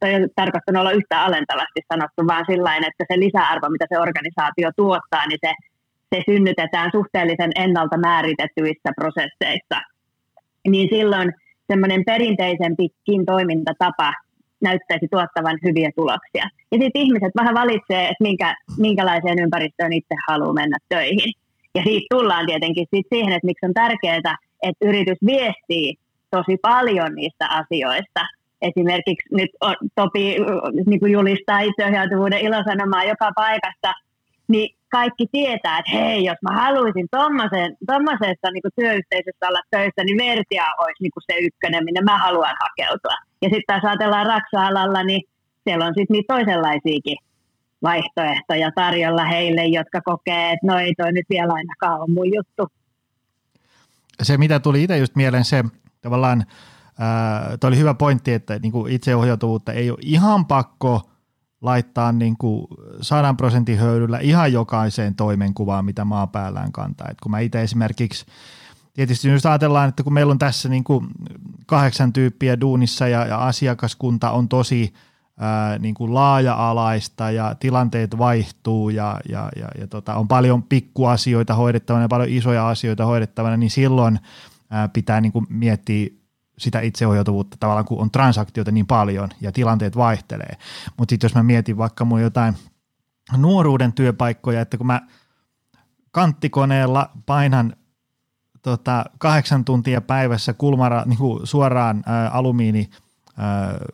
tai 0.00 0.14
ei 0.14 0.28
tarkoittanut 0.36 0.80
olla 0.80 0.98
yhtään 0.98 1.26
alentavasti 1.26 1.80
sanottu, 1.92 2.26
vaan 2.26 2.44
sillä 2.50 2.76
että 2.76 3.04
se 3.08 3.18
lisäarvo, 3.18 3.66
mitä 3.70 3.86
se 3.88 3.98
organisaatio 3.98 4.70
tuottaa, 4.76 5.26
niin 5.26 5.38
se, 5.46 5.52
se 6.14 6.22
synnytetään 6.30 6.90
suhteellisen 6.92 7.52
ennalta 7.54 7.96
määritettyissä 7.98 8.90
prosesseissa. 9.00 9.78
Niin 10.68 10.88
silloin 10.94 11.32
semmoinen 11.66 12.04
perinteisempikin 12.04 13.26
toimintatapa 13.26 14.12
näyttäisi 14.62 15.08
tuottavan 15.10 15.58
hyviä 15.64 15.90
tuloksia. 15.96 16.46
Ja 16.72 16.78
sitten 16.78 17.02
ihmiset 17.02 17.32
vähän 17.36 17.54
valitsee, 17.54 18.02
että 18.02 18.22
minkä, 18.22 18.54
minkälaiseen 18.78 19.38
ympäristöön 19.38 19.92
itse 19.92 20.14
haluaa 20.28 20.52
mennä 20.52 20.76
töihin. 20.88 21.32
Ja 21.74 21.82
siitä 21.82 22.06
tullaan 22.10 22.46
tietenkin 22.46 22.86
sit 22.94 23.06
siihen, 23.14 23.32
että 23.32 23.46
miksi 23.46 23.66
on 23.66 23.74
tärkeää, 23.74 24.16
että 24.62 24.86
yritys 24.88 25.18
viestii 25.26 25.94
tosi 26.30 26.56
paljon 26.62 27.14
niistä 27.14 27.46
asioista. 27.48 28.20
Esimerkiksi 28.62 29.34
nyt 29.34 29.50
on, 29.60 29.74
Topi 29.94 30.36
niin 30.86 31.00
kuin 31.00 31.12
julistaa 31.12 31.60
itseohjautuvuuden 31.60 32.40
ilosanomaa 32.40 33.04
joka 33.04 33.32
paikasta, 33.36 33.92
niin 34.48 34.76
kaikki 34.98 35.26
tietää, 35.32 35.78
että 35.78 35.90
hei, 35.98 36.24
jos 36.24 36.40
mä 36.42 36.52
haluaisin 36.62 37.08
tuommoisessa 37.86 38.48
niin 38.52 38.76
työyhteisössä 38.80 39.48
olla 39.48 39.62
töissä, 39.70 40.04
niin 40.04 40.18
Vertia 40.18 40.66
olisi 40.82 41.02
niin 41.02 41.14
kuin 41.14 41.26
se 41.26 41.34
ykkönen, 41.46 41.84
minne 41.84 42.00
mä 42.00 42.18
haluan 42.18 42.56
hakeutua. 42.62 43.16
Ja 43.42 43.48
sitten 43.52 43.62
taas 43.66 43.84
ajatellaan 43.84 44.26
raksa-alalla, 44.26 45.02
niin 45.04 45.22
siellä 45.64 45.84
on 45.84 45.94
sitten 45.96 46.14
niitä 46.14 46.34
toisenlaisiakin 46.34 47.16
vaihtoehtoja 47.82 48.70
tarjolla 48.74 49.24
heille, 49.24 49.64
jotka 49.66 50.00
kokee, 50.00 50.52
että 50.52 50.66
no 50.66 50.78
ei 50.78 50.94
toi 50.94 51.12
nyt 51.12 51.26
vielä 51.30 51.52
ainakaan 51.52 52.00
ole 52.00 52.14
mun 52.14 52.34
juttu. 52.34 52.68
Se, 54.22 54.36
mitä 54.36 54.60
tuli 54.60 54.82
itse 54.82 54.98
just 54.98 55.16
mieleen, 55.16 55.44
se 55.44 55.64
tavallaan, 56.02 56.44
tuo 57.60 57.68
oli 57.68 57.78
hyvä 57.78 57.94
pointti, 57.94 58.32
että 58.32 58.58
niin 58.58 58.72
kuin 58.72 58.92
itseohjautuvuutta 58.92 59.72
ei 59.72 59.90
ole 59.90 59.98
ihan 60.02 60.46
pakko 60.46 61.00
laittaa 61.62 62.12
niin 62.12 62.36
kuin 62.36 62.66
sadan 63.00 63.36
prosentin 63.36 63.78
höyryllä 63.78 64.18
ihan 64.18 64.52
jokaiseen 64.52 65.14
toimenkuvaan, 65.14 65.84
mitä 65.84 66.04
maapäällään 66.04 66.72
kantaa. 66.72 67.08
Et 67.10 67.20
kun 67.22 67.30
mä 67.30 67.38
itse 67.38 67.62
esimerkiksi 67.62 68.26
Tietysti 68.94 69.28
jos 69.28 69.46
ajatellaan, 69.46 69.88
että 69.88 70.02
kun 70.02 70.12
meillä 70.12 70.30
on 70.30 70.38
tässä 70.38 70.68
niin 70.68 70.84
kuin 70.84 71.08
kahdeksan 71.66 72.12
tyyppiä 72.12 72.60
duunissa 72.60 73.08
ja, 73.08 73.26
ja 73.26 73.46
asiakaskunta 73.46 74.30
on 74.30 74.48
tosi 74.48 74.94
ää, 75.38 75.78
niin 75.78 75.94
kuin 75.94 76.14
laaja-alaista 76.14 77.30
ja 77.30 77.54
tilanteet 77.54 78.18
vaihtuu 78.18 78.90
ja, 78.90 79.20
ja, 79.28 79.48
ja, 79.56 79.68
ja 79.80 79.86
tota, 79.86 80.14
on 80.14 80.28
paljon 80.28 80.62
pikkuasioita 80.62 81.54
hoidettavana 81.54 82.04
ja 82.04 82.08
paljon 82.08 82.28
isoja 82.28 82.68
asioita 82.68 83.06
hoidettavana, 83.06 83.56
niin 83.56 83.70
silloin 83.70 84.18
ää, 84.70 84.88
pitää 84.88 85.20
niin 85.20 85.32
kuin 85.32 85.46
miettiä 85.48 86.10
sitä 86.62 86.80
itseohjautuvuutta 86.80 87.56
tavallaan, 87.60 87.84
kun 87.84 88.00
on 88.00 88.10
transaktioita 88.10 88.70
niin 88.70 88.86
paljon 88.86 89.28
ja 89.40 89.52
tilanteet 89.52 89.96
vaihtelee. 89.96 90.56
Mutta 90.96 91.12
sitten 91.12 91.28
jos 91.28 91.34
mä 91.34 91.42
mietin 91.42 91.76
vaikka 91.76 92.04
mun 92.04 92.22
jotain 92.22 92.54
nuoruuden 93.36 93.92
työpaikkoja, 93.92 94.60
että 94.60 94.76
kun 94.76 94.86
mä 94.86 95.00
kanttikoneella 96.10 97.10
painan 97.26 97.76
tota, 98.62 99.04
kahdeksan 99.18 99.64
tuntia 99.64 100.00
päivässä 100.00 100.52
kulmara, 100.52 101.02
niin 101.06 101.18
suoraan 101.44 102.04
ä, 102.08 102.28
alumiini 102.28 102.90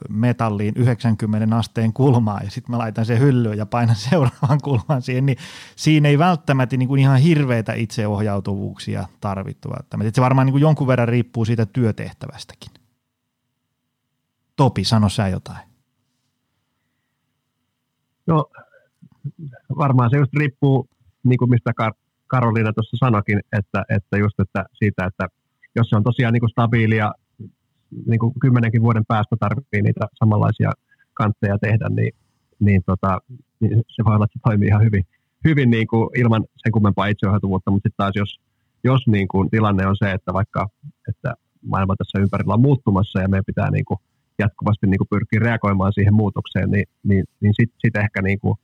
metalliin 0.09 0.75
90 0.77 1.57
asteen 1.57 1.93
kulmaa 1.93 2.41
ja 2.45 2.51
sitten 2.51 2.71
mä 2.71 2.79
laitan 2.79 3.07
sen 3.07 3.21
hyllyyn 3.21 3.59
ja 3.59 3.67
painan 3.67 3.97
seuraavan 4.11 4.61
kulman 4.65 5.03
siihen, 5.03 5.27
niin 5.27 5.39
siinä 5.77 6.09
ei 6.09 6.19
välttämättä 6.19 6.77
niin 6.77 6.89
kuin 6.89 7.01
ihan 7.01 7.19
hirveitä 7.19 7.73
itseohjautuvuuksia 7.73 9.09
tarvittu 9.21 9.71
välttämättä. 9.71 10.11
se 10.15 10.21
varmaan 10.21 10.47
niin 10.47 10.53
kuin 10.53 10.63
jonkun 10.63 10.87
verran 10.87 11.09
riippuu 11.09 11.45
siitä 11.45 11.67
työtehtävästäkin. 11.67 12.73
Topi, 14.57 14.85
sano 14.85 15.09
sä 15.09 15.29
jotain. 15.29 15.69
No 18.27 18.51
varmaan 19.79 20.11
se 20.11 20.17
just 20.17 20.35
riippuu, 20.35 20.89
niin 21.25 21.39
kuin 21.39 21.51
mistä 21.51 21.73
Kar- 21.83 21.99
Karoliina 22.27 22.73
tuossa 22.73 22.97
sanokin, 22.97 23.41
että, 23.53 23.85
että 23.89 24.17
just 24.17 24.41
että 24.41 24.65
siitä, 24.73 25.07
että 25.07 25.27
jos 25.77 25.89
se 25.91 25.97
on 25.97 26.03
tosiaan 26.03 26.33
niin 26.33 26.41
kuin 26.41 26.51
stabiilia 26.51 27.13
niin 28.07 28.19
kuin 28.19 28.33
kymmenenkin 28.41 28.83
vuoden 28.83 29.07
päästä 29.09 29.37
tarvitsee 29.41 29.83
niitä 29.83 30.07
samanlaisia 30.15 30.73
kantteja 31.15 31.59
tehdä, 31.59 31.89
niin, 31.89 32.13
niin, 32.61 32.83
tota, 32.87 33.21
niin 33.61 33.83
se 33.89 34.05
voi 34.05 34.15
olla, 34.15 34.25
että 34.25 34.39
se 34.39 34.49
toimii 34.49 34.69
ihan 34.69 34.83
hyvin, 34.83 35.05
hyvin 35.45 35.71
niin 35.71 35.87
kuin 35.87 36.09
ilman 36.17 36.45
sen 36.57 36.73
kummempaa 36.73 37.07
itseohjautuvuutta, 37.07 37.71
mutta 37.71 37.89
sitten 37.89 37.97
taas 37.97 38.13
jos, 38.17 38.41
jos 38.85 39.07
niin 39.07 39.29
kuin 39.29 39.51
tilanne 39.51 39.87
on 39.87 39.97
se, 39.97 40.13
että 40.13 40.33
vaikka 40.33 40.69
että 41.09 41.35
maailma 41.63 41.97
tässä 41.97 42.19
ympärillä 42.19 42.55
on 42.55 42.61
muuttumassa 42.61 43.21
ja 43.21 43.29
meidän 43.29 43.45
pitää 43.45 43.71
niin 43.71 43.85
kuin 43.85 43.99
jatkuvasti 44.39 44.87
niin 44.87 44.99
kuin 44.99 45.09
pyrkiä 45.11 45.41
reagoimaan 45.41 45.93
siihen 45.93 46.15
muutokseen, 46.15 46.71
niin, 46.71 46.87
niin, 47.05 47.25
niin 47.41 47.55
sitten 47.61 47.79
sit 47.79 47.97
ehkä 47.97 48.23
niin 48.23 48.39
kuin 48.41 48.55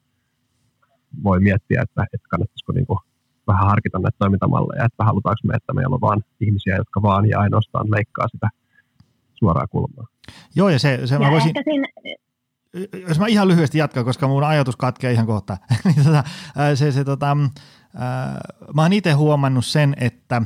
voi 1.25 1.41
miettiä, 1.41 1.83
että, 1.83 2.03
että 2.15 2.29
kannattaisiko 2.31 2.73
niin 2.73 2.87
kuin 2.87 2.99
vähän 3.47 3.67
harkita 3.67 3.99
näitä 3.99 4.17
toimintamalleja, 4.19 4.85
että 4.85 5.05
halutaanko 5.05 5.41
me, 5.45 5.55
että 5.57 5.73
meillä 5.73 5.95
on 5.95 6.01
vain 6.01 6.21
ihmisiä, 6.41 6.77
jotka 6.77 7.03
vaan 7.03 7.29
ja 7.29 7.41
ainoastaan 7.41 7.91
leikkaa 7.91 8.29
sitä 8.29 8.49
suoraa 9.45 9.67
kulmaa. 9.67 10.07
Joo, 10.55 10.69
ja 10.69 10.79
se, 10.79 11.01
se 11.05 11.15
ja 11.15 11.19
mä 11.19 11.31
voisin... 11.31 11.53
Siinä... 11.65 11.89
Jos 13.09 13.19
mä 13.19 13.27
ihan 13.27 13.49
lyhyesti 13.49 13.79
jatkan, 13.79 14.05
koska 14.05 14.29
mun 14.29 14.45
ajatus 14.45 14.77
katkeaa 14.77 15.13
ihan 15.13 15.27
kohta. 15.27 15.57
Niin 15.85 16.05
tota, 16.05 16.25
se, 16.75 16.93
se, 16.93 17.05
tota, 17.05 17.37
mä 18.75 18.83
oon 18.83 18.93
itse 18.93 19.13
huomannut 19.13 19.67
sen, 19.67 19.97
että 20.01 20.43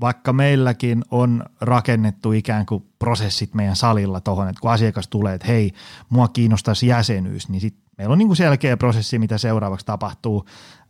vaikka 0.00 0.32
meilläkin 0.32 1.04
on 1.10 1.44
rakennettu 1.60 2.32
ikään 2.32 2.66
kuin 2.66 2.84
prosessit 2.98 3.54
meidän 3.54 3.76
salilla 3.76 4.20
tuohon, 4.20 4.48
että 4.48 4.60
kun 4.60 4.70
asiakas 4.70 5.08
tulee, 5.08 5.34
että 5.34 5.46
hei, 5.46 5.72
mua 6.08 6.28
kiinnostaisi 6.28 6.86
jäsenyys, 6.86 7.48
niin 7.48 7.60
sit 7.60 7.76
meillä 7.98 8.12
on 8.12 8.18
niin 8.18 8.28
kuin 8.28 8.36
selkeä 8.36 8.76
prosessi, 8.76 9.18
mitä 9.18 9.38
seuraavaksi 9.38 9.86
tapahtuu. 9.86 10.44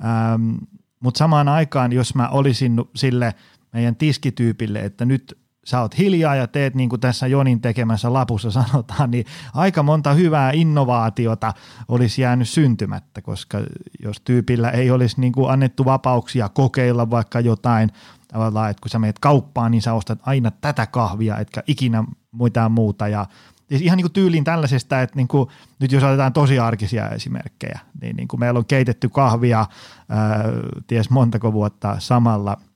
Ähm, 0.05 0.55
Mutta 1.01 1.19
samaan 1.19 1.49
aikaan, 1.49 1.93
jos 1.93 2.15
mä 2.15 2.29
olisin 2.29 2.77
sille 2.95 3.35
meidän 3.73 3.97
tiskityypille, 3.97 4.81
että 4.81 5.05
nyt 5.05 5.39
sä 5.69 5.81
oot 5.81 5.99
hiljaa 5.99 6.37
ja 6.37 6.47
teet 6.47 6.75
niin 6.75 6.89
kuin 6.89 7.01
tässä 7.01 7.27
Jonin 7.27 7.61
tekemässä 7.61 8.13
lapussa 8.13 8.51
sanotaan, 8.61 9.11
niin 9.11 9.25
aika 9.55 9.83
monta 9.83 10.15
hyvää 10.15 10.51
innovaatiota 10.53 11.55
olisi 11.89 12.23
jäänyt 12.23 12.49
syntymättä, 12.49 13.23
koska 13.23 13.59
jos 14.03 14.21
tyypillä 14.21 14.71
ei 14.71 14.91
olisi 14.91 15.21
niin 15.21 15.33
kuin 15.33 15.51
annettu 15.51 15.85
vapauksia 15.85 16.49
kokeilla 16.49 17.11
vaikka 17.11 17.41
jotain, 17.41 17.91
tavallaan, 18.29 18.71
että 18.71 18.81
kun 18.81 18.91
sä 18.91 18.99
menet 18.99 19.19
kauppaan, 19.19 19.71
niin 19.71 19.83
sä 19.83 19.95
ostat 19.95 20.19
aina 20.23 20.51
tätä 20.51 20.87
kahvia, 20.87 21.39
etkä 21.39 21.63
ikinä 21.67 22.05
mitään 22.43 22.73
muuta. 22.73 23.09
Ja 23.09 23.27
Siis 23.69 23.83
ihan 23.83 23.97
niin 23.97 24.05
kuin 24.05 24.13
tyyliin 24.13 24.45
tällaisesta, 24.45 25.03
että 25.03 25.17
niin 25.17 25.29
kuin, 25.29 25.49
nyt 25.81 25.93
jos 25.93 26.03
otetaan 26.03 26.33
tosi 26.33 26.59
arkisia 26.59 27.09
esimerkkejä, 27.09 27.79
niin, 28.01 28.17
niin 28.17 28.29
kuin 28.29 28.41
meillä 28.41 28.59
on 28.59 28.67
keitetty 28.67 29.09
kahvia 29.09 29.67
ää, 30.09 30.45
ties 30.87 31.11
montako 31.11 31.53
vuotta 31.53 31.97
samalla– 31.99 32.57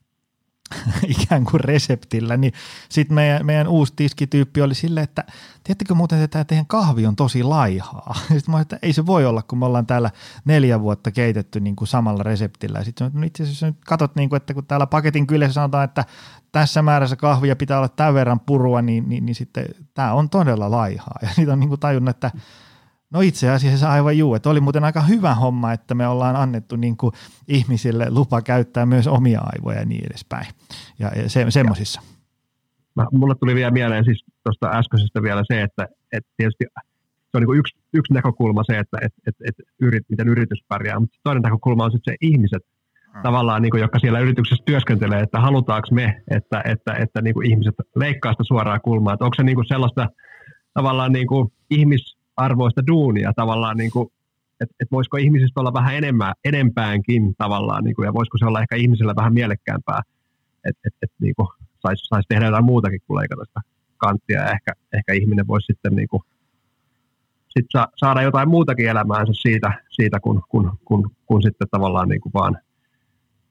ikään 1.19 1.45
kuin 1.45 1.59
reseptillä, 1.59 2.37
niin 2.37 2.53
sitten 2.89 3.15
meidän, 3.15 3.45
meidän 3.45 3.67
uusi 3.67 3.93
tiskityyppi 3.95 4.61
oli 4.61 4.75
silleen, 4.75 5.03
että 5.03 5.23
tiedättekö 5.63 5.93
muuten, 5.93 6.21
että 6.21 6.33
tämä 6.33 6.45
teidän 6.45 6.65
kahvi 6.65 7.05
on 7.05 7.15
tosi 7.15 7.43
laihaa. 7.43 8.15
Sitten 8.33 8.51
mä 8.51 8.61
että 8.61 8.79
ei 8.81 8.93
se 8.93 9.05
voi 9.05 9.25
olla, 9.25 9.41
kun 9.41 9.59
me 9.59 9.65
ollaan 9.65 9.85
täällä 9.85 10.11
neljä 10.45 10.81
vuotta 10.81 11.11
keitetty 11.11 11.59
niin 11.59 11.75
kuin 11.75 11.87
samalla 11.87 12.23
reseptillä. 12.23 12.83
Sitten 12.83 13.11
no 13.13 13.23
itse 13.25 13.43
asiassa 13.43 13.65
nyt 13.65 13.77
katsot, 13.85 14.15
niin 14.15 14.29
kuin, 14.29 14.37
että 14.37 14.53
kun 14.53 14.65
täällä 14.65 14.87
paketin 14.87 15.27
kyllä 15.27 15.49
sanotaan, 15.49 15.83
että 15.83 16.05
tässä 16.51 16.81
määrässä 16.81 17.15
kahvia 17.15 17.55
pitää 17.55 17.77
olla 17.77 17.89
tämän 17.89 18.13
verran 18.13 18.39
purua, 18.39 18.81
niin, 18.81 19.09
niin, 19.09 19.25
niin 19.25 19.35
sitten 19.35 19.65
tämä 19.93 20.13
on 20.13 20.29
todella 20.29 20.71
laihaa. 20.71 21.19
Ja 21.21 21.29
niitä 21.37 21.53
on 21.53 21.59
niin 21.59 21.69
kuin 21.69 21.79
tajunnut, 21.79 22.15
että 22.15 22.31
No 23.13 23.21
itse 23.21 23.49
asiassa 23.49 23.91
aivan 23.91 24.17
juu, 24.17 24.35
että 24.35 24.49
oli 24.49 24.59
muuten 24.59 24.83
aika 24.83 25.01
hyvä 25.01 25.33
homma, 25.33 25.73
että 25.73 25.95
me 25.95 26.07
ollaan 26.07 26.35
annettu 26.35 26.75
niin 26.75 26.97
kuin 26.97 27.13
ihmisille 27.47 28.07
lupa 28.09 28.41
käyttää 28.41 28.85
myös 28.85 29.07
omia 29.07 29.41
aivoja 29.45 29.79
ja 29.79 29.85
niin 29.85 30.05
edespäin. 30.05 30.47
Ja, 30.99 31.11
ja 31.15 31.29
se, 31.29 31.45
semmoisissa. 31.49 32.01
Mä, 32.95 33.07
mulle 33.11 33.35
tuli 33.35 33.55
vielä 33.55 33.71
mieleen 33.71 34.05
siis 34.05 34.25
tuosta 34.43 34.77
äskeisestä 34.79 35.21
vielä 35.21 35.43
se, 35.47 35.61
että, 35.61 35.87
että 36.11 36.29
tietysti 36.37 36.65
se 37.33 37.37
on 37.37 37.43
niin 37.43 37.59
yksi, 37.59 37.75
yksi 37.93 38.13
näkökulma 38.13 38.63
se, 38.63 38.79
että 38.79 38.97
et, 39.01 39.13
et, 39.27 39.35
et 39.47 39.55
yrit, 39.79 40.03
miten 40.09 40.27
yritys 40.27 40.63
pärjää, 40.67 40.99
mutta 40.99 41.19
toinen 41.23 41.41
näkökulma 41.41 41.83
on 41.83 41.91
sitten 41.91 42.13
se 42.13 42.17
ihmiset, 42.21 42.63
hmm. 43.13 43.21
tavallaan, 43.21 43.61
niin 43.61 43.71
kuin, 43.71 43.81
jotka 43.81 43.99
siellä 43.99 44.19
yrityksessä 44.19 44.63
työskentelee, 44.65 45.19
että 45.19 45.39
halutaanko 45.39 45.87
me, 45.91 46.23
että, 46.31 46.61
että, 46.65 46.93
että 46.93 47.21
niin 47.21 47.33
kuin 47.33 47.49
ihmiset 47.51 47.75
leikkaa 47.95 48.33
sitä 48.33 48.43
suoraa 48.43 48.79
kulmaa, 48.79 49.13
että 49.13 49.25
onko 49.25 49.35
se 49.35 49.43
niin 49.43 49.55
kuin 49.55 49.67
sellaista 49.67 50.07
tavallaan 50.73 51.11
niin 51.11 51.27
kuin 51.27 51.53
ihmis, 51.69 52.12
arvoista 52.37 52.87
duunia 52.87 53.33
tavallaan, 53.35 53.77
niin 53.77 53.91
kuin, 53.91 54.11
että 54.61 54.75
et 54.79 54.91
voisiko 54.91 55.17
ihmisistä 55.17 55.59
olla 55.59 55.73
vähän 55.73 55.95
enemmän, 55.95 56.33
enempäänkin 56.45 57.35
tavallaan, 57.37 57.83
niin 57.83 57.95
kuin, 57.95 58.05
ja 58.05 58.13
voisiko 58.13 58.37
se 58.37 58.45
olla 58.45 58.61
ehkä 58.61 58.75
ihmisellä 58.75 59.15
vähän 59.15 59.33
mielekkäämpää, 59.33 60.01
että 60.69 60.81
et, 60.87 60.93
et, 61.01 61.11
niin 61.19 61.33
saisi 61.79 62.05
sais 62.05 62.25
tehdä 62.27 62.45
jotain 62.45 62.65
muutakin 62.65 62.99
kuin 63.07 63.19
leikata 63.19 63.45
sitä 63.45 63.61
kanttia, 63.97 64.41
ja 64.41 64.51
ehkä, 64.51 64.73
ehkä 64.93 65.13
ihminen 65.13 65.47
voisi 65.47 65.65
sitten 65.65 65.95
niin 65.95 66.07
kuin, 66.07 66.23
sit 67.49 67.65
sa, 67.69 67.87
saada 67.97 68.21
jotain 68.21 68.49
muutakin 68.49 68.89
elämäänsä 68.89 69.33
siitä, 69.35 69.71
siitä 69.89 70.19
kun, 70.19 70.41
kun, 70.49 70.79
kun, 70.85 71.11
kun 71.25 71.41
sitten 71.41 71.67
tavallaan 71.71 72.09
niin 72.09 72.21
kuin 72.21 72.33
vaan 72.33 72.57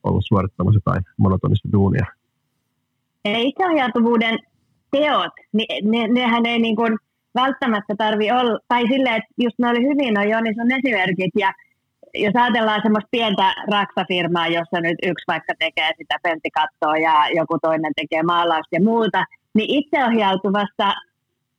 olla 0.03 0.21
suorittamassa 0.21 0.77
jotain 0.77 1.05
monotonista 1.17 1.69
duunia. 1.73 2.07
Itseohjautuvuuden 3.25 4.39
teot, 4.91 5.33
niin 5.53 5.91
ne, 5.91 6.09
nehän 6.09 6.47
ei 6.47 6.59
niin 6.59 6.77
kuin 6.77 6.99
välttämättä 7.35 7.95
tarvi 7.99 8.33
olla, 8.33 8.59
tai 8.69 8.83
silleen, 8.89 9.17
että 9.17 9.35
just 9.43 9.59
ne 9.59 9.69
oli 9.69 9.83
hyvin 9.83 10.15
no 10.15 10.23
Joni 10.23 10.55
sun 10.55 10.73
esimerkit, 10.73 11.33
ja 11.39 11.53
jos 12.15 12.37
ajatellaan 12.37 12.83
semmoista 12.83 13.09
pientä 13.11 13.55
raksafirmaa, 13.71 14.49
jossa 14.49 14.81
nyt 14.81 14.99
yksi 15.03 15.25
vaikka 15.29 15.55
tekee 15.59 15.91
sitä 15.99 16.17
penttikattoa 16.23 16.97
ja 16.97 17.15
joku 17.35 17.59
toinen 17.63 17.93
tekee 17.97 18.23
maalausta 18.23 18.77
ja 18.77 18.83
muuta, 18.83 19.25
niin 19.55 19.71
itseohjautuvasta 19.71 20.95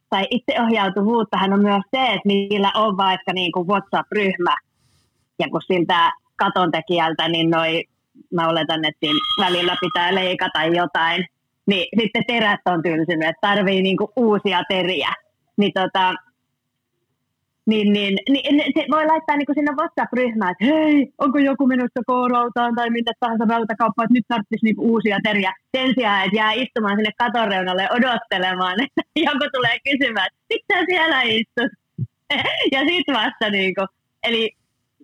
tai 0.10 0.28
itseohjautuvuuttahan 0.30 1.54
on 1.54 1.62
myös 1.64 1.84
se, 1.96 2.04
että 2.04 2.28
niillä 2.28 2.72
on 2.76 2.98
vaikka 2.98 3.34
niin 3.34 3.52
kuin 3.52 3.68
WhatsApp-ryhmä, 3.68 4.56
ja 5.40 5.48
kun 5.52 5.62
siltä 5.62 6.12
katontekijältä, 6.36 7.28
niin 7.28 7.50
noi, 7.50 7.84
mä 8.32 8.48
oletan, 8.48 8.86
että 8.86 9.00
siinä 9.00 9.20
välillä 9.46 9.76
pitää 9.82 10.16
leikata 10.16 10.64
jotain, 10.64 11.26
niin 11.66 11.88
sitten 12.00 12.24
terät 12.28 12.60
on 12.66 12.84
tylsynyt, 12.84 13.30
että 13.30 13.48
tarvii 13.48 13.82
niin 13.82 13.98
kuin 13.98 14.12
uusia 14.16 14.62
teriä. 14.70 15.10
Niin 15.58 15.72
tota, 15.74 16.14
niin, 17.66 17.94
niin, 17.94 18.18
niin 18.30 18.74
se 18.76 18.86
voi 18.92 19.06
laittaa 19.06 19.38
niin 19.38 19.56
sinne 19.58 19.72
WhatsApp-ryhmään, 19.80 20.52
että 20.52 20.66
hei, 20.66 21.14
onko 21.18 21.38
joku 21.40 21.68
menossa 21.68 22.02
K-rautaan 22.08 22.76
tai 22.76 22.90
minne 22.90 23.12
tahansa 23.20 23.46
rautakauppaan, 23.50 24.06
että 24.06 24.14
nyt 24.14 24.28
tarvitsisi 24.28 24.66
niin 24.66 24.80
uusia 24.80 25.18
teriä. 25.24 25.54
Sen 25.78 25.94
sijaan, 25.96 26.26
että 26.26 26.38
jää 26.38 26.52
istumaan 26.52 26.98
sinne 26.98 27.12
katoreunalle 27.18 27.88
odottelemaan, 27.92 28.84
että 28.84 29.02
joku 29.28 29.46
tulee 29.54 29.78
kysymään, 29.88 30.28
että 30.28 30.46
miksi 30.50 30.86
siellä 30.90 31.22
istut? 31.22 31.72
ja 32.74 32.80
sitten 32.90 33.16
vasta, 33.16 33.50
niin 33.50 33.76
kuin, 33.76 33.88
eli 34.24 34.52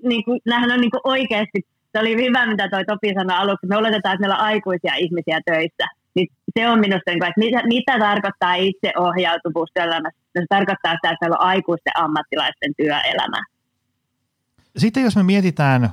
niin 0.03 0.23
kuin, 0.25 0.39
nämähän 0.45 0.71
on 0.71 0.81
niin 0.81 0.91
kuin 0.91 1.01
oikeasti, 1.03 1.59
se 1.91 1.99
oli 1.99 2.15
hyvä, 2.15 2.45
mitä 2.45 2.69
toi 2.69 2.85
Topi 2.85 3.13
sanoi 3.13 3.37
aluksi, 3.37 3.67
me 3.67 3.77
oletetaan, 3.77 4.13
että 4.13 4.21
meillä 4.21 4.37
on 4.37 4.49
aikuisia 4.51 4.93
ihmisiä 4.95 5.39
töissä. 5.45 5.85
Niin 6.15 6.27
se 6.59 6.69
on 6.69 6.79
minusta, 6.79 7.11
niin 7.11 7.19
kuin, 7.19 7.29
että 7.29 7.39
mitä, 7.39 7.67
mitä 7.67 7.99
tarkoittaa 7.99 8.53
itseohjautuvuus 8.53 9.69
työelämässä? 9.73 10.19
Se 10.37 10.45
tarkoittaa 10.49 10.93
sitä, 10.93 11.11
että 11.11 11.17
meillä 11.21 11.37
on 11.37 11.45
aikuisten 11.45 11.93
ammattilaisten 11.97 12.73
työelämä. 12.77 13.45
Sitten 14.77 15.03
jos 15.03 15.15
me 15.15 15.23
mietitään 15.23 15.89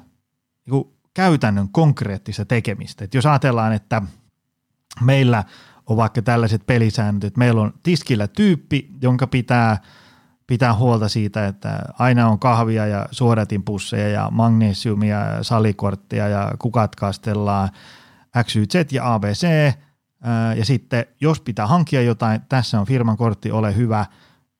niin 0.71 0.87
käytännön 1.15 1.69
konkreettista 1.69 2.45
tekemistä, 2.45 3.05
että 3.05 3.17
jos 3.17 3.27
ajatellaan, 3.27 3.73
että 3.73 4.03
meillä 5.01 5.45
on 5.87 5.97
vaikka 5.97 6.23
tällaiset 6.23 6.67
pelisäännöt, 6.67 7.25
että 7.25 7.39
meillä 7.39 7.61
on 7.61 7.73
tiskillä 7.83 8.29
tyyppi, 8.29 8.91
jonka 9.03 9.27
pitää 9.27 9.79
pitää 10.47 10.75
huolta 10.75 11.09
siitä, 11.09 11.47
että 11.47 11.79
aina 11.99 12.29
on 12.29 12.39
kahvia 12.39 12.87
ja 12.87 13.07
suodatinpusseja 13.11 14.09
ja 14.09 14.29
magnesiumia 14.31 15.17
ja 15.17 15.43
salikorttia 15.43 16.29
ja 16.29 16.53
kukat 16.59 16.97
kastellaan 16.97 17.69
XYZ 18.45 18.93
ja 18.93 19.15
ABC– 19.15 19.47
ja 20.57 20.65
sitten 20.65 21.07
jos 21.21 21.41
pitää 21.41 21.67
hankkia 21.67 22.03
jotain, 22.03 22.41
tässä 22.49 22.81
on 22.81 22.87
firman 22.87 23.17
kortti, 23.17 23.51
ole 23.51 23.77
hyvä. 23.77 24.07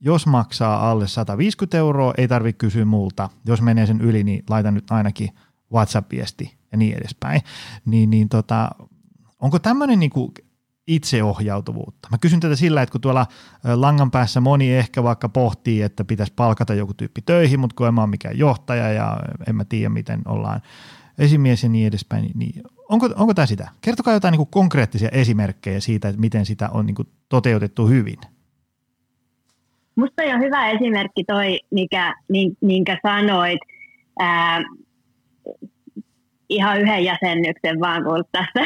Jos 0.01 0.27
maksaa 0.27 0.91
alle 0.91 1.09
150 1.09 1.79
euroa, 1.79 2.15
ei 2.19 2.29
tarvitse 2.29 2.59
kysyä 2.59 2.85
multa. 2.85 3.29
Jos 3.47 3.63
menee 3.63 3.87
sen 3.87 4.01
yli, 4.01 4.25
niin 4.25 4.45
laita 4.51 4.71
nyt 4.71 4.91
ainakin 4.91 5.29
WhatsApp-viesti 5.73 6.57
ja 6.73 6.79
niin 6.79 6.97
edespäin. 6.97 7.41
Niin, 7.85 8.11
niin 8.11 8.29
tota, 8.29 8.71
onko 9.39 9.59
tämmöinen 9.59 9.99
niinku 9.99 10.33
itseohjautuvuutta? 10.87 12.09
Mä 12.11 12.19
kysyn 12.19 12.41
tätä 12.41 12.57
sillä, 12.57 12.83
että 12.83 12.93
kun 12.93 13.01
tuolla 13.01 13.27
langan 13.75 14.11
päässä 14.11 14.41
moni 14.41 14.75
ehkä 14.75 15.03
vaikka 15.03 15.29
pohtii, 15.29 15.83
että 15.83 16.05
pitäisi 16.05 16.33
palkata 16.37 16.75
joku 16.75 16.95
tyyppi 16.95 17.23
töihin, 17.23 17.61
mutta 17.61 17.77
kun 17.77 17.87
en 17.87 17.95
mä 17.95 18.01
ole 18.01 18.11
mikään 18.11 18.39
johtaja 18.39 18.93
ja 18.93 19.21
en 19.49 19.57
mä 19.57 19.65
tiedä, 19.65 19.89
miten 19.89 20.23
ollaan 20.25 20.61
esimies 21.19 21.63
ja 21.63 21.69
niin 21.69 21.87
edespäin, 21.87 22.31
niin, 22.35 22.63
onko, 22.89 23.09
onko 23.17 23.35
tämä 23.35 23.47
sitä? 23.47 23.69
Kertokaa 23.81 24.15
jotain 24.15 24.33
niin 24.33 24.39
kuin 24.39 24.51
konkreettisia 24.51 25.09
esimerkkejä 25.09 25.81
siitä, 25.81 26.09
että 26.09 26.21
miten 26.21 26.47
sitä 26.47 26.69
on 26.73 26.87
niin 26.87 26.95
kuin 26.95 27.09
toteutettu 27.29 27.87
hyvin. 27.87 28.19
Musta 29.97 30.23
on 30.23 30.41
hyvä 30.41 30.71
esimerkki 30.71 31.25
toi, 31.25 31.61
mikä, 31.71 32.15
minkä 32.61 32.99
sanoit, 33.03 33.61
ää, 34.19 34.63
ihan 36.49 36.81
yhden 36.81 37.05
jäsennyksen 37.05 37.81
vaan 37.81 38.05
kun 38.05 38.25
tästä. 38.33 38.61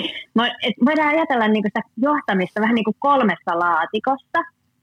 voidaan 0.86 1.08
ajatella 1.08 1.48
niin 1.48 1.64
sitä 1.66 1.80
johtamista 1.96 2.60
vähän 2.60 2.74
niin 2.74 2.84
kuin 2.84 2.96
kolmessa 2.98 3.58
laatikossa, 3.58 4.38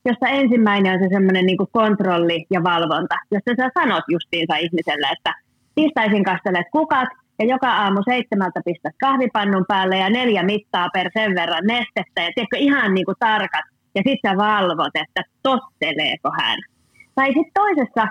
jossa 0.05 0.27
ensimmäinen 0.27 0.93
on 0.93 0.99
se 0.99 1.07
semmoinen 1.13 1.45
niin 1.45 1.57
kontrolli 1.71 2.45
ja 2.49 2.63
valvonta, 2.63 3.15
jossa 3.31 3.51
sä 3.57 3.69
sanot 3.73 4.03
justiinsa 4.11 4.55
ihmiselle, 4.55 5.07
että 5.11 5.33
tiistaisin 5.75 6.23
kastelet 6.23 6.67
kukat 6.71 7.09
ja 7.39 7.45
joka 7.45 7.69
aamu 7.71 8.01
seitsemältä 8.05 8.61
pistät 8.65 8.93
kahvipannun 8.99 9.65
päälle 9.67 9.97
ja 9.97 10.09
neljä 10.09 10.43
mittaa 10.43 10.89
per 10.93 11.09
sen 11.13 11.35
verran 11.35 11.67
nestettä 11.67 12.21
ja 12.21 12.31
tiedätkö, 12.35 12.57
ihan 12.57 12.93
niin 12.93 13.05
kuin 13.05 13.15
tarkat 13.19 13.65
ja 13.95 14.01
sitten 14.07 14.37
valvot, 14.37 14.95
että 14.95 15.21
totteleeko 15.43 16.29
hän. 16.39 16.59
Tai 17.15 17.27
sitten 17.27 17.53
toisessa, 17.53 18.07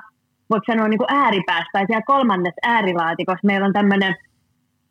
voiko 0.50 0.64
sanoa 0.66 0.88
niin 0.88 0.98
kuin 0.98 1.14
ääripäässä 1.14 1.70
tai 1.72 1.86
siellä 1.86 2.02
kolmannessa 2.06 2.60
äärilaatikossa 2.62 3.46
meillä 3.46 3.66
on 3.66 3.72
tämmöinen 3.72 4.14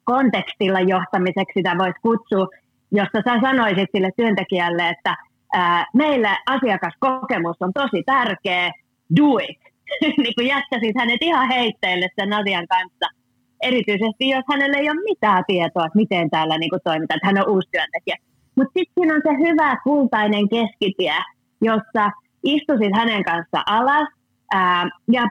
kontekstilla 0.04 0.80
johtamiseksi 0.80 1.54
sitä 1.58 1.78
voisi 1.78 2.00
kutsua, 2.02 2.48
josta 2.92 3.22
sä 3.26 3.40
sanoisit 3.42 3.90
sille 3.96 4.10
työntekijälle, 4.18 4.90
että 4.90 5.16
ää, 5.54 5.86
meille 5.94 6.30
asiakaskokemus 6.46 7.58
on 7.60 7.74
tosi 7.74 8.04
tärkeä, 8.06 8.72
do 9.18 9.38
it. 9.50 9.62
niin 10.24 10.36
kuin 10.36 10.48
jättäisit 10.48 10.96
hänet 10.98 11.22
ihan 11.22 11.48
heitteille 11.48 12.08
sen 12.20 12.34
asian 12.34 12.68
kanssa. 12.68 13.21
Erityisesti, 13.62 14.30
jos 14.30 14.44
hänellä 14.50 14.78
ei 14.78 14.90
ole 14.90 15.04
mitään 15.04 15.44
tietoa, 15.48 15.86
että 15.86 16.02
miten 16.04 16.30
täällä 16.30 16.58
niin 16.58 16.70
kuin 16.70 16.82
toimitaan, 16.84 17.18
että 17.18 17.28
hän 17.28 17.42
on 17.42 17.54
uusi 17.54 17.70
työntekijä. 17.72 18.16
Mutta 18.56 18.72
sitten 18.78 18.94
siinä 18.98 19.16
on 19.16 19.22
se 19.28 19.50
hyvä 19.50 19.78
kultainen 19.84 20.50
keskitie, 20.50 21.20
jossa 21.62 22.12
istusit 22.44 22.96
hänen 22.96 23.24
kanssa 23.24 23.64
alas 23.66 24.08
ää, 24.54 24.90
ja 25.12 25.24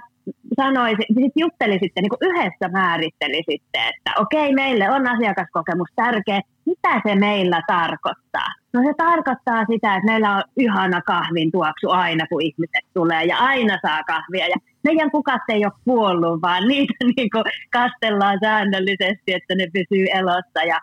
sanoisi, 0.56 1.02
sit 1.14 1.32
juttelisitte, 1.36 2.00
niin 2.00 2.10
kuin 2.10 2.28
yhdessä 2.28 2.68
määrittelisitte, 2.72 3.78
että 3.88 4.10
okei, 4.20 4.54
meille 4.54 4.90
on 4.90 5.06
asiakaskokemus 5.06 5.88
tärkeä, 5.96 6.40
mitä 6.66 7.00
se 7.06 7.14
meillä 7.14 7.60
tarkoittaa? 7.66 8.48
No 8.72 8.80
se 8.86 8.94
tarkoittaa 8.96 9.64
sitä, 9.72 9.94
että 9.94 10.12
meillä 10.12 10.36
on 10.36 10.42
ihana 10.56 11.00
kahvin 11.02 11.52
tuoksu 11.52 11.90
aina, 11.90 12.26
kun 12.26 12.42
ihmiset 12.42 12.84
tulee 12.94 13.24
ja 13.24 13.36
aina 13.36 13.78
saa 13.82 14.02
kahvia. 14.04 14.46
Ja 14.46 14.56
meidän 14.84 15.10
kukat 15.10 15.42
ei 15.48 15.64
ole 15.64 15.72
kuollut, 15.84 16.42
vaan 16.42 16.68
niitä 16.68 16.94
niin 17.16 17.30
kuin 17.30 17.44
kastellaan 17.72 18.38
säännöllisesti, 18.42 19.32
että 19.32 19.54
ne 19.54 19.66
pysyy 19.72 20.06
elossa. 20.14 20.60
Ja 20.68 20.78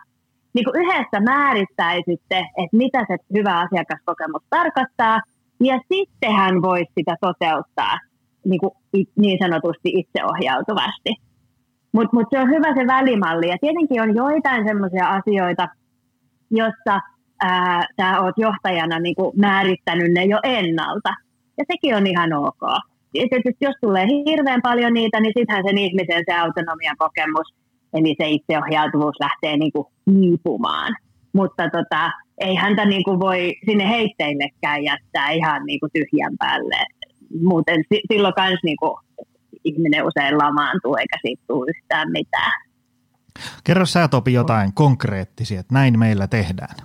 niin 0.54 0.64
kuin 0.64 0.80
yhdessä 0.82 1.20
määrittäisitte, 1.20 2.38
että 2.38 2.76
mitä 2.76 3.04
se 3.08 3.16
hyvä 3.34 3.58
asiakaskokemus 3.58 4.42
tarkoittaa, 4.50 5.20
ja 5.60 5.80
sitten 5.92 6.32
hän 6.32 6.62
voisi 6.62 6.92
sitä 6.98 7.16
toteuttaa 7.20 7.98
niin, 8.44 8.60
kuin, 8.60 8.72
niin 9.16 9.38
sanotusti 9.42 9.88
itseohjautuvasti. 9.94 11.14
Mutta 11.92 12.16
mut 12.16 12.26
se 12.30 12.40
on 12.40 12.48
hyvä 12.48 12.74
se 12.74 12.86
välimalli. 12.86 13.48
Ja 13.48 13.56
tietenkin 13.60 14.02
on 14.02 14.16
joitain 14.16 14.68
sellaisia 14.68 15.06
asioita, 15.06 15.68
jossa 16.50 17.00
sä 18.00 18.20
oot 18.20 18.34
johtajana 18.36 18.98
niin 18.98 19.14
kuin 19.14 19.32
määrittänyt 19.36 20.12
ne 20.12 20.24
jo 20.24 20.38
ennalta. 20.42 21.10
Ja 21.58 21.64
sekin 21.72 21.96
on 21.96 22.06
ihan 22.06 22.32
ok. 22.32 22.62
Tietysti 23.12 23.56
jos 23.60 23.74
tulee 23.80 24.06
hirveän 24.26 24.62
paljon 24.62 24.92
niitä, 24.94 25.20
niin 25.20 25.32
sittenhän 25.38 25.64
sen 25.66 25.78
ihmisen 25.78 26.22
se 26.30 26.34
autonomian 26.34 26.96
kokemus, 26.98 27.54
eli 27.92 28.14
se 28.22 28.28
itseohjautuvuus 28.28 29.16
lähtee 29.20 29.56
niin 29.56 29.72
kuin 29.72 29.86
hiipumaan. 30.10 30.96
Mutta 31.32 31.70
tota, 31.70 32.10
ei 32.38 32.54
häntä 32.54 32.84
niin 32.84 33.04
kuin 33.04 33.20
voi 33.20 33.54
sinne 33.66 33.88
heitteillekään 33.88 34.84
jättää 34.84 35.30
ihan 35.30 35.66
niin 35.66 35.80
kuin 35.80 35.90
tyhjän 35.92 36.36
päälle. 36.38 36.86
Muuten 37.42 37.84
silloin 38.12 38.34
myös 38.38 38.60
niin 38.64 38.76
kuin 38.76 38.96
ihminen 39.64 40.06
usein 40.06 40.38
lamaantuu 40.38 40.96
eikä 40.96 41.16
siitä 41.22 41.42
tule 41.46 41.70
yhtään 41.70 42.12
mitään. 42.12 42.52
Kerro 43.64 43.86
sä 43.86 44.08
Topi 44.08 44.32
jotain 44.32 44.74
konkreettisia, 44.74 45.60
että 45.60 45.74
näin 45.74 45.98
meillä 45.98 46.26
tehdään. 46.26 46.76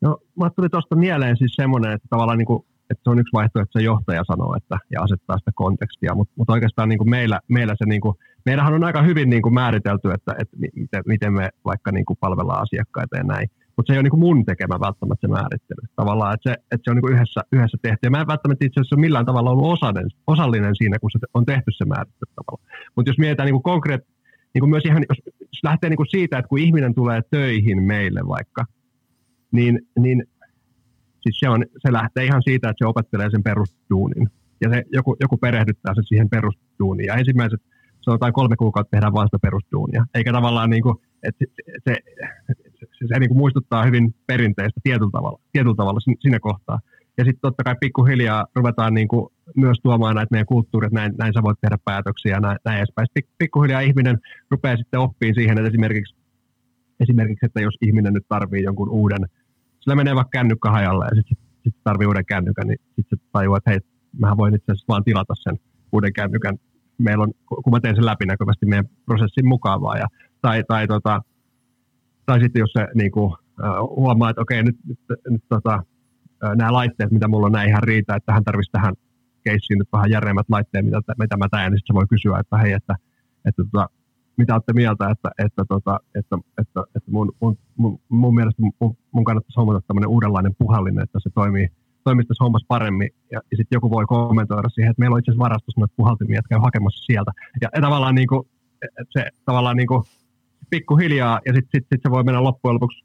No, 0.00 0.18
mä 0.40 0.50
tuli 0.50 0.68
tuosta 0.68 0.96
mieleen 0.96 1.36
siis 1.36 1.52
semmoinen, 1.56 1.92
että 1.92 2.08
tavallaan 2.10 2.38
niin 2.38 2.46
kuin, 2.46 2.64
että 2.90 3.04
se 3.04 3.10
on 3.10 3.18
yksi 3.18 3.32
vaihtoehto, 3.32 3.68
että 3.68 3.78
se 3.78 3.84
johtaja 3.84 4.24
sanoo 4.24 4.56
että, 4.56 4.76
ja 4.90 5.02
asettaa 5.02 5.38
sitä 5.38 5.50
kontekstia, 5.54 6.14
mutta, 6.14 6.34
mutta 6.36 6.52
oikeastaan 6.52 6.88
niin 6.88 6.98
kuin 6.98 7.10
meillä, 7.10 7.40
meillä 7.48 7.74
se, 7.78 7.84
niin 7.86 8.00
kuin, 8.00 8.14
meillähän 8.46 8.74
on 8.74 8.84
aika 8.84 9.02
hyvin 9.02 9.30
niin 9.30 9.42
kuin 9.42 9.54
määritelty, 9.54 10.10
että, 10.10 10.34
että 10.38 10.56
miten, 10.56 11.02
miten 11.06 11.32
me 11.32 11.48
vaikka 11.64 11.92
niin 11.92 12.04
kuin 12.04 12.16
palvellaan 12.20 12.62
asiakkaita 12.62 13.16
ja 13.16 13.24
näin. 13.24 13.48
Mutta 13.76 13.86
se 13.86 13.94
ei 13.94 13.98
ole 13.98 14.02
niin 14.02 14.16
kuin 14.16 14.20
mun 14.20 14.44
tekemä 14.44 14.80
välttämättä 14.80 15.26
se 15.26 15.32
määrittely. 15.32 15.82
Tavallaan, 15.96 16.34
että 16.34 16.50
se, 16.50 16.54
että 16.72 16.84
se 16.84 16.90
on 16.90 16.96
niin 16.96 17.02
kuin 17.02 17.14
yhdessä, 17.14 17.40
yhdessä 17.52 17.78
tehty. 17.82 17.98
Ja 18.02 18.10
mä 18.10 18.20
en 18.20 18.26
välttämättä 18.26 18.64
itse 18.66 18.80
asiassa 18.80 18.96
millään 18.96 19.26
tavalla 19.26 19.50
ollut 19.50 19.72
osallinen, 19.72 20.10
osallinen 20.26 20.74
siinä, 20.76 20.98
kun 20.98 21.10
se 21.10 21.18
on 21.34 21.44
tehty 21.46 21.70
se 21.70 21.84
määrittely 21.84 22.32
tavalla. 22.34 22.62
Mutta 22.96 23.10
jos 23.10 23.18
mietitään 23.18 23.46
niin 23.46 23.58
kuin 23.58 23.70
konkreet, 23.72 24.02
niin 24.54 24.70
myös 24.70 24.84
ihan, 24.84 25.04
jos 25.40 25.62
lähtee 25.62 25.90
niin 25.90 25.96
kuin 25.96 26.10
siitä, 26.10 26.38
että 26.38 26.48
kun 26.48 26.58
ihminen 26.58 26.94
tulee 26.94 27.20
töihin 27.30 27.82
meille 27.82 28.20
vaikka, 28.28 28.64
niin, 29.52 29.80
niin 29.98 30.24
siis 31.26 31.38
se, 31.40 31.48
on, 31.48 31.64
se 31.78 31.92
lähtee 31.92 32.24
ihan 32.24 32.42
siitä, 32.42 32.68
että 32.68 32.84
se 32.84 32.88
opettelee 32.88 33.30
sen 33.30 33.42
perusduunin. 33.42 34.28
Ja 34.60 34.70
se, 34.70 34.82
joku, 34.92 35.16
joku 35.20 35.36
perehdyttää 35.36 35.94
se 35.94 36.02
siihen 36.04 36.28
perusduuniin. 36.28 37.06
Ja 37.06 37.14
ensimmäiset 37.14 37.60
sanotaan 38.00 38.32
kolme 38.32 38.56
kuukautta 38.56 38.90
tehdään 38.90 39.12
vain 39.12 39.26
sitä 39.26 39.38
perusduunia. 39.38 40.06
Eikä 40.14 40.32
tavallaan 40.32 40.70
niin 40.70 40.82
kuin, 40.82 40.96
että 41.22 41.44
se, 41.84 41.96
se, 42.80 43.06
se 43.08 43.18
niin 43.18 43.28
kuin 43.28 43.38
muistuttaa 43.38 43.84
hyvin 43.84 44.14
perinteistä 44.26 44.80
tietyllä 44.82 45.10
tavalla, 45.12 45.40
tietyllä 45.52 45.76
tavalla 45.76 46.00
siinä 46.20 46.40
kohtaa. 46.40 46.78
Ja 47.18 47.24
sitten 47.24 47.40
totta 47.42 47.64
kai 47.64 47.74
pikkuhiljaa 47.80 48.46
ruvetaan 48.54 48.94
niin 48.94 49.08
kuin 49.08 49.26
myös 49.56 49.78
tuomaan 49.82 50.14
näitä 50.14 50.28
meidän 50.30 50.46
kulttuurit, 50.46 50.92
näin, 50.92 51.12
näin 51.18 51.32
sä 51.32 51.42
voit 51.42 51.60
tehdä 51.60 51.78
päätöksiä 51.84 52.36
ja 52.36 52.40
näin, 52.40 52.58
näin 52.64 52.78
edespäin. 52.78 53.08
Pik, 53.14 53.26
pikkuhiljaa 53.38 53.80
ihminen 53.80 54.18
rupeaa 54.50 54.76
sitten 54.76 55.00
oppimaan 55.00 55.34
siihen, 55.34 55.58
että 55.58 55.68
esimerkiksi, 55.68 56.14
esimerkiksi 57.00 57.46
että 57.46 57.60
jos 57.60 57.74
ihminen 57.80 58.12
nyt 58.12 58.28
tarvii 58.28 58.62
jonkun 58.62 58.88
uuden, 58.88 59.26
sillä 59.86 59.96
menee 59.96 60.14
vaikka 60.14 60.38
kännykkä 60.38 60.70
hajalle 60.70 61.04
ja 61.04 61.14
sitten 61.14 61.36
sit 61.64 61.74
tarvii 61.84 62.06
uuden 62.06 62.26
kännykän, 62.26 62.66
niin 62.68 62.78
sitten 62.96 63.18
se 63.18 63.24
tajuaa, 63.32 63.58
että 63.58 63.70
hei, 63.70 63.80
mähän 64.18 64.36
voin 64.36 64.54
itse 64.54 64.72
asiassa 64.72 64.84
vaan 64.88 65.04
tilata 65.04 65.34
sen 65.34 65.58
uuden 65.92 66.12
kännykän. 66.12 66.56
Meillä 66.98 67.22
on, 67.22 67.32
kun 67.46 67.72
mä 67.72 67.80
teen 67.80 67.96
sen 67.96 68.06
läpinäkyvästi 68.06 68.66
meidän 68.66 68.88
prosessin 69.04 69.48
mukavaa. 69.48 69.98
Ja, 69.98 70.06
tai, 70.42 70.64
tai, 70.68 70.86
tota, 70.86 71.22
tai 72.26 72.40
sitten 72.40 72.60
jos 72.60 72.72
se 72.72 72.88
niin 72.94 73.10
kuin, 73.10 73.34
huomaa, 73.96 74.30
että 74.30 74.42
okei, 74.42 74.62
nyt, 74.62 74.76
nyt, 74.86 74.98
nyt 75.30 75.42
tota, 75.48 75.82
nämä 76.56 76.72
laitteet, 76.72 77.10
mitä 77.10 77.28
mulla 77.28 77.46
on, 77.46 77.52
näin 77.52 77.68
ihan 77.68 77.82
riitä, 77.82 78.16
että 78.16 78.32
hän 78.32 78.44
tarvitsisi 78.44 78.72
tähän 78.72 78.94
keissiin 79.44 79.78
nyt 79.78 79.88
vähän 79.92 80.10
järeemmät 80.10 80.46
laitteet, 80.48 80.84
mitä, 80.84 81.00
mitä 81.18 81.36
mä 81.36 81.48
teen, 81.50 81.72
niin 81.72 81.78
sitten 81.78 81.96
voi 81.96 82.06
kysyä, 82.10 82.38
että 82.38 82.58
hei, 82.58 82.72
että, 82.72 82.94
että 83.44 83.62
tota, 83.64 83.88
mitä 84.36 84.54
olette 84.54 84.72
mieltä, 84.72 85.10
että, 85.10 85.30
että, 85.38 85.64
tota, 85.68 86.00
että, 86.14 86.38
että, 86.60 86.80
että 86.96 87.10
mun, 87.10 87.32
mun, 87.40 87.58
mun, 88.08 88.34
mielestä 88.34 88.62
mun, 88.62 88.96
mun 89.12 89.24
kannattaisi 89.24 89.60
hommata 89.60 89.80
tämmöinen 89.86 90.08
uudenlainen 90.08 90.54
puhallinen, 90.58 91.04
että 91.04 91.18
se 91.22 91.30
toimii, 91.34 91.68
toimii 92.04 92.24
tässä 92.24 92.44
hommassa 92.44 92.66
paremmin. 92.68 93.10
Ja, 93.32 93.40
ja 93.50 93.56
sitten 93.56 93.76
joku 93.76 93.90
voi 93.90 94.04
kommentoida 94.06 94.68
siihen, 94.68 94.90
että 94.90 95.00
meillä 95.00 95.14
on 95.14 95.18
itse 95.18 95.30
asiassa 95.30 95.44
varastossa 95.44 95.80
noita 95.80 95.94
puhaltimia, 95.96 96.38
että 96.38 96.48
käy 96.48 96.58
hakemassa 96.58 97.04
sieltä. 97.04 97.32
Ja, 97.60 97.68
ja 97.74 97.80
tavallaan 97.80 98.14
niin 98.14 98.28
kuin, 98.28 98.48
se 99.10 99.30
tavallaan 99.44 99.76
niin 99.76 99.88
kuin, 99.88 100.02
pikkuhiljaa, 100.70 101.40
ja 101.46 101.52
sitten 101.52 101.80
sit, 101.80 101.86
sit 101.92 102.02
se 102.02 102.10
voi 102.10 102.24
mennä 102.24 102.42
loppujen 102.42 102.74
lopuksi 102.74 103.04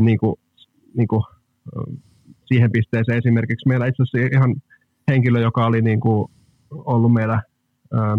niin 0.00 0.18
kuin, 0.18 0.36
niin 0.94 1.08
kuin, 1.08 1.22
siihen 2.44 2.72
pisteeseen 2.72 3.18
esimerkiksi. 3.18 3.68
Meillä 3.68 3.86
itse 3.86 4.02
asiassa 4.02 4.36
ihan 4.36 4.54
henkilö, 5.08 5.40
joka 5.40 5.66
oli 5.66 5.82
niin 5.82 6.00
kuin 6.00 6.30
ollut 6.70 7.12
meillä 7.12 7.42
ää, 7.92 8.18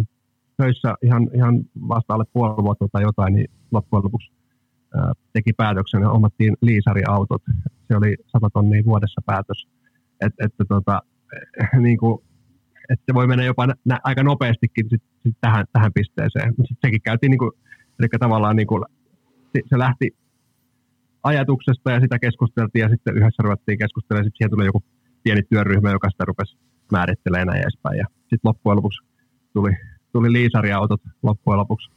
töissä 0.60 0.96
ihan, 1.02 1.24
ihan 1.36 1.56
vasta 1.88 2.14
alle 2.14 2.26
puoli 2.34 2.64
vuotta 2.64 2.88
tai 2.92 3.02
jotain, 3.02 3.34
niin 3.34 3.48
loppujen 3.72 4.04
lopuksi 4.04 4.32
ää, 4.96 5.14
teki 5.34 5.54
päätöksen 5.54 6.02
ja 6.02 6.10
omattiin 6.10 6.54
liisariautot. 6.62 7.42
Se 7.88 7.96
oli 7.98 8.16
100 8.28 8.50
tonnia 8.54 8.86
vuodessa 8.86 9.22
päätös. 9.26 9.68
Et, 10.22 10.34
että 10.46 10.66
tota, 10.66 11.02
niin 11.86 11.98
kuin, 11.98 12.20
että 12.90 13.04
se 13.06 13.14
voi 13.14 13.28
mennä 13.28 13.44
jopa 13.44 13.68
nä- 13.68 14.00
aika 14.04 14.24
nopeastikin 14.24 14.90
sit, 14.90 15.04
sit 15.24 15.38
tähän, 15.42 15.66
tähän 15.74 15.94
pisteeseen. 15.94 16.50
Sitten 16.50 16.78
sekin 16.86 17.02
käytiin, 17.02 17.32
niin 17.32 17.40
kuin, 17.40 17.52
eli 18.00 18.08
tavallaan 18.20 18.56
niin 18.56 18.68
kuin, 18.68 18.84
se 19.70 19.78
lähti 19.78 20.10
ajatuksesta 21.24 21.92
ja 21.92 22.00
sitä 22.00 22.20
keskusteltiin 22.20 22.82
ja 22.82 22.90
sitten 22.90 23.18
yhdessä 23.18 23.44
ruvettiin 23.44 23.78
keskustelemaan. 23.78 24.26
Sitten 24.26 24.38
siihen 24.38 24.52
tuli 24.52 24.66
joku 24.66 24.84
pieni 25.24 25.42
työryhmä, 25.50 25.92
joka 25.92 26.10
sitä 26.10 26.26
rupesi 26.26 26.58
määrittelemään 26.92 27.48
näin 27.48 27.62
edespäin. 27.62 27.98
Ja 27.98 28.06
sitten 28.20 28.40
loppujen 28.44 28.78
lopuksi 28.78 29.00
tuli, 29.54 29.72
tuli 30.12 30.34
liisariautot 30.34 31.02
loppujen 31.24 31.58
lopuksi. 31.58 31.92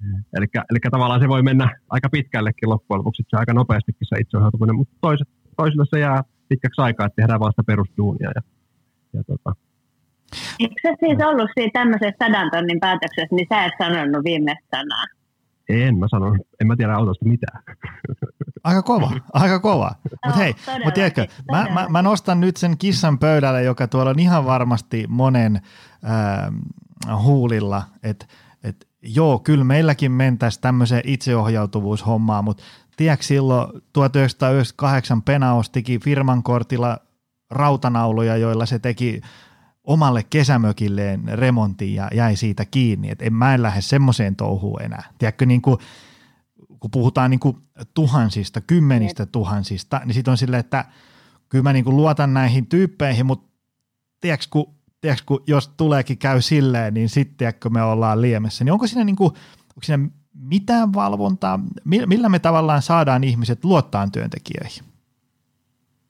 Mm. 0.00 0.24
Eli 0.36 0.80
tavallaan 0.90 1.20
se 1.20 1.28
voi 1.28 1.42
mennä 1.42 1.76
aika 1.90 2.08
pitkällekin 2.08 2.68
loppujen 2.68 2.98
lopuksi, 2.98 3.22
se 3.28 3.36
aika 3.36 3.54
nopeastikin 3.54 4.06
se 4.08 4.20
itseohjautuminen, 4.20 4.76
mutta 4.76 4.94
toiset, 5.00 5.28
toisille 5.56 5.84
se 5.90 5.98
jää 5.98 6.22
pitkäksi 6.48 6.80
aikaa, 6.82 7.06
että 7.06 7.16
tehdään 7.16 7.40
vasta 7.40 7.64
perusduunia. 7.64 8.30
Ja, 8.34 8.42
ja 9.12 9.24
tota. 9.24 9.54
Eikö 10.60 10.74
se 10.82 10.94
siis 11.00 11.18
ollut 11.26 11.50
siinä 11.54 11.70
tämmöisessä 11.72 12.16
sadan 12.18 12.50
tonnin 12.50 12.80
päätöksessä, 12.80 13.36
niin 13.36 13.46
sä 13.52 13.64
et 13.64 13.72
sanonut 13.78 14.24
viimeistä 14.24 14.76
sanaa? 14.76 15.04
En 15.68 15.98
mä 15.98 16.08
sano, 16.08 16.36
en 16.60 16.66
mä 16.66 16.76
tiedä 16.76 16.94
autosta 16.94 17.24
mitään. 17.24 17.62
Aika 18.64 18.82
kova, 18.82 19.10
aika 19.32 19.58
kova. 19.58 19.90
Mutta 20.24 20.38
hei, 20.38 20.54
mut 20.84 20.94
tiedätkö, 20.94 21.26
mä, 21.50 21.66
mä, 21.74 21.86
mä 21.88 22.02
nostan 22.02 22.40
nyt 22.40 22.56
sen 22.56 22.78
kissan 22.78 23.18
pöydälle, 23.18 23.62
joka 23.62 23.88
tuolla 23.88 24.10
on 24.10 24.18
ihan 24.18 24.44
varmasti 24.44 25.04
monen 25.08 25.56
äh, 25.56 26.52
huulilla, 27.22 27.82
että 28.02 28.26
et, 28.64 28.88
joo, 29.02 29.38
kyllä 29.38 29.64
meilläkin 29.64 30.12
mentäisiin 30.12 30.62
tämmöiseen 30.62 31.02
itseohjautuvuushommaan, 31.04 32.44
mutta 32.44 32.62
tiedätkö 32.96 33.26
silloin 33.26 33.82
1998 33.92 35.22
Penaos 35.22 35.70
teki 35.70 35.98
firman 35.98 36.42
kortilla 36.42 36.98
rautanauluja, 37.50 38.36
joilla 38.36 38.66
se 38.66 38.78
teki 38.78 39.20
omalle 39.84 40.22
kesämökilleen 40.22 41.22
remontin 41.28 41.94
ja 41.94 42.10
jäi 42.14 42.36
siitä 42.36 42.64
kiinni, 42.64 43.10
että 43.10 43.24
en 43.24 43.34
mä 43.34 43.54
en 43.54 43.62
lähde 43.62 43.80
semmoiseen 43.80 44.36
touhuun 44.36 44.82
enää. 44.82 45.12
Tiedätkö, 45.18 45.46
niin 45.46 45.62
kuin, 45.62 45.78
kun 46.80 46.90
puhutaan 46.90 47.30
niin 47.30 47.40
kuin 47.40 47.56
tuhansista, 47.94 48.60
kymmenistä 48.60 49.26
tuhansista, 49.26 50.00
niin 50.04 50.14
sitten 50.14 50.32
on 50.32 50.38
silleen, 50.38 50.60
että 50.60 50.84
kyllä 51.48 51.62
mä 51.62 51.72
niin 51.72 51.84
kuin 51.84 51.96
luotan 51.96 52.34
näihin 52.34 52.66
tyyppeihin, 52.66 53.26
mutta 53.26 53.48
tiedätkö, 54.20 54.46
kun, 54.50 54.74
tiedätkö, 55.00 55.24
kun 55.26 55.42
jos 55.46 55.68
tuleekin 55.68 56.18
käy 56.18 56.40
silleen, 56.40 56.94
niin 56.94 57.08
sitten 57.08 57.52
me 57.70 57.82
ollaan 57.82 58.22
liemessä, 58.22 58.64
niin 58.64 58.72
onko 58.72 58.86
siinä, 58.86 59.04
niin 59.04 59.16
kuin, 59.16 59.32
onko 59.68 59.82
siinä 59.82 60.08
mitään 60.34 60.92
valvontaa, 60.92 61.60
millä 61.84 62.28
me 62.28 62.38
tavallaan 62.38 62.82
saadaan 62.82 63.24
ihmiset 63.24 63.64
luottaa 63.64 64.08
työntekijöihin? 64.12 64.84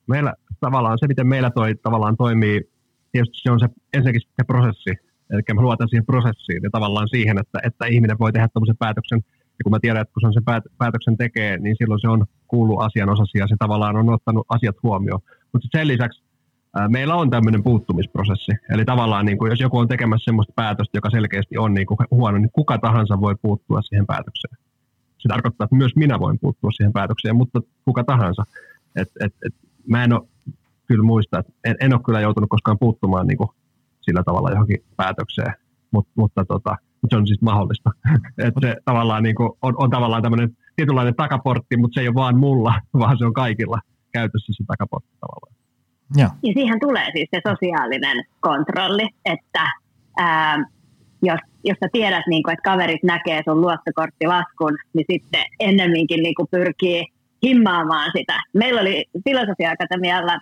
Meillä 0.07 0.33
tavallaan 0.59 0.97
se, 0.99 1.07
miten 1.07 1.27
meillä 1.27 1.49
toi, 1.49 1.75
tavallaan 1.75 2.17
toimii 2.17 2.71
tietysti 3.11 3.39
se 3.43 3.51
on 3.51 3.59
se, 3.59 3.69
ensinnäkin 3.93 4.21
se 4.21 4.43
prosessi, 4.47 4.89
eli 5.29 5.41
mä 5.53 5.61
luotan 5.61 5.89
siihen 5.89 6.05
prosessiin 6.05 6.63
ja 6.63 6.69
tavallaan 6.71 7.09
siihen, 7.09 7.37
että, 7.37 7.59
että 7.63 7.85
ihminen 7.85 8.19
voi 8.19 8.31
tehdä 8.31 8.47
tämmöisen 8.47 8.77
päätöksen, 8.77 9.21
ja 9.33 9.63
kun 9.63 9.71
mä 9.71 9.79
tiedän, 9.79 10.01
että 10.01 10.13
kun 10.13 10.21
se 10.21 10.27
on 10.27 10.33
sen 10.33 10.43
päät, 10.43 10.63
päätöksen 10.77 11.17
tekee, 11.17 11.57
niin 11.57 11.75
silloin 11.77 12.01
se 12.01 12.07
on 12.07 12.25
kuullut 12.47 12.81
asianosasi 12.81 13.37
ja 13.37 13.47
se 13.47 13.55
tavallaan 13.59 13.95
on 13.95 14.09
ottanut 14.09 14.45
asiat 14.49 14.75
huomioon. 14.83 15.21
Mutta 15.53 15.67
sen 15.71 15.87
lisäksi 15.87 16.23
meillä 16.87 17.15
on 17.15 17.29
tämmöinen 17.29 17.63
puuttumisprosessi, 17.63 18.51
eli 18.69 18.85
tavallaan 18.85 19.25
niin 19.25 19.37
kuin, 19.37 19.49
jos 19.49 19.59
joku 19.59 19.77
on 19.77 19.87
tekemässä 19.87 20.25
semmoista 20.25 20.53
päätöstä, 20.55 20.97
joka 20.97 21.09
selkeästi 21.09 21.57
on 21.57 21.73
niin 21.73 21.87
kuin 21.87 21.97
huono, 22.11 22.37
niin 22.37 22.51
kuka 22.53 22.77
tahansa 22.77 23.21
voi 23.21 23.35
puuttua 23.41 23.81
siihen 23.81 24.07
päätökseen. 24.07 24.57
Se 25.17 25.27
tarkoittaa, 25.27 25.65
että 25.65 25.75
myös 25.75 25.95
minä 25.95 26.19
voin 26.19 26.39
puuttua 26.39 26.71
siihen 26.71 26.93
päätökseen, 26.93 27.35
mutta 27.35 27.59
kuka 27.85 28.03
tahansa. 28.03 28.43
Et, 28.95 29.09
et, 29.19 29.33
et, 29.45 29.53
mä 29.87 30.03
en 30.03 30.13
ole 30.13 30.27
kyllä 30.87 31.03
muista, 31.03 31.39
että 31.39 31.53
en, 31.63 31.75
en 31.79 31.93
ole 31.93 32.01
kyllä 32.05 32.21
joutunut 32.21 32.49
koskaan 32.49 32.79
puuttumaan 32.79 33.27
niin 33.27 33.37
kuin 33.37 33.49
sillä 34.01 34.23
tavalla 34.23 34.51
johonkin 34.51 34.83
päätökseen, 34.97 35.53
Mut, 35.91 36.07
mutta 36.15 36.45
tota, 36.45 36.75
se 37.09 37.17
on 37.17 37.27
siis 37.27 37.41
mahdollista. 37.41 37.91
että 38.47 38.61
se 38.61 38.75
tavallaan 38.85 39.23
niin 39.23 39.35
kuin, 39.35 39.49
on, 39.61 39.73
on 39.77 39.89
tavallaan 39.89 40.21
tämmöinen 40.21 40.57
tietynlainen 40.75 41.15
takaportti, 41.15 41.77
mutta 41.77 41.93
se 41.93 42.01
ei 42.01 42.07
ole 42.07 42.15
vaan 42.15 42.37
mulla, 42.37 42.73
vaan 42.99 43.17
se 43.17 43.25
on 43.25 43.33
kaikilla 43.33 43.79
käytössä 44.11 44.53
se 44.53 44.63
takaportti 44.67 45.17
tavallaan. 45.19 45.60
Ja. 46.17 46.29
ja 46.43 46.53
siihen 46.53 46.79
tulee 46.79 47.05
siis 47.13 47.29
se 47.35 47.41
sosiaalinen 47.49 48.25
kontrolli, 48.39 49.07
että 49.25 49.65
ää, 50.17 50.57
jos, 51.21 51.39
jos 51.63 51.77
sä 51.79 51.87
tiedät, 51.91 52.27
niin 52.27 52.43
kuin, 52.43 52.53
että 52.53 52.69
kaverit 52.71 53.03
näkee 53.03 53.41
sun 53.49 53.61
luottokorttilaskun, 53.61 54.77
niin 54.93 55.05
sitten 55.11 55.45
ennemminkin 55.59 56.23
niin 56.23 56.35
pyrkii 56.51 57.05
himmaamaan 57.43 58.11
sitä. 58.17 58.39
Meillä 58.53 58.81
oli 58.81 59.05
filosofia-akatemialla 59.25 60.39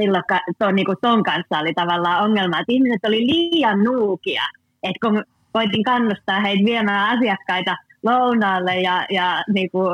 silloin 0.00 0.24
ton, 0.58 0.74
niin 0.74 0.86
kuin 0.86 0.98
ton 1.00 1.22
kanssa 1.22 1.58
oli 1.58 1.74
tavallaan 1.74 2.24
ongelma, 2.24 2.58
että 2.58 2.72
ihmiset 2.72 3.04
oli 3.04 3.26
liian 3.26 3.84
nuukia, 3.84 4.42
että 4.82 5.06
kun 5.06 5.24
voitin 5.54 5.84
kannustaa 5.84 6.40
heitä 6.40 6.64
viemään 6.64 7.18
asiakkaita 7.18 7.76
lounaalle 8.02 8.80
ja, 8.80 9.06
ja 9.10 9.44
niin 9.54 9.70
kuin 9.70 9.88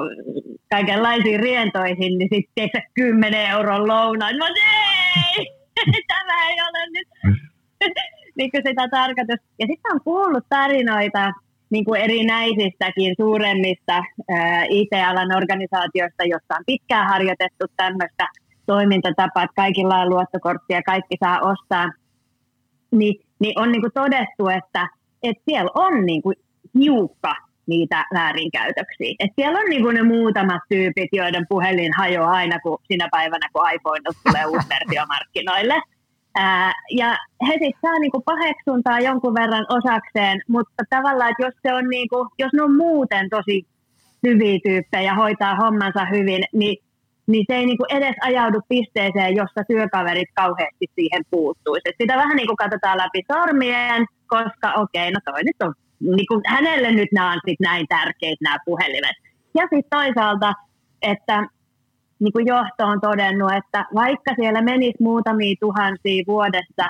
kaikenlaisiin 0.71 1.41
rientoihin, 1.41 2.19
niin 2.19 2.29
sitten 2.35 2.69
se 2.73 2.83
10 2.95 3.51
euron 3.51 3.89
lounaan. 3.89 4.37
No 4.37 4.47
ei, 4.47 5.47
tämä 6.09 6.49
ei 6.49 6.57
ole 6.63 6.91
nyt 6.91 7.09
niin 8.39 8.51
kuin 8.51 8.63
sitä 8.67 8.89
tarkoitus. 8.89 9.41
Ja 9.59 9.67
sitten 9.67 9.93
on 9.93 10.01
kuullut 10.05 10.45
tarinoita 10.49 11.33
niin 11.71 11.85
kuin 11.85 12.01
erinäisistäkin 12.01 13.15
suuremmista 13.21 14.03
IT-alan 14.69 15.37
organisaatioista, 15.37 16.25
joissa 16.25 16.55
on 16.55 16.65
pitkään 16.67 17.09
harjoitettu 17.09 17.67
tämmöistä 17.77 18.29
toimintatapa, 18.67 19.43
että 19.43 19.55
kaikilla 19.57 19.99
on 19.99 20.11
luottokortti 20.11 20.73
ja 20.73 20.83
kaikki 20.83 21.17
saa 21.25 21.41
ostaa, 21.41 21.93
niin, 22.91 23.15
niin 23.39 23.59
on 23.59 23.73
niin 23.73 23.83
kuin 23.83 23.93
todettu, 23.93 24.49
että, 24.49 24.89
että 25.23 25.43
siellä 25.45 25.71
on 25.75 26.07
niin 26.07 26.23
kuin 26.23 26.37
hiukka 26.75 27.35
niitä 27.67 28.05
väärinkäytöksiä. 28.15 29.15
Et 29.19 29.31
siellä 29.37 29.59
on 29.59 29.71
niin 29.71 29.83
kuin 29.83 29.95
ne 29.95 30.03
muutamat 30.03 30.63
tyypit, 30.69 31.09
joiden 31.13 31.47
puhelin 31.49 31.93
hajoaa 31.99 32.31
aina 32.31 32.59
kun, 32.61 32.79
sinä 32.93 33.09
päivänä, 33.11 33.49
kun 33.53 33.71
iPhone 33.75 34.01
tulee 34.27 34.47
uusi 34.47 34.69
versio 34.69 35.07
markkinoille. 35.07 35.83
Ää, 36.35 36.73
ja 36.91 37.17
he 37.49 37.53
sitten 37.53 37.81
saa 37.83 37.99
niinku 37.99 38.21
paheksuntaa 38.21 39.01
jonkun 39.01 39.35
verran 39.35 39.67
osakseen, 39.69 40.41
mutta 40.49 40.83
tavallaan, 40.91 41.31
että 41.31 41.45
jos, 41.47 41.55
se 41.63 41.75
on 41.75 41.89
niinku, 41.89 42.29
jos 42.39 42.53
ne 42.53 42.63
on 42.63 42.77
muuten 42.77 43.31
tosi 43.31 43.67
hyviä 44.27 44.59
tyyppejä, 44.65 45.15
hoitaa 45.15 45.57
hommansa 45.57 46.05
hyvin, 46.05 46.45
niin 46.53 46.77
niin 47.27 47.45
se 47.49 47.55
ei 47.57 47.67
niin 47.67 47.79
kuin 47.79 47.93
edes 47.97 48.17
ajaudu 48.21 48.61
pisteeseen, 48.69 49.37
jossa 49.37 49.65
työkaverit 49.69 50.29
kauheasti 50.35 50.87
siihen 50.95 51.23
puuttuisi. 51.31 51.89
Et 51.89 51.95
sitä 52.01 52.17
vähän 52.17 52.37
niin 52.37 52.47
kuin 52.47 52.57
katsotaan 52.57 52.99
läpi 52.99 53.23
sormien, 53.33 54.07
koska 54.27 54.69
okei, 54.77 55.09
okay, 55.09 55.11
no 55.11 55.21
toi 55.25 55.45
nyt 55.45 55.63
on, 55.63 55.75
niin 56.17 56.27
kuin 56.29 56.41
hänelle 56.47 56.93
nyt 56.93 57.09
nämä 57.13 57.33
on 57.33 57.41
sit 57.49 57.61
näin 57.61 57.87
tärkeitä 57.89 58.45
nämä 58.45 58.57
puhelimet. 58.65 59.17
Ja 59.55 59.63
sitten 59.63 59.91
toisaalta 59.91 60.53
että 61.03 61.49
niin 62.21 62.33
kuin 62.33 62.47
johto 62.47 62.85
on 62.87 63.01
todennut, 63.01 63.53
että 63.53 63.87
vaikka 63.95 64.35
siellä 64.35 64.63
menisi 64.63 65.03
muutamia 65.03 65.57
tuhansia 65.61 66.25
vuodessa 66.27 66.87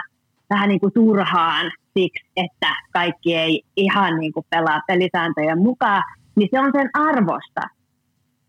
vähän 0.50 0.68
niin 0.68 0.80
kuin 0.80 0.92
turhaan 0.92 1.70
siksi, 1.98 2.26
että 2.36 2.68
kaikki 2.92 3.34
ei 3.34 3.62
ihan 3.76 4.20
niin 4.20 4.32
kuin 4.32 4.46
pelaa 4.50 4.80
pelisääntöjen 4.86 5.58
mukaan, 5.58 6.02
niin 6.36 6.48
se 6.52 6.60
on 6.60 6.70
sen 6.74 6.90
arvosta. 6.94 7.60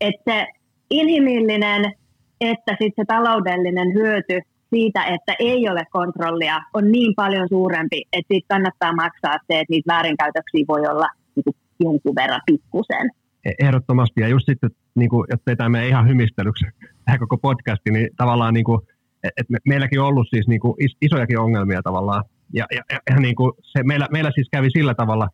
Että 0.02 0.32
se 0.32 0.48
inhimillinen, 0.90 1.94
että 2.42 2.72
sitten 2.72 2.94
se 2.96 3.06
taloudellinen 3.08 3.94
hyöty 3.94 4.42
siitä, 4.74 5.02
että 5.16 5.34
ei 5.40 5.70
ole 5.70 5.84
kontrollia, 5.92 6.58
on 6.74 6.92
niin 6.92 7.14
paljon 7.16 7.48
suurempi, 7.50 8.02
että 8.14 8.28
siitä 8.34 8.54
kannattaa 8.54 8.94
maksaa 8.94 9.38
se, 9.48 9.60
että 9.60 9.72
niitä 9.74 9.94
väärinkäytöksiä 9.94 10.66
voi 10.68 10.82
olla 10.92 11.08
niin 11.36 11.56
jonkun 11.80 12.16
verran 12.16 12.42
pikkusen. 12.46 13.06
E- 13.46 13.60
ehdottomasti, 13.66 14.22
ja 14.22 14.28
just 14.28 14.46
sitten, 14.46 14.70
niin 14.96 15.10
kuin, 15.10 15.28
jotta 15.32 15.56
tämä 15.56 15.82
ihan 15.82 16.08
hymistelyksi 16.08 16.66
tämä 17.06 17.18
koko 17.18 17.38
podcasti, 17.38 17.92
niin 17.92 18.10
tavallaan 18.18 18.54
niin 18.54 18.64
kuin, 18.64 18.82
et 19.24 19.50
me, 19.50 19.58
meilläkin 19.68 20.00
on 20.00 20.08
ollut 20.08 20.28
siis 20.30 20.48
niin 20.48 20.60
kuin 20.60 20.74
is, 20.80 20.98
isojakin 21.02 21.40
ongelmia 21.40 21.82
tavallaan, 21.84 22.24
ja, 22.54 22.66
ja, 22.76 23.00
ja 23.10 23.16
niin 23.20 23.36
kuin 23.36 23.52
se, 23.62 23.84
meillä, 23.84 24.08
meillä 24.12 24.32
siis 24.36 24.48
kävi 24.52 24.70
sillä 24.70 24.94
tavalla, 24.94 25.30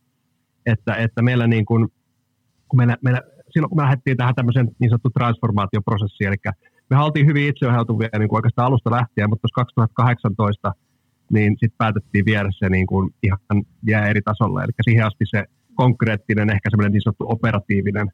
että, 0.66 0.96
että 0.96 1.22
meillä, 1.22 1.48
niin 1.48 1.66
kuin, 1.66 1.88
kun 2.68 2.78
meillä, 2.78 2.98
meillä 3.04 3.22
silloin 3.54 3.70
kun 3.70 3.78
me 3.78 3.84
lähdettiin 3.84 4.18
tähän 4.18 4.36
tämmöisen 4.36 4.68
niin 4.80 4.90
sanottu 4.90 5.10
transformaatioprosessiin, 5.10 6.28
eli 6.28 6.54
me 6.90 6.98
oltiin 6.98 7.28
hyvin 7.28 7.50
itseohjautuvia 7.50 8.10
niin 8.20 8.30
kuin 8.30 8.38
oikeastaan 8.38 8.66
alusta 8.66 8.92
lähtien, 8.92 9.30
mutta 9.30 9.48
2018 9.54 10.74
niin 11.32 11.52
sitten 11.60 11.78
päätettiin 11.78 12.26
viedä 12.26 12.50
se 12.52 12.70
niin 12.70 12.88
kuin 12.88 13.16
ihan 13.24 13.64
jää 13.88 14.08
eri 14.08 14.22
tasolle. 14.22 14.64
Eli 14.64 14.72
siihen 14.82 15.06
asti 15.06 15.26
se 15.26 15.44
konkreettinen, 15.76 16.50
ehkä 16.50 16.70
semmoinen 16.70 16.92
niin 16.92 17.02
sanottu 17.02 17.26
operatiivinen 17.30 18.08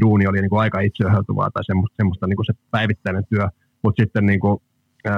duuni 0.00 0.26
oli 0.26 0.40
niin 0.40 0.50
kuin 0.50 0.60
aika 0.60 0.80
itseohjautuvaa 0.80 1.50
tai 1.50 1.64
semmoista, 1.64 1.96
semmoista 1.96 2.26
niin 2.26 2.36
kuin 2.36 2.46
se 2.46 2.52
päivittäinen 2.70 3.24
työ. 3.28 3.48
Mutta 3.82 4.02
sitten 4.02 4.26
niin 4.26 4.40
kuin, 4.40 4.62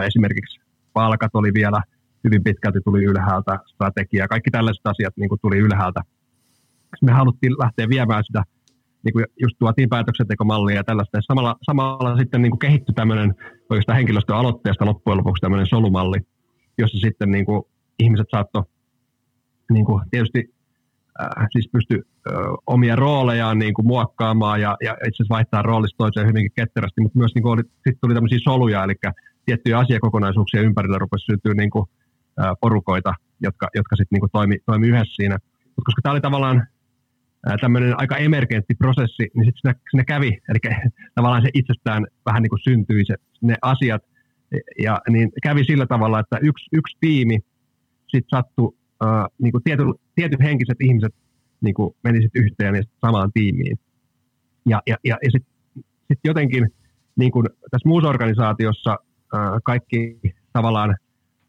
esimerkiksi 0.07 0.61
palkat 0.93 1.35
oli 1.35 1.51
vielä 1.55 1.83
hyvin 2.25 2.45
pitkälti 2.45 2.79
tuli 2.85 3.05
ylhäältä, 3.05 3.59
strategia, 3.67 4.29
kaikki 4.29 4.51
tällaiset 4.51 4.87
asiat 4.87 5.17
niin 5.17 5.29
kuin 5.29 5.41
tuli 5.43 5.59
ylhäältä. 5.59 6.01
Me 7.03 7.12
haluttiin 7.12 7.53
lähteä 7.59 7.89
viemään 7.89 8.25
sitä 8.25 8.43
niin 9.05 9.13
kuin 9.13 9.25
just 9.43 9.57
tuotiin 9.59 9.89
päätöksentekomallia 9.89 10.77
ja 10.77 10.85
tällaista. 10.85 11.19
Ja 11.19 11.23
samalla, 11.23 11.57
samalla 11.63 12.17
sitten 12.19 12.43
niin 12.43 12.51
kuin 12.51 12.59
kehittyi 12.59 12.95
tämmöinen 12.95 13.35
oikeastaan 13.71 13.97
henkilöstön 13.97 14.37
aloitteesta 14.37 14.87
loppujen 14.87 15.19
lopuksi 15.19 15.41
tämmöinen 15.41 15.67
solumalli, 15.67 16.19
jossa 16.79 16.99
sitten 16.99 17.31
niin 17.31 17.47
kuin 17.47 17.63
ihmiset 17.99 18.27
saattoi 18.31 18.63
niin 19.73 19.85
kuin 19.85 20.03
tietysti 20.11 20.55
äh, 21.21 21.47
siis 21.53 21.69
pysty 21.73 21.95
äh, 22.29 22.35
omia 22.67 22.97
roolejaan 22.97 23.59
niin 23.59 23.75
kuin 23.75 23.87
muokkaamaan 23.87 24.61
ja, 24.61 24.77
ja 24.85 24.93
itse 24.93 25.09
asiassa 25.09 25.35
vaihtaa 25.35 25.63
roolista 25.63 25.99
toiseen 25.99 26.27
hyvinkin 26.27 26.53
ketterästi, 26.55 27.01
mutta 27.01 27.19
myös 27.19 27.35
niin 27.35 27.43
kuin 27.43 27.65
sitten 27.75 27.99
tuli 28.01 28.15
tämmöisiä 28.15 28.39
soluja, 28.45 28.85
eli 28.85 28.95
tiettyjä 29.47 29.79
asiakokonaisuuksia 29.79 30.63
ympärillä 30.63 30.99
rupesi 30.99 31.25
syntyä 31.25 31.55
niin 31.55 31.71
kuin, 31.71 31.87
äh, 32.43 32.53
porukoita, 32.61 33.13
jotka, 33.41 33.69
jotka 33.75 33.97
sitten 33.97 34.17
niin 34.17 34.21
kuin 34.21 34.31
toimi, 34.33 34.59
toimi 34.67 34.89
yhdessä 34.89 35.15
siinä. 35.15 35.39
Mutta 35.65 35.87
koska 35.87 36.03
tämä 36.03 36.13
oli 36.13 36.21
tavallaan 36.21 36.67
tämmöinen 37.61 38.01
aika 38.01 38.16
emergentti 38.16 38.74
prosessi, 38.74 39.30
niin 39.34 39.45
sitten 39.45 39.61
siinä, 39.62 39.74
siinä 39.90 40.05
kävi, 40.05 40.38
eli 40.49 40.59
tavallaan 41.14 41.42
se 41.42 41.49
itsestään 41.55 42.07
vähän 42.26 42.42
niin 42.42 42.51
kuin 42.51 42.62
syntyi 42.64 43.05
se, 43.05 43.14
ne 43.40 43.57
asiat, 43.62 44.03
ja 44.78 45.01
niin 45.09 45.32
kävi 45.42 45.64
sillä 45.64 45.86
tavalla, 45.86 46.20
että 46.20 46.38
yksi, 46.42 46.66
yksi 46.72 46.97
tiimi 47.01 47.38
sitten 48.09 48.38
sattui, 48.38 48.76
äh, 49.05 49.24
niin 49.38 49.53
kuin 49.53 49.64
tiety, 49.64 49.82
tietyt 50.14 50.40
henkiset 50.40 50.76
ihmiset 50.80 51.14
niin 51.61 51.74
kuin 51.74 51.97
meni 52.05 52.22
sitten 52.22 52.45
yhteen 52.45 52.74
ja 52.74 52.82
samaan 53.01 53.32
tiimiin. 53.32 53.78
Ja, 54.66 54.82
ja, 54.86 54.97
ja, 55.05 55.16
ja 55.22 55.30
sitten 55.30 55.53
sit 56.09 56.20
jotenkin 56.24 56.70
niin 57.16 57.32
kuin 57.32 57.47
tässä 57.70 57.88
muussa 57.88 58.09
organisaatiossa 58.09 58.90
äh, 59.34 59.40
kaikki 59.64 60.18
tavallaan 60.53 60.97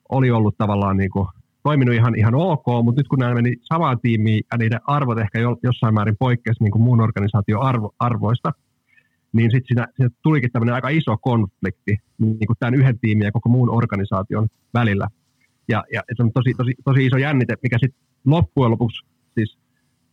oli 0.09 0.31
ollut 0.31 0.57
tavallaan 0.57 0.97
niin 0.97 1.09
kuin 1.09 1.27
toiminut 1.65 1.95
ihan, 1.95 2.15
ihan 2.15 2.35
ok, 2.35 2.65
mutta 2.83 2.99
nyt 2.99 3.07
kun 3.07 3.19
nämä 3.19 3.33
meni 3.33 3.53
samaan 3.61 3.99
tiimiin 3.99 4.43
ja 4.51 4.57
niiden 4.57 4.79
arvot 4.87 5.19
ehkä 5.19 5.39
jo, 5.39 5.57
jossain 5.63 5.93
määrin 5.93 6.17
poikkesi 6.19 6.63
niin 6.63 6.71
kuin 6.71 6.81
muun 6.81 7.01
organisaation 7.01 7.61
arvo, 7.61 7.93
arvoista, 7.99 8.51
niin 9.33 9.51
sitten 9.51 9.67
siinä, 9.67 9.87
siinä 9.95 10.09
tulikin 10.21 10.51
tämmöinen 10.51 10.75
aika 10.75 10.89
iso 10.89 11.17
konflikti 11.17 11.97
niin 12.17 12.47
kuin 12.47 12.57
tämän 12.59 12.73
yhden 12.73 12.99
tiimin 12.99 13.25
ja 13.25 13.31
koko 13.31 13.49
muun 13.49 13.69
organisaation 13.69 14.47
välillä. 14.73 15.07
Ja, 15.67 15.83
ja 15.93 16.01
se 16.17 16.23
on 16.23 16.31
tosi, 16.33 16.53
tosi, 16.57 16.73
tosi 16.83 17.05
iso 17.05 17.17
jännite, 17.17 17.55
mikä 17.63 17.77
sitten 17.81 18.01
loppujen 18.25 18.71
lopuksi 18.71 19.05
siis, 19.33 19.57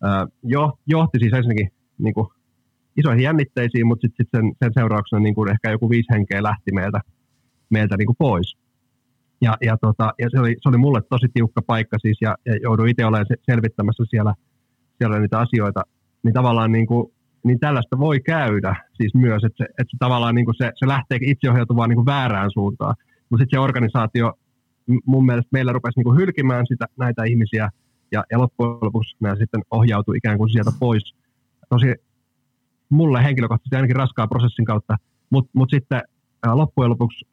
äh, 0.05 0.29
jo, 0.43 0.79
johti 0.87 1.19
siis 1.19 1.33
ensinnäkin 1.33 1.71
niin 1.99 2.15
kuin 2.15 2.27
isoihin 2.97 3.23
jännitteisiin, 3.23 3.87
mutta 3.87 4.07
sitten 4.07 4.27
sit 4.27 4.31
sen, 4.31 4.53
sen 4.63 4.73
seurauksena 4.75 5.21
niin 5.21 5.35
kuin 5.35 5.51
ehkä 5.51 5.71
joku 5.71 5.91
viisi 5.91 6.13
henkeä 6.13 6.43
lähti 6.43 6.73
meiltä, 6.73 7.01
meiltä 7.71 7.97
niin 7.97 8.07
kuin 8.07 8.17
pois. 8.19 8.57
Ja, 9.43 9.57
ja, 9.61 9.77
tota, 9.77 10.13
ja 10.19 10.31
se, 10.31 10.41
oli, 10.41 10.57
se 10.61 10.69
oli 10.69 10.77
mulle 10.77 11.01
tosi 11.11 11.27
tiukka 11.35 11.63
paikka 11.67 11.97
siis, 11.99 12.19
ja, 12.21 12.35
ja 12.47 12.57
jouduin 12.63 12.91
itse 12.91 13.05
olemaan 13.05 13.27
selvittämässä 13.51 14.05
siellä, 14.11 14.35
siellä 14.99 15.19
niitä 15.19 15.39
asioita. 15.39 15.83
Niin 16.23 16.35
tavallaan 16.35 16.73
niin, 16.73 16.87
kuin, 16.87 17.13
niin 17.45 17.61
tällaista 17.61 17.99
voi 17.99 18.21
käydä 18.21 18.77
siis 18.95 19.15
myös, 19.15 19.45
että 19.45 19.57
se, 19.57 19.65
että 19.65 19.91
se 19.91 19.97
tavallaan 19.99 20.35
niin 20.35 20.45
kuin 20.45 20.55
se, 20.55 20.73
se 20.77 20.89
lähtee 20.89 21.19
itseohjautuvaan 21.21 21.89
niin 21.89 21.97
kuin 21.97 22.07
väärään 22.07 22.51
suuntaan. 22.53 22.95
Mutta 23.31 23.43
sitten 23.43 23.57
se 23.57 23.65
organisaatio 23.65 24.33
mun 25.07 25.27
mielestä 25.27 25.49
meillä 25.53 25.73
rupesi 25.73 25.99
niin 25.99 26.05
kuin 26.05 26.21
hylkimään 26.21 26.67
sitä, 26.69 26.87
näitä 26.99 27.25
ihmisiä, 27.25 27.71
ja, 28.13 28.25
ja 28.31 28.39
loppujen 28.39 28.79
lopuksi 28.83 29.17
nämä 29.21 29.37
sitten 29.37 29.63
ohjautui 29.71 30.17
ikään 30.17 30.39
kuin 30.39 30.51
sieltä 30.53 30.71
pois. 30.81 31.15
Tosi 31.69 31.95
mulle 32.89 33.25
henkilökohtaisesti 33.25 33.77
ainakin 33.77 33.97
raskaan 33.97 34.29
prosessin 34.29 34.65
kautta, 34.65 34.97
mutta 35.31 35.51
mut 35.55 35.71
sitten 35.71 36.03
loppujen 36.47 36.91
lopuksi 36.91 37.27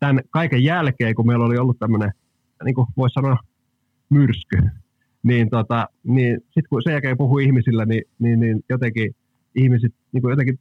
tämän 0.00 0.20
kaiken 0.30 0.64
jälkeen, 0.64 1.14
kun 1.14 1.26
meillä 1.26 1.44
oli 1.44 1.58
ollut 1.58 1.78
tämmöinen, 1.78 2.12
niin 2.64 2.74
kuin 2.74 2.86
voisi 2.96 3.14
sanoa, 3.14 3.36
myrsky, 4.10 4.58
niin, 5.22 5.50
tota, 5.50 5.88
niin 6.04 6.34
sitten 6.40 6.68
kun 6.70 6.82
sen 6.82 6.92
jälkeen 6.92 7.16
puhui 7.16 7.44
ihmisillä, 7.44 7.84
niin, 7.84 8.02
niin, 8.18 8.40
niin 8.40 8.64
jotenkin 8.68 9.14
ihmiset, 9.54 9.92
niin 10.12 10.22
kuin 10.22 10.30
jotenkin 10.30 10.58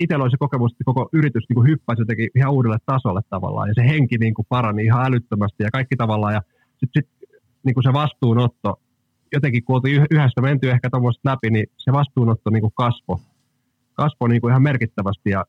itsellä 0.00 0.22
oli 0.22 0.30
se 0.30 0.36
kokemus, 0.36 0.72
että 0.72 0.84
koko 0.84 1.08
yritys 1.12 1.44
niin 1.48 1.54
kuin 1.54 1.68
hyppäsi 1.68 2.00
jotenkin 2.00 2.28
ihan 2.34 2.52
uudelle 2.52 2.78
tasolle 2.86 3.20
tavallaan, 3.30 3.68
ja 3.68 3.74
se 3.74 3.88
henki 3.88 4.18
niin 4.18 4.34
kuin 4.34 4.46
parani 4.48 4.84
ihan 4.84 5.06
älyttömästi, 5.06 5.62
ja 5.62 5.70
kaikki 5.70 5.96
tavallaan, 5.96 6.34
ja 6.34 6.42
sitten 6.70 7.02
sit, 7.02 7.28
niin 7.62 7.74
kuin 7.74 7.84
se 7.84 7.92
vastuunotto, 7.92 8.80
jotenkin 9.32 9.64
kun 9.64 9.76
oltiin 9.76 10.06
yhdessä 10.10 10.40
menty 10.40 10.70
ehkä 10.70 10.90
tuommoista 10.90 11.30
läpi, 11.30 11.50
niin 11.50 11.66
se 11.76 11.92
vastuunotto 11.92 12.50
niin 12.50 12.60
kuin 12.60 12.72
kasvo, 12.74 13.20
kasvo 13.94 14.26
niin 14.26 14.40
kuin 14.40 14.50
ihan 14.50 14.62
merkittävästi, 14.62 15.30
ja 15.30 15.44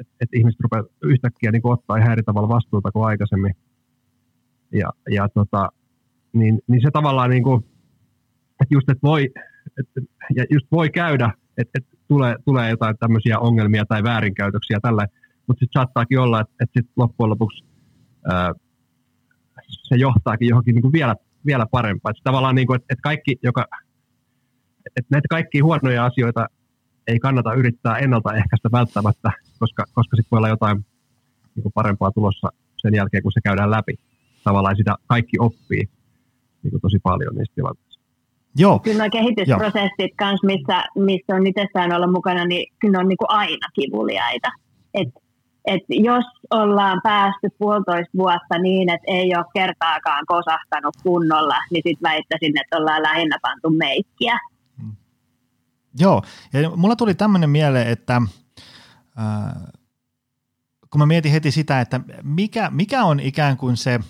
että 0.00 0.12
et 0.20 0.28
ihmiset 0.34 0.60
rupeaa 0.60 0.84
yhtäkkiä 1.02 1.50
niin 1.50 1.60
ottaa 1.64 1.96
ihan 1.96 2.12
eri 2.12 2.22
tavalla 2.22 2.48
vastuuta 2.48 2.92
kuin 2.92 3.06
aikaisemmin. 3.06 3.54
Ja, 4.72 4.90
ja, 5.10 5.28
tota, 5.28 5.68
niin, 6.32 6.60
niin 6.66 6.82
se 6.82 6.90
tavallaan, 6.92 7.30
niin 7.30 7.42
kuin, 7.42 7.64
että 8.60 8.74
just, 8.74 8.90
että 8.90 9.02
voi, 9.02 9.30
et, 9.78 10.04
ja 10.36 10.44
just 10.50 10.66
voi 10.72 10.90
käydä, 10.90 11.32
että 11.58 11.70
et 11.78 11.86
tulee, 12.08 12.36
tulee 12.44 12.70
jotain 12.70 12.96
tämmöisiä 12.98 13.38
ongelmia 13.38 13.84
tai 13.86 14.02
väärinkäytöksiä 14.02 14.78
tällä, 14.82 15.06
mutta 15.46 15.60
sitten 15.60 15.80
saattaakin 15.80 16.18
olla, 16.18 16.40
että, 16.40 16.54
että 16.60 16.80
sit 16.80 16.90
loppujen 16.96 17.30
lopuksi 17.30 17.64
ää, 18.32 18.52
se 19.68 19.96
johtaakin 19.96 20.48
johonkin 20.48 20.74
niin 20.74 20.82
kuin 20.82 20.92
vielä, 20.92 21.16
vielä 21.46 21.66
parempaan. 21.70 22.10
Että 22.10 22.24
tavallaan, 22.24 22.54
niin 22.54 22.66
kuin, 22.66 22.76
että, 22.76 22.86
että 22.90 23.02
kaikki, 23.02 23.36
joka, 23.42 23.66
että 24.96 25.08
näitä 25.10 25.26
kaikki 25.30 25.60
huonoja 25.60 26.04
asioita 26.04 26.46
ei 27.10 27.18
kannata 27.18 27.54
yrittää 27.54 27.98
ennaltaehkäistä 27.98 28.68
välttämättä, 28.72 29.32
koska, 29.58 29.84
koska 29.94 30.16
sitten 30.16 30.30
voi 30.30 30.38
olla 30.38 30.48
jotain 30.48 30.84
niin 31.54 31.62
kuin 31.62 31.72
parempaa 31.72 32.12
tulossa 32.12 32.48
sen 32.76 32.94
jälkeen, 32.94 33.22
kun 33.22 33.32
se 33.32 33.40
käydään 33.44 33.70
läpi. 33.70 33.94
Tavallaan 34.44 34.76
sitä 34.76 34.94
kaikki 35.06 35.36
oppii 35.38 35.88
niin 36.62 36.70
kuin 36.70 36.80
tosi 36.80 36.98
paljon 37.02 37.34
niistä 37.34 37.54
tilanteista. 37.54 38.02
Joo. 38.56 38.78
Kyllä 38.78 39.02
nuo 39.02 39.10
kehitysprosessit 39.10 40.12
kanssa, 40.18 40.46
missä, 40.46 40.84
missä 40.94 41.34
on 41.36 41.46
itsessään 41.46 41.92
olla 41.92 42.06
mukana, 42.06 42.44
niin 42.44 42.72
kyllä 42.78 42.92
ne 42.92 42.98
on 42.98 43.08
niin 43.08 43.16
kuin 43.16 43.30
aina 43.30 43.68
kivuliaita. 43.74 44.48
Et, 44.94 45.08
et 45.64 45.82
jos 45.88 46.24
ollaan 46.50 47.00
päästy 47.02 47.48
puolitoista 47.58 48.18
vuotta 48.18 48.58
niin, 48.58 48.90
että 48.90 49.04
ei 49.06 49.36
ole 49.36 49.44
kertaakaan 49.54 50.24
kosahtanut 50.26 50.96
kunnolla, 51.02 51.56
niin 51.70 51.82
sitten 51.86 52.10
väittäisin, 52.10 52.60
että 52.60 52.76
ollaan 52.76 53.02
lähinnä 53.02 53.38
pantu 53.42 53.70
meikkiä. 53.70 54.38
Joo, 55.98 56.22
ja 56.52 56.70
mulla 56.70 56.96
tuli 56.96 57.14
tämmöinen 57.14 57.50
mieleen, 57.50 57.88
että 57.88 58.22
äh, 59.18 59.62
kun 60.90 60.98
mä 60.98 61.06
mietin 61.06 61.32
heti 61.32 61.50
sitä, 61.50 61.80
että 61.80 62.00
mikä, 62.22 62.70
mikä 62.70 63.04
on 63.04 63.20
ikään 63.20 63.56
kuin 63.56 63.76
se 63.76 64.00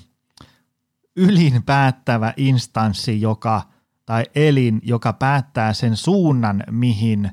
ylin 1.16 1.62
päättävä 1.62 2.34
instanssi, 2.36 3.20
joka, 3.20 3.62
tai 4.06 4.24
elin, 4.34 4.80
joka 4.84 5.12
päättää 5.12 5.72
sen 5.72 5.96
suunnan, 5.96 6.64
mihin 6.70 7.30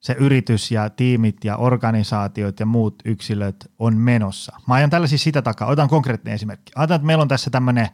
se 0.00 0.16
yritys 0.18 0.70
ja 0.70 0.90
tiimit 0.90 1.44
ja 1.44 1.56
organisaatiot 1.56 2.60
ja 2.60 2.66
muut 2.66 3.02
yksilöt 3.04 3.70
on 3.78 3.96
menossa. 3.96 4.56
Mä 4.66 4.74
ajan 4.74 4.90
tällä 4.90 5.06
siis 5.06 5.22
sitä 5.22 5.42
takaa. 5.42 5.68
Otan 5.68 5.88
konkreettinen 5.88 6.34
esimerkki. 6.34 6.72
Ajatellaan, 6.74 6.96
että 6.96 7.06
meillä 7.06 7.22
on 7.22 7.28
tässä 7.28 7.50
tämmöinen 7.50 7.88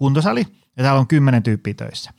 kuntosali, 0.00 0.46
ja 0.76 0.82
täällä 0.82 1.00
on 1.00 1.06
kymmenen 1.06 1.42
tyyppiä 1.42 1.74
töissä. 1.74 2.10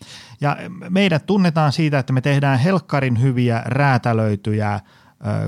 Ja 0.42 0.58
meidät 0.90 1.26
tunnetaan 1.26 1.72
siitä, 1.72 2.00
että 2.00 2.14
me 2.14 2.22
tehdään 2.22 2.60
helkkarin 2.60 3.22
hyviä 3.22 3.62
räätälöityjä 3.66 4.80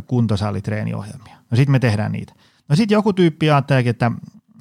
kuntosalitreeniohjelmia. 0.07 1.37
No 1.51 1.57
sitten 1.57 1.71
me 1.71 1.79
tehdään 1.79 2.11
niitä. 2.11 2.33
No 2.69 2.75
sitten 2.75 2.95
joku 2.95 3.13
tyyppi 3.13 3.49
ajattelee, 3.49 3.89
että 3.89 4.11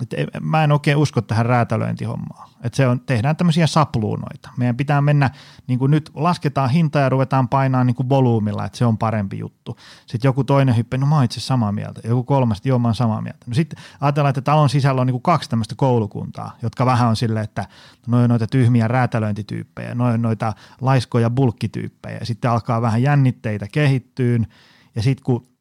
että 0.02 0.40
mä 0.40 0.64
en 0.64 0.72
oikein 0.72 0.96
usko 0.96 1.22
tähän 1.22 1.46
räätälöintihommaan. 1.46 2.48
Että 2.62 2.76
se 2.76 2.88
on, 2.88 3.00
tehdään 3.00 3.36
tämmöisiä 3.36 3.66
sapluunoita. 3.66 4.50
Meidän 4.56 4.76
pitää 4.76 5.00
mennä, 5.00 5.30
niin 5.66 5.78
kuin 5.78 5.90
nyt 5.90 6.10
lasketaan 6.14 6.70
hintaa 6.70 7.02
ja 7.02 7.08
ruvetaan 7.08 7.48
painaa 7.48 7.84
niin 7.84 7.94
kuin 7.94 8.08
volyymilla, 8.08 8.64
että 8.64 8.78
se 8.78 8.84
on 8.84 8.98
parempi 8.98 9.38
juttu. 9.38 9.76
Sitten 10.06 10.28
joku 10.28 10.44
toinen 10.44 10.76
hyppää, 10.76 10.98
no 10.98 11.06
mä 11.06 11.14
oon 11.14 11.24
itse 11.24 11.40
samaa 11.40 11.72
mieltä. 11.72 12.00
Joku 12.04 12.24
kolmas, 12.24 12.60
joo 12.64 12.78
mä 12.78 12.88
oon 12.88 12.94
samaa 12.94 13.22
mieltä. 13.22 13.46
No 13.46 13.54
sitten 13.54 13.78
ajatellaan, 14.00 14.30
että 14.30 14.40
talon 14.40 14.68
sisällä 14.68 15.00
on 15.00 15.06
niin 15.06 15.14
kuin 15.14 15.22
kaksi 15.22 15.50
tämmöistä 15.50 15.74
koulukuntaa, 15.76 16.56
jotka 16.62 16.86
vähän 16.86 17.08
on 17.08 17.16
silleen, 17.16 17.44
että 17.44 17.66
noin 18.06 18.28
noita 18.28 18.46
tyhmiä 18.46 18.88
räätälöintityyppejä, 18.88 19.94
noin 19.94 20.22
noita 20.22 20.52
laiskoja 20.80 21.30
bulkkityyppejä. 21.30 22.18
Sitten 22.22 22.50
alkaa 22.50 22.82
vähän 22.82 23.02
jännitteitä 23.02 23.66
kehittyyn. 23.72 24.46
Ja 24.94 25.02
sitten 25.02 25.24
kun 25.24 25.51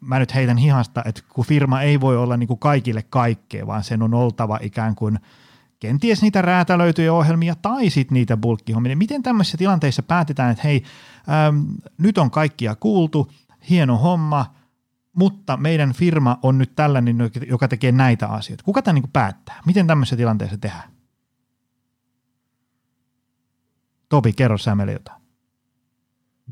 mä 0.00 0.18
nyt 0.18 0.34
heitän 0.34 0.56
hihasta, 0.56 1.02
että 1.04 1.22
kun 1.28 1.44
firma 1.44 1.82
ei 1.82 2.00
voi 2.00 2.16
olla 2.16 2.36
niin 2.36 2.48
kuin 2.48 2.58
kaikille 2.58 3.02
kaikkea, 3.02 3.66
vaan 3.66 3.84
sen 3.84 4.02
on 4.02 4.14
oltava 4.14 4.58
ikään 4.62 4.94
kuin 4.94 5.18
kenties 5.80 6.22
niitä 6.22 6.42
räätälöityjä 6.42 7.12
ohjelmia 7.12 7.54
tai 7.54 7.90
sitten 7.90 8.14
niitä 8.14 8.36
bulkkihommia. 8.36 8.90
Niin 8.90 8.98
miten 8.98 9.22
tämmöisissä 9.22 9.58
tilanteissa 9.58 10.02
päätetään, 10.02 10.50
että 10.50 10.62
hei, 10.64 10.82
äm, 11.48 11.66
nyt 11.98 12.18
on 12.18 12.30
kaikkia 12.30 12.74
kuultu, 12.74 13.32
hieno 13.70 13.98
homma, 13.98 14.54
mutta 15.12 15.56
meidän 15.56 15.92
firma 15.92 16.38
on 16.42 16.58
nyt 16.58 16.74
tällainen, 16.76 17.16
joka 17.48 17.68
tekee 17.68 17.92
näitä 17.92 18.26
asioita. 18.28 18.64
Kuka 18.64 18.82
tämä 18.82 18.92
niin 18.92 19.10
päättää? 19.12 19.60
Miten 19.66 19.86
tämmöisessä 19.86 20.16
tilanteessa 20.16 20.58
tehdään? 20.58 20.90
Topi, 24.08 24.32
kerro 24.32 24.58
sä 24.58 24.74
meille 24.74 24.92
jotain. 24.92 25.22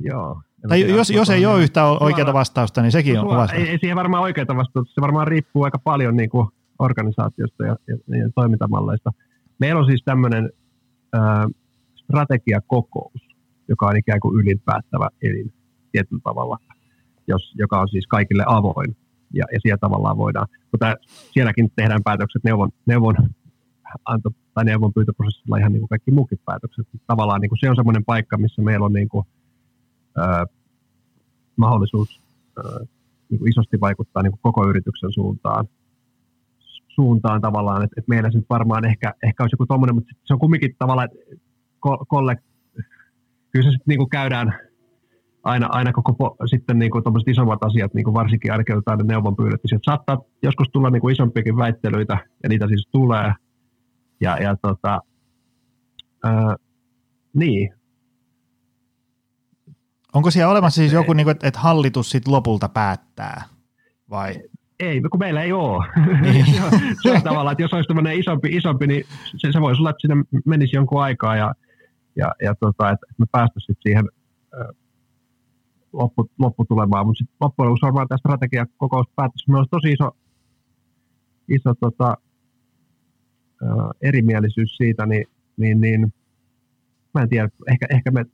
Joo, 0.00 0.42
tai 0.68 0.96
jos, 0.96 1.10
jos 1.10 1.30
ei 1.30 1.46
ole 1.46 1.62
yhtä 1.62 1.84
oikeaa 1.84 2.32
vastausta, 2.32 2.82
niin 2.82 2.92
sekin 2.92 3.20
on 3.20 3.26
vastaus. 3.26 3.62
Ei, 3.62 3.68
ei 3.68 3.78
siihen 3.78 3.96
varmaan 3.96 4.22
oikeaa 4.22 4.56
vastausta. 4.56 4.94
Se 4.94 5.00
varmaan 5.00 5.26
riippuu 5.26 5.64
aika 5.64 5.78
paljon 5.78 6.16
niin 6.16 6.30
kuin 6.30 6.48
organisaatiosta 6.78 7.64
ja, 7.64 7.76
ja, 7.88 7.96
ja 8.18 8.30
toimintamalleista. 8.34 9.10
Meillä 9.58 9.80
on 9.80 9.86
siis 9.86 10.02
tämmöinen 10.04 10.50
äh, 11.16 11.46
strategiakokous, 12.04 13.28
joka 13.68 13.86
on 13.86 13.96
ikään 13.96 14.20
kuin 14.20 14.40
ylinpäättävä 14.40 15.08
elin 15.22 15.52
tietyllä 15.92 16.20
tavalla, 16.24 16.58
jos, 17.28 17.52
joka 17.58 17.80
on 17.80 17.88
siis 17.88 18.06
kaikille 18.06 18.44
avoin. 18.46 18.96
Ja, 19.34 19.44
ja 19.52 19.58
siellä 19.62 19.78
tavallaan 19.78 20.16
voidaan, 20.16 20.46
mutta 20.72 20.94
sielläkin 21.32 21.72
tehdään 21.76 22.00
päätökset 22.04 22.44
neuvon, 22.44 22.70
neuvon 22.86 23.14
anto, 24.04 24.30
tai 24.54 24.64
neuvonpyytöprosessilla 24.64 25.58
ihan 25.58 25.72
niin 25.72 25.80
kuin 25.80 25.88
kaikki 25.88 26.10
muukin 26.10 26.38
päätökset. 26.44 26.86
Tavallaan 27.06 27.40
niin 27.40 27.48
kuin 27.48 27.58
se 27.58 27.70
on 27.70 27.76
semmoinen 27.76 28.04
paikka, 28.04 28.38
missä 28.38 28.62
meillä 28.62 28.86
on 28.86 28.92
niin 28.92 29.08
kuin, 29.08 29.26
mahdollisuus 31.56 32.20
niin 33.30 33.38
kuin 33.38 33.50
isosti 33.50 33.80
vaikuttaa 33.80 34.22
niin 34.22 34.32
kuin 34.32 34.40
koko 34.42 34.68
yrityksen 34.68 35.12
suuntaan, 35.12 35.68
suuntaan 36.88 37.40
tavallaan, 37.40 37.84
että, 37.84 37.94
että 37.98 38.08
meillä 38.08 38.30
se 38.30 38.38
nyt 38.38 38.50
varmaan 38.50 38.84
ehkä, 38.84 39.14
ehkä 39.22 39.42
olisi 39.42 39.54
joku 39.54 39.66
tuommoinen, 39.66 39.94
mutta 39.94 40.14
se 40.24 40.32
on 40.32 40.38
kumminkin 40.40 40.74
tavallaan, 40.78 41.08
että 41.12 41.36
kolle, 42.08 42.36
kyllä 43.50 43.70
se 43.70 43.78
niin 43.86 44.08
käydään 44.10 44.54
aina, 45.46 45.66
aina 45.70 45.92
koko 45.92 46.12
po, 46.12 46.36
sitten 46.46 46.78
niin 46.78 46.90
kuin 46.90 47.02
isommat 47.26 47.64
asiat, 47.64 47.94
niin 47.94 48.04
kuin 48.04 48.14
varsinkin 48.14 48.52
ainakin 48.52 48.74
jotain 48.74 49.06
neuvon 49.06 49.36
pyydetty. 49.36 49.68
Sieltä 49.68 49.84
saattaa 49.84 50.22
joskus 50.42 50.68
tulla 50.72 50.90
niin 50.90 51.00
kuin 51.00 51.12
isompiakin 51.12 51.56
väittelyitä, 51.56 52.18
ja 52.42 52.48
niitä 52.48 52.66
siis 52.68 52.88
tulee. 52.92 53.32
Ja, 54.20 54.38
ja 54.38 54.56
tota, 54.56 55.00
ää, 56.24 56.56
niin, 57.34 57.74
Onko 60.12 60.30
siellä 60.30 60.52
olemassa 60.52 60.80
siis 60.80 60.92
joku, 60.92 61.12
niin 61.12 61.30
että 61.30 61.60
hallitus 61.60 62.10
sitten 62.10 62.32
lopulta 62.32 62.68
päättää 62.68 63.42
vai? 64.10 64.34
Ei, 64.80 65.00
kun 65.00 65.20
meillä 65.20 65.42
ei 65.42 65.52
ole. 65.52 65.86
Niin. 66.20 66.46
se, 66.54 66.62
on, 66.62 66.70
se 67.02 67.12
on 67.12 67.22
tavallaan, 67.22 67.52
että 67.52 67.62
jos 67.62 67.72
olisi 67.72 67.88
tämmöinen 67.88 68.18
isompi, 68.18 68.48
isompi 68.48 68.86
niin 68.86 69.04
se, 69.36 69.52
se 69.52 69.60
voisi 69.60 69.80
olla, 69.80 69.90
että 69.90 70.00
sinne 70.00 70.24
menisi 70.44 70.76
jonkun 70.76 71.02
aikaa 71.02 71.36
ja, 71.36 71.54
ja, 72.16 72.32
ja 72.42 72.54
tota, 72.54 72.90
että 72.90 73.06
me 73.18 73.26
päästäisiin 73.32 73.76
siihen 73.82 74.08
loppu, 75.92 76.30
lopputulemaan. 76.38 77.06
Mutta 77.06 77.18
sitten 77.18 77.36
loppujen 77.40 77.66
lopuksi 77.66 77.82
varmaan 77.82 78.08
tämä 78.08 78.18
strategiakokous 78.18 79.06
päättäisi. 79.16 79.44
Meillä 79.48 79.58
olisi 79.58 79.70
tosi 79.70 79.92
iso, 79.92 80.16
iso 81.48 81.74
tota, 81.74 82.16
erimielisyys 84.02 84.76
siitä, 84.76 85.06
niin, 85.06 85.26
niin, 85.56 85.80
niin 85.80 86.14
mä 87.14 87.22
en 87.22 87.28
tiedä, 87.28 87.48
ehkä, 87.68 87.86
ehkä 87.90 88.10
me 88.10 88.24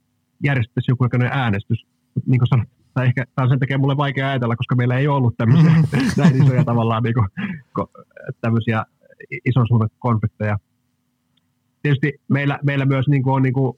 järjestettäisiin 0.43 0.93
joku 0.93 1.07
äänestys. 1.31 1.85
Niin 2.25 2.39
kuin 2.39 2.47
sanot, 2.47 2.67
tai 2.93 3.05
ehkä 3.05 3.25
tämä 3.35 3.43
on 3.43 3.49
sen 3.49 3.59
takia 3.59 3.77
mulle 3.77 3.97
vaikea 3.97 4.29
ajatella, 4.29 4.55
koska 4.55 4.75
meillä 4.75 4.97
ei 4.97 5.07
ollut 5.07 5.37
tämmöisiä 5.37 5.71
näin 6.17 6.43
isoja 6.43 6.63
tavallaan 6.63 7.03
niin 7.03 7.13
kuin, 7.13 7.27
tämmöisiä 8.41 8.85
ison 9.45 9.67
suuren 9.67 9.89
konflikteja. 9.99 10.57
Tietysti 11.81 12.13
meillä, 12.27 12.59
meillä 12.63 12.85
myös 12.85 13.07
niin 13.07 13.23
kuin 13.23 13.33
on 13.33 13.41
niin 13.41 13.53
kuin, 13.53 13.77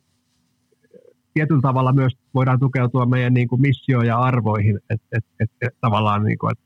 tietyllä 1.34 1.61
tavalla 1.61 1.93
myös 1.93 2.13
voidaan 2.34 2.59
tukeutua 2.59 3.05
meidän 3.05 3.34
niin 3.34 3.47
kuin 3.47 3.61
missioon 3.61 4.07
ja 4.07 4.18
arvoihin, 4.18 4.80
että 4.89 5.07
et, 5.11 5.26
et, 5.39 5.51
et, 5.61 5.74
tavallaan 5.82 6.24
niin 6.24 6.38
kuin, 6.38 6.51
et, 6.51 6.59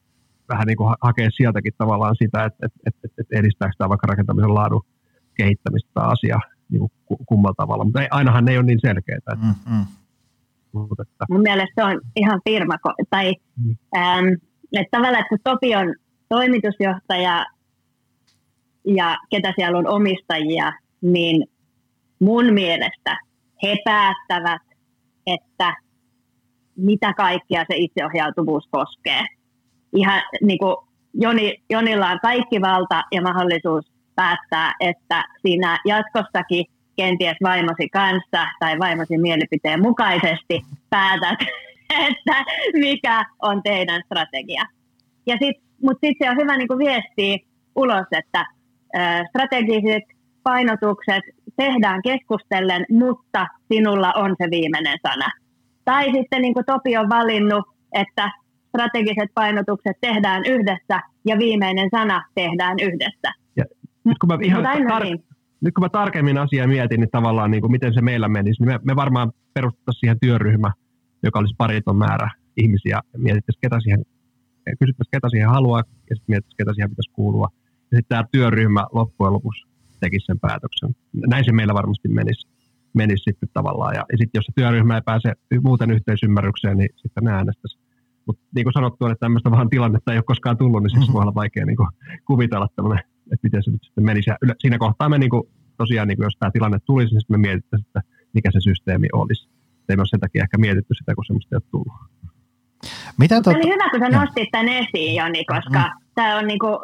vähän 0.50 0.68
niin 0.68 0.78
kuin 0.78 0.95
hakea 1.02 1.30
sieltäkin 1.32 1.74
tavallaan 1.78 2.16
sitä, 2.16 2.45
että 2.45 2.66
et, 2.66 2.95
et, 3.04 3.12
et, 3.18 3.28
edistääkö 3.32 3.74
tämä 3.78 3.89
vaikka 3.89 4.08
rakentamisen 4.08 4.56
laadun 4.56 4.86
kehittämistä 5.34 6.02
asia 6.02 6.39
niin 6.70 6.80
kuin 6.80 7.20
kummalla 7.26 7.55
tavalla, 7.57 7.84
mutta 7.84 8.01
ei, 8.01 8.07
ainahan 8.11 8.45
ne 8.45 8.51
ei 8.51 8.57
ole 8.57 8.65
niin 8.65 8.80
selkeitä. 8.82 9.34
Että, 9.34 9.45
mm-hmm. 9.45 9.86
mutta, 10.72 11.03
että. 11.03 11.26
Mun 11.30 11.41
mielestä 11.41 11.74
se 11.76 11.84
on 11.84 12.01
ihan 12.15 12.41
firma, 12.49 12.76
tai 13.09 13.34
mm. 13.65 13.76
äm, 13.97 14.28
että 14.74 14.97
tavallaan, 14.97 15.22
että 15.22 15.30
kun 15.30 15.39
Topi 15.43 15.76
on 15.76 15.95
toimitusjohtaja 16.30 17.45
ja 18.86 19.17
ketä 19.30 19.53
siellä 19.55 19.78
on 19.78 19.88
omistajia, 19.88 20.74
niin 21.01 21.47
mun 22.20 22.53
mielestä 22.53 23.17
he 23.63 23.76
päättävät, 23.86 24.61
että 25.28 25.76
mitä 26.76 27.13
kaikkia 27.13 27.65
se 27.72 27.78
itseohjautuvuus 27.78 28.67
koskee. 28.72 29.26
Ihan 29.95 30.22
niin 30.41 30.59
kuin 30.59 30.76
Joni, 31.13 31.63
Jonilla 31.70 32.09
on 32.09 32.20
kaikki 32.22 32.61
valta 32.61 33.03
ja 33.11 33.22
mahdollisuus 33.22 33.91
päättää, 34.20 34.74
että 34.80 35.24
siinä 35.41 35.80
jatkossakin 35.86 36.65
kenties 36.95 37.38
vaimosi 37.43 37.89
kanssa 37.89 38.41
tai 38.59 38.80
vaimosi 38.80 39.17
mielipiteen 39.17 39.82
mukaisesti 39.82 40.61
päätät, 40.89 41.39
että 42.07 42.45
mikä 42.74 43.26
on 43.41 43.63
teidän 43.63 44.01
strategia. 44.05 44.63
Ja 45.26 45.38
sit, 45.41 45.57
mutta 45.84 46.07
sitten 46.07 46.28
se 46.28 46.32
on 46.32 46.38
hyvä 46.41 46.57
niin 46.57 46.78
viestiä 46.78 47.38
ulos, 47.76 48.07
että 48.11 48.45
strategiset 49.30 50.03
painotukset 50.43 51.24
tehdään 51.57 52.01
keskustellen, 52.01 52.86
mutta 52.89 53.47
sinulla 53.74 54.13
on 54.15 54.36
se 54.43 54.49
viimeinen 54.51 54.97
sana. 55.07 55.30
Tai 55.86 56.11
sitten 56.11 56.41
niin 56.41 56.53
kuin 56.53 56.65
Topi 56.65 56.97
on 56.97 57.09
valinnut, 57.09 57.65
että 57.93 58.32
strategiset 58.70 59.30
painotukset 59.34 59.97
tehdään 60.01 60.45
yhdessä 60.45 61.01
ja 61.26 61.38
viimeinen 61.38 61.89
sana 61.91 62.26
tehdään 62.36 62.76
yhdessä 62.82 63.39
nyt 64.10 64.18
kun 64.18 64.28
mä 64.28 64.38
ihan 64.41 64.64
tar- 64.64 65.03
niin. 65.03 65.24
nyt 65.62 65.74
kun 65.74 65.84
mä 65.84 65.89
tarkemmin 65.89 66.38
asiaa 66.38 66.68
mietin, 66.68 66.99
niin 66.99 67.10
tavallaan 67.12 67.51
niin 67.51 67.62
kuin 67.62 67.72
miten 67.72 67.93
se 67.93 68.01
meillä 68.01 68.28
menisi, 68.28 68.64
niin 68.64 68.70
me, 68.74 68.80
me 68.84 68.95
varmaan 68.95 69.32
perustettaisiin 69.53 69.99
siihen 69.99 70.18
työryhmä, 70.22 70.72
joka 71.24 71.39
olisi 71.39 71.55
pariton 71.57 71.97
määrä 71.97 72.32
ihmisiä, 72.57 73.01
ja 73.14 73.20
mietittäisiin, 73.20 73.62
ketä 73.62 73.80
siihen, 73.80 74.05
kysyttäisiin, 74.80 75.12
ketä 75.12 75.30
siihen 75.30 75.49
haluaa, 75.49 75.80
ja 75.80 76.16
sitten 76.16 76.26
mietittäisiin, 76.28 76.57
ketä 76.57 76.74
siihen 76.74 76.89
pitäisi 76.89 77.12
kuulua. 77.14 77.47
Ja 77.91 77.97
sitten 77.97 78.10
tämä 78.10 78.24
työryhmä 78.32 78.86
loppujen 78.91 79.34
lopuksi 79.34 79.68
tekisi 79.99 80.26
sen 80.26 80.39
päätöksen. 80.39 80.95
Näin 81.28 81.45
se 81.45 81.51
meillä 81.51 81.74
varmasti 81.74 82.07
menisi, 82.07 82.47
menisi 82.93 83.24
sitten 83.24 83.49
tavallaan. 83.53 83.95
Ja, 83.95 84.05
ja 84.12 84.18
sitten 84.18 84.39
jos 84.39 84.45
se 84.45 84.51
työryhmä 84.55 84.95
ei 84.95 85.01
pääse 85.05 85.34
muuten 85.64 85.91
yhteisymmärrykseen, 85.91 86.78
niin 86.78 86.89
sitten 86.95 87.24
ne 87.24 87.32
äänestäisi. 87.32 87.78
Mutta 88.26 88.41
niin 88.55 88.66
kuin 88.66 88.74
sanottu, 88.74 89.05
että 89.05 89.20
tämmöistä 89.20 89.51
vaan 89.51 89.70
tilannetta 89.70 90.12
ei 90.12 90.18
ole 90.18 90.24
koskaan 90.24 90.57
tullut, 90.57 90.84
niin 90.84 90.89
sitten 90.89 91.14
voi 91.14 91.22
olla 91.22 91.36
vaikea 91.36 91.66
niin 91.66 91.78
kuin, 91.78 91.89
kuvitella 92.26 92.68
tämmöinen 92.76 93.03
että 93.34 93.44
miten 93.44 93.64
se 93.64 93.72
nyt 93.72 93.84
sitten 93.84 94.04
menisi. 94.04 94.30
Ja 94.30 94.36
siinä 94.60 94.78
kohtaa 94.78 95.10
me 95.10 95.18
niin 95.18 95.30
kuin, 95.30 95.44
tosiaan, 95.78 96.08
niin 96.08 96.18
kuin 96.18 96.26
jos 96.26 96.38
tämä 96.40 96.52
tilanne 96.52 96.80
tulisi, 96.86 97.14
niin 97.14 97.22
sitten 97.22 97.40
me 97.40 97.48
mietittäisiin, 97.48 97.88
että 97.88 98.02
mikä 98.34 98.52
se 98.52 98.60
systeemi 98.62 99.08
olisi. 99.14 99.50
Ei 99.90 99.96
me 99.96 100.02
ole 100.02 100.08
sen 100.08 100.20
takia 100.20 100.44
ehkä 100.44 100.58
mietitty 100.58 100.94
sitä, 100.94 101.16
kun 101.16 101.26
semmoista 101.26 101.56
ei 101.56 101.58
ole 101.58 101.72
tullut. 101.72 101.94
Mitä 103.18 103.42
tot... 103.42 103.56
Oli 103.56 103.74
hyvä, 103.74 103.90
kun 103.92 104.00
sä 104.00 104.10
nostit 104.10 104.50
tämän 104.52 104.70
esiin, 104.70 105.16
Joni, 105.16 105.46
koska 105.46 105.80
mm. 105.80 106.06
tämä 106.16 106.38
on 106.38 106.48
niin 106.48 106.60
kuin 106.60 106.78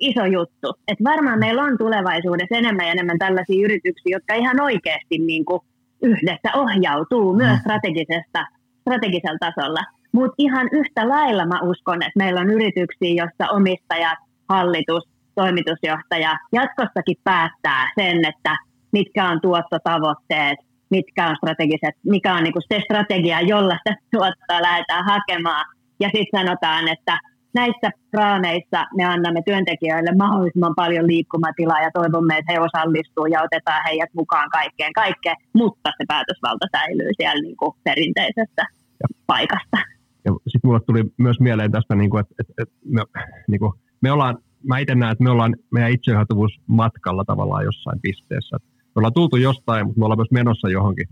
iso 0.00 0.24
juttu. 0.26 0.68
Että 0.88 1.04
varmaan 1.04 1.38
meillä 1.38 1.62
on 1.62 1.78
tulevaisuudessa 1.78 2.56
enemmän 2.56 2.86
ja 2.86 2.92
enemmän 2.92 3.18
tällaisia 3.18 3.64
yrityksiä, 3.64 4.16
jotka 4.16 4.34
ihan 4.34 4.60
oikeasti 4.60 5.18
niin 5.18 5.44
kuin 5.44 5.60
yhdessä 6.02 6.50
ohjautuu 6.54 7.36
myös 7.36 7.56
mm. 7.56 7.60
strategisesta, 7.60 8.46
strategisella 8.80 9.38
tasolla. 9.38 9.80
Mutta 10.12 10.34
ihan 10.38 10.68
yhtä 10.72 11.08
lailla 11.08 11.46
mä 11.46 11.60
uskon, 11.62 12.02
että 12.02 12.18
meillä 12.18 12.40
on 12.40 12.50
yrityksiä, 12.50 13.14
joissa 13.20 13.52
omistajat, 13.52 14.18
hallitus 14.48 15.04
toimitusjohtaja 15.34 16.38
jatkossakin 16.52 17.16
päättää 17.24 17.90
sen, 17.98 18.24
että 18.24 18.56
mitkä 18.92 19.28
on 19.28 19.40
tuottotavoitteet, 19.40 20.58
mitkä 20.90 21.28
on 21.28 21.36
strategiset, 21.36 21.94
mikä 22.04 22.34
on 22.34 22.44
niin 22.44 22.54
se 22.72 22.80
strategia, 22.84 23.40
jolla 23.40 23.76
sitä 23.78 23.96
tuottoa 24.12 24.62
lähdetään 24.62 25.04
hakemaan. 25.04 25.64
Ja 26.00 26.08
sitten 26.14 26.40
sanotaan, 26.40 26.88
että 26.88 27.18
näissä 27.54 27.90
raameissa 28.12 28.86
me 28.96 29.04
annamme 29.04 29.42
työntekijöille 29.46 30.12
mahdollisimman 30.18 30.74
paljon 30.76 31.06
liikkumatilaa 31.06 31.82
ja 31.82 31.90
toivomme, 31.94 32.38
että 32.38 32.52
he 32.52 32.60
osallistuu 32.60 33.26
ja 33.26 33.42
otetaan 33.42 33.82
heidät 33.88 34.14
mukaan 34.14 34.50
kaikkeen 34.50 34.92
kaikkeen, 34.92 35.36
mutta 35.52 35.90
se 35.98 36.04
päätösvalta 36.08 36.66
säilyy 36.76 37.10
siellä 37.16 37.42
niin 37.42 37.56
kuin 37.56 37.76
perinteisessä 37.84 38.62
ja. 39.00 39.06
paikasta. 39.26 39.76
Ja 40.24 40.32
sitten 40.32 40.68
mulle 40.68 40.80
tuli 40.80 41.04
myös 41.16 41.40
mieleen 41.40 41.72
tästä, 41.72 41.94
niin 41.94 42.10
kuin, 42.10 42.20
että, 42.20 42.34
että, 42.40 42.52
että 42.62 42.74
me, 42.84 43.02
niin 43.48 43.60
kuin, 43.60 43.72
me 44.00 44.12
ollaan, 44.12 44.38
mä 44.64 44.78
itse 44.78 44.94
näen, 44.94 45.12
että 45.12 45.24
me 45.24 45.30
ollaan 45.30 45.56
meidän 45.70 45.92
itseohjautuvuus 45.92 46.60
matkalla 46.66 47.24
tavallaan 47.24 47.64
jossain 47.64 48.00
pisteessä. 48.00 48.56
Me 48.82 48.92
ollaan 48.96 49.14
tultu 49.14 49.36
jostain, 49.36 49.86
mutta 49.86 49.98
me 49.98 50.04
ollaan 50.04 50.18
myös 50.18 50.30
menossa 50.30 50.68
johonkin. 50.68 51.08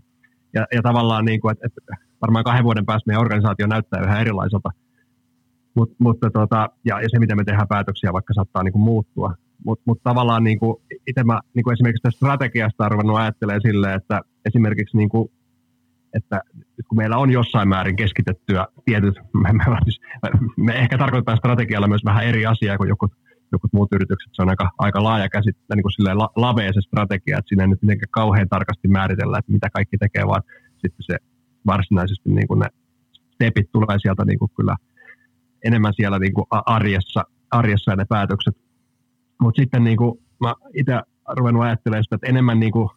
Ja, 0.54 0.66
ja 0.74 0.82
tavallaan, 0.82 1.24
niin 1.24 1.40
kuin, 1.40 1.52
että, 1.52 1.66
että 1.66 1.94
varmaan 2.22 2.44
kahden 2.44 2.64
vuoden 2.64 2.86
päästä 2.86 3.06
meidän 3.06 3.20
organisaatio 3.20 3.66
näyttää 3.66 4.02
yhä 4.02 4.20
erilaiselta 4.20 4.70
Mut, 5.78 5.92
mutta 5.98 6.30
tota, 6.30 6.68
ja, 6.84 7.00
ja, 7.00 7.08
se, 7.08 7.18
miten 7.18 7.36
me 7.36 7.44
tehdään 7.44 7.68
päätöksiä, 7.68 8.12
vaikka 8.12 8.34
saattaa 8.34 8.62
niin 8.62 8.72
kuin 8.72 8.82
muuttua. 8.82 9.34
Mutta 9.64 9.82
mut 9.86 10.02
tavallaan 10.02 10.44
niin 10.44 10.58
kuin, 10.58 10.76
itse 11.06 11.24
mä 11.24 11.40
niin 11.54 11.64
kuin 11.64 11.72
esimerkiksi 11.72 12.02
tästä 12.02 12.16
strategiasta 12.16 12.84
arvannut 12.84 13.16
ajattelee 13.16 13.60
silleen, 13.60 13.96
että 13.96 14.20
esimerkiksi 14.44 14.96
niin 14.96 15.08
kuin, 15.08 15.28
että 16.14 16.40
kun 16.88 16.98
meillä 16.98 17.16
on 17.16 17.30
jossain 17.30 17.68
määrin 17.68 17.96
keskitettyä 17.96 18.66
tietyt, 18.84 19.14
me, 19.42 19.52
me, 19.52 19.64
me 20.56 20.72
ehkä 20.72 20.98
tarkoitetaan 20.98 21.38
strategialla 21.38 21.88
myös 21.88 22.04
vähän 22.04 22.24
eri 22.24 22.46
asiaa 22.46 22.76
kuin 22.76 22.88
joku 22.88 23.08
joku 23.52 23.68
muut 23.72 23.92
yritykset, 23.92 24.30
se 24.32 24.42
on 24.42 24.48
aika, 24.48 24.70
aika 24.78 25.02
laaja 25.02 25.28
käsite, 25.28 25.58
niin 25.74 25.82
kuin 25.82 26.18
la, 26.18 26.28
lavea 26.36 26.72
se 26.72 26.80
strategia, 26.80 27.38
että 27.38 27.48
siinä 27.48 27.62
ei 27.62 27.68
nyt 27.68 27.82
mitenkään 27.82 28.10
kauhean 28.10 28.48
tarkasti 28.48 28.88
määritellä, 28.88 29.38
että 29.38 29.52
mitä 29.52 29.70
kaikki 29.70 29.98
tekee, 29.98 30.26
vaan 30.26 30.42
sitten 30.72 31.02
se 31.02 31.16
varsinaisesti 31.66 32.30
niin 32.30 32.48
kuin 32.48 32.60
ne 32.60 32.68
stepit 33.34 33.72
tulee 33.72 33.98
sieltä 34.02 34.24
niin 34.24 34.38
kuin 34.38 34.50
kyllä 34.56 34.76
enemmän 35.64 35.92
siellä 35.96 36.18
niin 36.18 36.34
kuin 36.34 36.46
arjessa, 36.50 37.24
arjessa 37.50 37.92
ja 37.92 37.96
ne 37.96 38.04
päätökset. 38.08 38.56
Mutta 39.40 39.62
sitten 39.62 39.84
niin 39.84 39.96
kuin, 39.96 40.20
mä 40.40 40.54
itse 40.74 41.00
ruvennut 41.36 41.62
ajattelemaan 41.62 42.04
sitä, 42.04 42.16
että 42.16 42.28
enemmän 42.28 42.60
niin 42.60 42.72
kuin, 42.72 42.88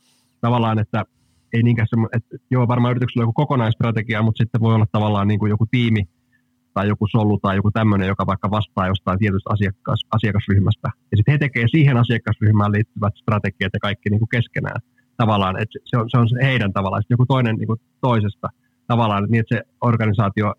tavallaan, 0.42 0.80
että 0.80 1.06
ei 1.54 1.64
niinkään 1.64 1.88
se, 1.88 2.18
että 2.18 2.38
joo, 2.52 2.68
varmaan 2.68 2.92
yrityksellä 2.92 3.22
on 3.22 3.28
joku 3.28 3.34
kokonaisstrategia, 3.34 4.22
mutta 4.22 4.44
sitten 4.44 4.62
voi 4.62 4.76
olla 4.76 4.86
tavallaan 4.92 5.28
niin 5.28 5.40
kuin 5.40 5.50
joku 5.50 5.66
tiimi 5.72 6.08
tai 6.74 6.88
joku 6.88 7.08
solu 7.08 7.38
tai 7.38 7.56
joku 7.56 7.72
tämmöinen, 7.72 8.08
joka 8.08 8.26
vaikka 8.26 8.52
vastaa 8.52 8.88
jostain 8.88 9.20
tietystä 9.20 9.50
asiakas, 9.54 10.06
asiakasryhmästä. 10.12 10.88
Ja 11.12 11.18
sitten 11.18 11.32
he 11.32 11.38
tekee 11.38 11.66
siihen 11.68 11.98
asiakasryhmään 11.98 12.72
liittyvät 12.72 13.14
strategiat 13.16 13.74
ja 13.74 13.80
kaikki 13.80 14.10
niin 14.10 14.20
kuin 14.20 14.30
keskenään 14.30 14.82
tavallaan, 15.18 15.62
että 15.62 15.80
se 15.86 15.98
on, 15.98 16.10
se 16.10 16.18
on 16.18 16.28
heidän 16.42 16.74
tavallaan, 16.74 17.02
sitten 17.02 17.14
joku 17.14 17.26
toinen 17.26 17.56
niin 17.56 17.68
kuin 17.68 17.80
toisesta 18.02 18.48
tavallaan, 18.88 19.28
niin, 19.30 19.40
että 19.40 19.56
se 19.56 19.64
organisaatio 19.82 20.54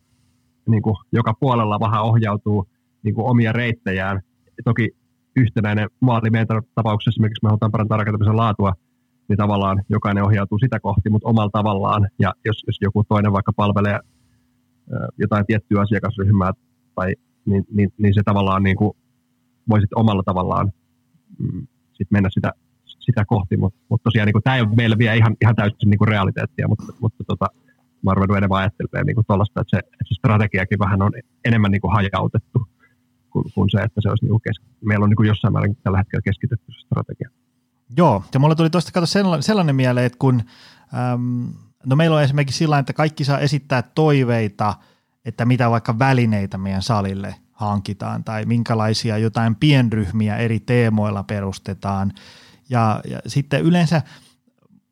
niin 0.68 0.82
kuin 0.82 0.96
joka 1.12 1.34
puolella 1.40 1.80
vähän 1.80 2.02
ohjautuu 2.02 2.68
niin 3.02 3.14
kuin 3.14 3.26
omia 3.26 3.52
reittejään. 3.52 4.20
Toki 4.64 4.90
yhtenäinen 5.36 5.88
maali 6.00 6.30
meidän 6.30 6.62
tapauksessa 6.74 7.10
esimerkiksi 7.10 7.42
me 7.42 7.48
halutaan 7.48 7.72
parantaa 7.72 7.98
rakentamisen 7.98 8.36
laatua, 8.36 8.72
niin 9.28 9.36
tavallaan 9.36 9.82
jokainen 9.88 10.24
ohjautuu 10.24 10.58
sitä 10.58 10.80
kohti, 10.80 11.10
mutta 11.10 11.28
omalla 11.28 11.50
tavallaan. 11.52 12.08
Ja 12.18 12.32
jos, 12.44 12.64
jos 12.66 12.76
joku 12.80 13.04
toinen 13.04 13.32
vaikka 13.32 13.52
palvelee 13.52 13.98
jotain 15.18 15.47
tiettyä 15.47 15.80
asiakasryhmää, 15.80 16.53
tai, 16.95 17.14
niin, 17.45 17.64
niin, 17.74 17.93
niin 17.99 18.14
se 18.14 18.22
tavallaan 18.24 18.62
niin 18.62 18.76
kuin 18.76 18.93
sitten 19.80 19.99
omalla 19.99 20.22
tavallaan 20.22 20.72
mm, 21.39 21.66
sit 21.93 22.11
mennä 22.11 22.30
sitä, 22.30 22.53
sitä 22.85 23.24
kohti, 23.24 23.57
mutta 23.57 23.80
mut 23.89 24.03
tosiaan 24.03 24.26
niin 24.26 24.43
tämä 24.45 24.57
ei 24.57 24.62
ole 24.62 24.74
meillä 24.76 24.99
vielä 24.99 25.14
ihan, 25.14 25.37
ihan 25.43 25.57
täysin 25.57 25.91
niin 25.91 25.99
kuin 25.99 26.09
realiteettia, 26.09 26.68
mutta, 26.68 26.93
mutta 27.01 27.24
tota, 27.24 27.47
mä 28.03 28.11
oon 28.11 28.16
ruvennut 28.16 28.37
enemmän 28.37 28.59
ajattelemaan 28.59 29.07
niin 29.07 29.26
tuollaista, 29.26 29.61
että 29.61 29.76
se, 29.76 29.78
että 29.78 30.05
se 30.09 30.14
strategiakin 30.14 30.78
vähän 30.78 31.03
on 31.03 31.12
enemmän 31.45 31.70
niin 31.70 31.80
kuin 31.80 31.93
hajautettu 31.93 32.66
kuin, 33.30 33.45
kuin 33.55 33.70
se, 33.70 33.78
että 33.78 34.01
se 34.01 34.09
olisi 34.09 34.24
niin 34.24 34.30
kuin 34.30 34.43
kes- 34.43 34.66
meillä 34.85 35.05
on 35.05 35.11
niin 35.11 35.16
kuin 35.16 35.26
jossain 35.26 35.53
määrin 35.53 35.76
tällä 35.83 35.99
hetkellä 35.99 36.22
keskitetty 36.22 36.72
se 36.72 36.80
strategia. 36.80 37.30
Joo, 37.97 38.24
ja 38.35 38.41
mulla 38.41 38.55
tuli 38.55 38.70
tuosta 38.70 39.07
sellainen, 39.07 39.43
sellainen 39.43 39.76
mieleen, 39.76 40.07
että 40.07 40.18
kun, 40.18 40.43
äm, 41.14 41.49
no 41.87 41.97
meillä 41.97 42.16
on 42.16 42.22
esimerkiksi 42.22 42.59
sillä 42.59 42.78
että 42.78 42.93
kaikki 42.93 43.24
saa 43.24 43.39
esittää 43.39 43.83
toiveita, 43.83 44.74
että 45.24 45.45
mitä 45.45 45.70
vaikka 45.70 45.99
välineitä 45.99 46.59
meidän 46.59 46.83
salille 46.83 47.35
hankitaan 47.53 48.24
tai 48.24 48.45
minkälaisia 48.45 49.18
jotain 49.18 49.55
pienryhmiä 49.55 50.37
eri 50.37 50.61
teemoilla 50.61 51.22
perustetaan. 51.22 52.12
Ja, 52.68 53.01
ja 53.11 53.20
sitten 53.26 53.62
yleensä 53.62 54.03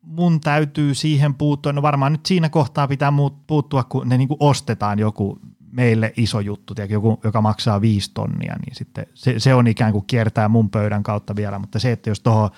mun 0.01 0.41
täytyy 0.41 0.93
siihen 0.93 1.33
puuttua, 1.33 1.73
no 1.73 1.81
varmaan 1.81 2.11
nyt 2.11 2.25
siinä 2.25 2.49
kohtaa 2.49 2.87
pitää 2.87 3.13
puuttua, 3.47 3.83
kun 3.83 4.09
ne 4.09 4.17
niinku 4.17 4.37
ostetaan 4.39 4.99
joku 4.99 5.39
meille 5.71 6.13
iso 6.17 6.39
juttu, 6.39 6.75
tiedä, 6.75 6.93
joku, 6.93 7.19
joka 7.23 7.41
maksaa 7.41 7.81
viisi 7.81 8.11
tonnia, 8.13 8.55
niin 8.65 8.75
sitten 8.75 9.05
se, 9.13 9.39
se 9.39 9.53
on 9.53 9.67
ikään 9.67 9.91
kuin 9.91 10.05
kiertää 10.05 10.49
mun 10.49 10.69
pöydän 10.69 11.03
kautta 11.03 11.35
vielä, 11.35 11.59
mutta 11.59 11.79
se, 11.79 11.91
että 11.91 12.09
jos 12.09 12.19
tuohon 12.19 12.49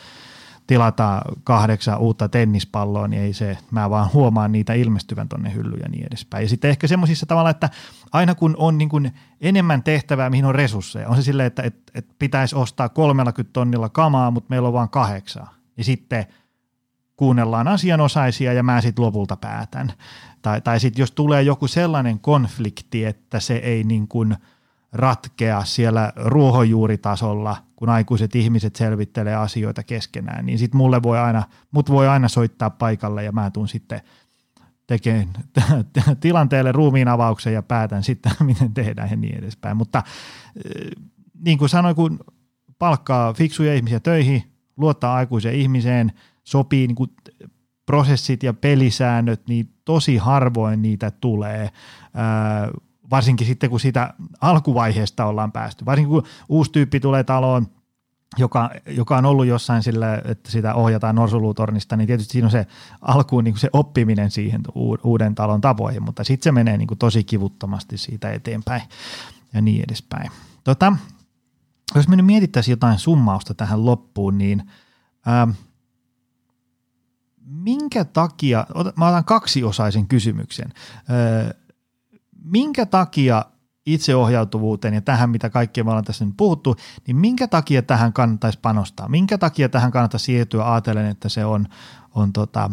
tilataan 0.68 1.22
kahdeksan 1.44 2.00
uutta 2.00 2.30
tennispalloa, 2.30 3.08
niin 3.08 3.22
ei 3.22 3.34
se, 3.34 3.58
mä 3.72 3.90
vaan 3.90 4.10
huomaan 4.14 4.52
niitä 4.52 4.74
ilmestyvän 4.74 5.30
tonne 5.30 5.54
hyllyyn 5.54 5.82
ja 5.84 5.90
niin 5.90 6.08
edespäin. 6.08 6.44
Ja 6.44 6.50
sitten 6.50 6.70
ehkä 6.70 6.88
semmoisissa 6.88 7.26
tavalla, 7.26 7.50
että 7.50 7.70
aina 8.12 8.36
kun 8.36 8.56
on 8.58 8.78
niin 8.78 8.90
kuin 8.90 9.12
enemmän 9.42 9.84
tehtävää, 9.84 10.30
mihin 10.30 10.46
on 10.46 10.56
resursseja, 10.56 11.10
on 11.10 11.16
se 11.16 11.22
silleen, 11.22 11.48
että, 11.48 11.64
että, 11.64 11.92
että 11.96 12.16
pitäisi 12.20 12.56
ostaa 12.56 12.90
30 12.90 13.54
tonnilla 13.54 13.90
kamaa, 13.90 14.32
mutta 14.32 14.50
meillä 14.50 14.68
on 14.68 14.74
vain 14.74 14.90
kahdeksan. 14.90 15.48
Ja 15.78 15.84
sitten– 15.84 16.26
kuunnellaan 17.18 17.68
asianosaisia 17.68 18.54
ja 18.54 18.64
mä 18.64 18.82
sitten 18.82 19.06
lopulta 19.06 19.38
päätän. 19.38 19.94
Tai, 20.42 20.62
tai 20.62 20.80
sitten 20.80 21.04
jos 21.04 21.12
tulee 21.12 21.42
joku 21.42 21.68
sellainen 21.68 22.20
konflikti, 22.20 23.06
että 23.06 23.40
se 23.40 23.56
ei 23.56 23.84
niin 23.84 24.08
kuin 24.08 24.36
ratkea 24.94 25.64
siellä 25.66 26.14
ruohonjuuritasolla, 26.16 27.58
kun 27.84 27.90
aikuiset 27.90 28.36
ihmiset 28.36 28.76
selvittelee 28.76 29.36
asioita 29.36 29.84
keskenään, 29.84 30.46
niin 30.46 30.60
sitten 30.60 30.78
mulle 30.78 31.04
voi 31.04 31.20
aina, 31.20 31.44
mut 31.72 31.90
voi 31.90 32.08
aina 32.08 32.28
soittaa 32.28 32.70
paikalle 32.70 33.24
ja 33.24 33.32
mä 33.32 33.52
tuun 33.52 33.68
sitten 33.68 34.02
tekemään 34.88 35.28
tilanteelle 36.20 36.72
ruumiin 36.72 37.08
avauksen 37.08 37.54
ja 37.54 37.64
päätän 37.64 38.04
sitten, 38.04 38.32
miten 38.46 38.74
tehdään 38.74 39.10
ja 39.10 39.16
niin 39.16 39.38
edespäin. 39.38 39.78
Mutta 39.78 40.04
eh, 40.56 40.92
niin 41.46 41.58
kuin 41.58 41.70
sanoin, 41.70 41.96
kun 41.96 42.20
palkkaa 42.80 43.34
fiksuja 43.34 43.76
ihmisiä 43.76 44.00
töihin, 44.00 44.44
luottaa 44.78 45.16
aikuiseen 45.16 45.56
ihmiseen– 45.56 46.12
sopii 46.44 46.88
niin 46.88 46.96
kuin 46.96 47.12
prosessit 47.86 48.44
ja 48.44 48.54
pelisäännöt, 48.54 49.42
niin 49.48 49.70
tosi 49.86 50.18
harvoin 50.18 50.82
niitä 50.82 51.12
tulee, 51.12 51.70
varsinkin 53.12 53.48
sitten 53.48 53.70
kun 53.70 53.80
sitä 53.80 54.14
alkuvaiheesta 54.42 55.26
ollaan 55.26 55.52
päästy. 55.52 55.86
Varsinkin 55.86 56.10
kun 56.10 56.24
uusi 56.50 56.72
tyyppi 56.72 57.00
tulee 57.00 57.24
taloon, 57.24 57.68
joka, 58.38 58.70
joka 58.88 59.18
on 59.18 59.26
ollut 59.26 59.46
jossain 59.46 59.84
sillä, 59.84 60.22
että 60.26 60.52
sitä 60.52 60.74
ohjataan 60.74 61.16
norsulutornista, 61.16 61.96
niin 61.98 62.08
tietysti 62.08 62.32
siinä 62.32 62.48
on 62.48 62.52
se 62.52 62.68
alkuun 63.02 63.44
niin 63.44 63.58
se 63.58 63.70
oppiminen 63.74 64.32
siihen 64.32 64.62
uuden 65.04 65.36
talon 65.36 65.62
tapoihin, 65.62 66.04
mutta 66.04 66.24
sitten 66.24 66.44
se 66.44 66.52
menee 66.52 66.78
niin 66.78 66.88
kuin 66.88 66.98
tosi 66.98 67.24
kivuttomasti 67.24 67.98
siitä 67.98 68.32
eteenpäin 68.32 68.82
ja 69.54 69.62
niin 69.62 69.84
edespäin. 69.88 70.32
Tota, 70.64 70.94
jos 71.96 72.08
me 72.08 72.16
nyt 72.16 72.26
mietittäisiin 72.26 72.74
jotain 72.74 73.00
summausta 73.00 73.54
tähän 73.54 73.86
loppuun, 73.86 74.38
niin 74.38 74.72
ää, 75.26 75.48
minkä 77.46 78.06
takia, 78.06 78.68
mä 78.98 79.08
otan 79.08 79.26
kaksiosaisen 79.26 80.08
kysymyksen, 80.08 80.74
minkä 82.44 82.86
takia 82.86 83.46
itseohjautuvuuteen 83.86 84.94
ja 84.94 85.02
tähän, 85.02 85.30
mitä 85.30 85.50
kaikkea 85.50 85.84
me 85.84 85.90
ollaan 85.90 86.06
tässä 86.06 86.26
nyt 86.26 86.38
puhuttu, 86.38 86.76
niin 87.08 87.18
minkä 87.18 87.48
takia 87.48 87.82
tähän 87.82 88.14
kannattaisi 88.14 88.60
panostaa? 88.62 89.10
Minkä 89.10 89.38
takia 89.38 89.70
tähän 89.70 89.92
kannattaisi 89.92 90.26
siirtyä 90.26 90.74
ajatellen, 90.74 91.06
että 91.06 91.30
se 91.30 91.46
on, 91.46 91.66
on 92.16 92.34
tota, 92.34 92.70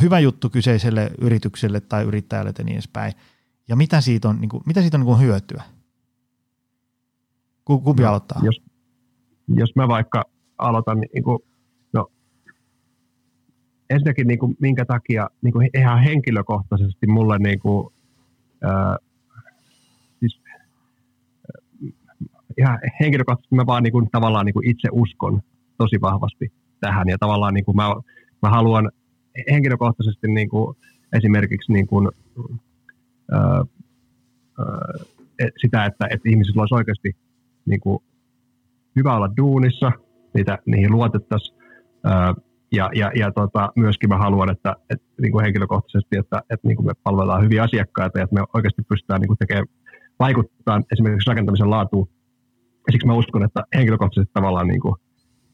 hyvä 0.00 0.18
juttu 0.18 0.50
kyseiselle 0.50 1.10
yritykselle 1.18 1.80
tai 1.80 2.04
yrittäjälle 2.04 2.52
ja 2.58 2.64
niin 2.64 2.74
edespäin? 2.74 3.12
Ja 3.68 3.76
mitä 3.76 4.00
siitä 4.00 4.28
on, 4.28 4.40
niin 4.40 4.48
kuin, 4.48 4.62
mitä 4.66 4.80
siitä 4.80 4.96
on 4.96 5.00
niin 5.00 5.06
kuin 5.06 5.20
hyötyä? 5.20 5.62
Kumpi 7.64 8.02
no, 8.02 8.08
aloittaa? 8.08 8.40
Jos, 8.42 8.62
jos 9.48 9.76
mä 9.76 9.88
vaikka 9.88 10.24
aloitan, 10.58 11.00
niin 11.00 11.24
kuin 11.24 11.38
ensinnäkin 13.90 14.26
niin 14.26 14.38
kuin, 14.38 14.56
minkä 14.60 14.84
takia 14.84 15.30
niin 15.42 15.52
kuin 15.52 15.70
ihan 15.74 16.02
henkilökohtaisesti 16.02 17.06
mulle 17.06 17.38
niin 17.38 17.60
kuin, 17.60 17.93
ää, 18.64 18.96
siis, 20.20 20.40
ihan 22.58 22.78
henkilökohtaisesti 23.00 23.54
mä 23.54 23.66
vaan 23.66 23.82
niin 23.82 23.92
kuin, 23.92 24.10
tavallaan 24.10 24.46
niin 24.46 24.54
kuin 24.54 24.70
itse 24.70 24.88
uskon 24.92 25.42
tosi 25.78 26.00
vahvasti 26.00 26.52
tähän. 26.80 27.08
Ja 27.08 27.18
tavallaan 27.18 27.54
niin 27.54 27.64
kuin 27.64 27.76
mä, 27.76 27.94
mä 28.42 28.50
haluan 28.50 28.90
henkilökohtaisesti 29.50 30.28
niin 30.28 30.48
kuin, 30.48 30.76
esimerkiksi 31.12 31.72
niin 31.72 31.86
kuin, 31.86 32.08
ää, 33.30 33.40
ää, 33.40 33.64
sitä, 35.56 35.84
että, 35.84 36.06
että 36.10 36.28
ihmisillä 36.28 36.62
olisi 36.62 36.74
oikeasti 36.74 37.16
niin 37.66 37.80
kuin, 37.80 37.98
hyvä 38.96 39.16
olla 39.16 39.36
duunissa, 39.36 39.92
niitä, 40.34 40.58
niihin 40.66 40.92
luotettaisiin, 40.92 41.58
ja, 42.74 42.90
ja, 42.94 43.10
ja 43.14 43.32
tota, 43.32 43.72
myöskin 43.76 44.08
mä 44.08 44.18
haluan, 44.18 44.50
että, 44.50 44.76
että 44.90 45.06
niin 45.20 45.32
kuin 45.32 45.44
henkilökohtaisesti, 45.44 46.16
että, 46.18 46.42
että 46.50 46.68
niin 46.68 46.76
kuin 46.76 46.86
me 46.86 46.92
palvellaan 47.02 47.42
hyviä 47.44 47.62
asiakkaita 47.62 48.18
ja 48.18 48.24
että 48.24 48.34
me 48.34 48.44
oikeasti 48.54 48.82
pystytään 48.82 49.20
niin 49.20 49.28
kuin 49.28 49.38
tekemään 49.38 49.66
vaikuttaa 50.18 50.80
esimerkiksi 50.92 51.30
rakentamisen 51.30 51.70
laatuun. 51.70 52.08
Ja 52.86 52.92
siksi 52.92 53.06
mä 53.06 53.14
uskon, 53.14 53.44
että 53.44 53.64
henkilökohtaisesti 53.76 54.32
tavallaan 54.34 54.68
niin 54.68 54.80
kuin, 54.80 54.94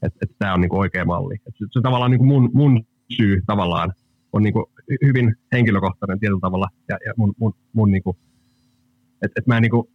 että, 0.02 0.18
että 0.22 0.36
tämä 0.38 0.54
on 0.54 0.60
niin 0.60 0.68
kuin 0.68 0.80
oikea 0.80 1.04
malli. 1.04 1.34
Että 1.34 1.58
se, 1.58 1.66
se 1.70 1.80
tavallaan 1.82 2.10
niin 2.10 2.18
kuin 2.18 2.28
mun, 2.28 2.50
mun 2.54 2.86
syy 3.16 3.42
tavallaan 3.46 3.92
on 4.32 4.42
niin 4.42 4.52
kuin 4.52 4.64
hyvin 5.04 5.36
henkilökohtainen 5.52 6.20
tietyllä 6.20 6.40
tavalla 6.40 6.68
ja, 6.88 6.98
ja 7.06 7.12
mun, 7.16 7.34
mun, 7.38 7.54
mun 7.72 7.90
niin 7.90 8.02
kuin, 8.02 8.16
että, 9.22 9.34
että 9.36 9.50
mä 9.50 9.56
en, 9.56 9.62
niin 9.62 9.70
kuin, 9.70 9.88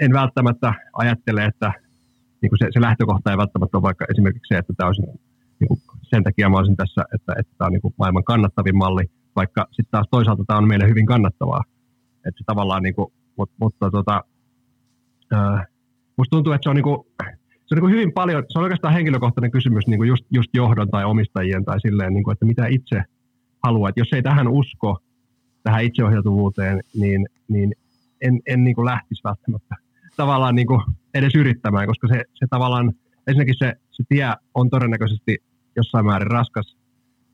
en 0.00 0.12
välttämättä 0.12 0.74
ajattele, 0.92 1.44
että 1.44 1.72
niin 2.42 2.50
kuin 2.50 2.58
se, 2.58 2.66
se 2.70 2.80
lähtökohta 2.80 3.30
ei 3.30 3.36
välttämättä 3.36 3.76
ole 3.76 3.82
vaikka 3.82 4.06
esimerkiksi 4.10 4.54
se, 4.54 4.58
että 4.58 4.72
tämä 4.76 4.86
olisi 4.86 5.02
sen 6.16 6.24
takia 6.24 6.48
mä 6.48 6.56
olisin 6.56 6.76
tässä, 6.76 7.04
että, 7.14 7.32
että 7.38 7.52
tämä 7.58 7.66
on 7.66 7.72
niin 7.72 7.80
kuin 7.80 7.94
maailman 7.98 8.24
kannattavin 8.24 8.76
malli, 8.76 9.04
vaikka 9.36 9.66
sitten 9.70 9.90
taas 9.90 10.06
toisaalta 10.10 10.44
tämä 10.46 10.58
on 10.58 10.68
meille 10.68 10.88
hyvin 10.88 11.06
kannattavaa. 11.06 11.62
Että 12.28 12.44
tavallaan, 12.46 12.82
niin 12.82 12.94
kuin, 12.94 13.12
mutta, 13.36 13.54
mutta 13.60 13.90
tota, 13.90 14.24
ää, 15.32 15.66
musta 16.16 16.36
tuntuu, 16.36 16.52
että 16.52 16.62
se 16.62 16.70
on, 16.70 16.76
niin 16.76 16.84
kuin, 16.84 16.98
se 17.50 17.74
on 17.74 17.76
niin 17.76 17.80
kuin 17.80 17.92
hyvin 17.92 18.12
paljon, 18.12 18.44
se 18.48 18.58
on 18.58 18.62
oikeastaan 18.62 18.94
henkilökohtainen 18.94 19.50
kysymys 19.50 19.86
niin 19.86 19.98
kuin 19.98 20.08
just, 20.08 20.24
just 20.30 20.50
johdon 20.54 20.90
tai 20.90 21.04
omistajien 21.04 21.64
tai 21.64 21.80
silleen, 21.80 22.14
niin 22.14 22.24
kuin, 22.24 22.32
että 22.32 22.46
mitä 22.46 22.66
itse 22.66 23.02
haluaa. 23.64 23.88
Että 23.88 24.00
jos 24.00 24.12
ei 24.12 24.22
tähän 24.22 24.48
usko, 24.48 24.98
tähän 25.62 25.84
itseohjautuvuuteen, 25.84 26.80
niin, 26.94 27.26
niin 27.48 27.74
en, 28.20 28.40
en 28.46 28.64
niin 28.64 28.74
kuin 28.74 28.84
lähtisi 28.84 29.24
välttämättä 29.24 29.74
tavallaan 30.16 30.54
niin 30.54 30.66
kuin 30.66 30.80
edes 31.14 31.34
yrittämään, 31.34 31.86
koska 31.86 32.08
se, 32.08 32.24
se 32.34 32.46
tavallaan, 32.50 32.92
ensinnäkin 33.26 33.54
se, 33.58 33.74
se 33.90 34.02
tie 34.08 34.32
on 34.54 34.70
todennäköisesti 34.70 35.38
jossain 35.76 36.06
määrin 36.06 36.30
raskas 36.30 36.76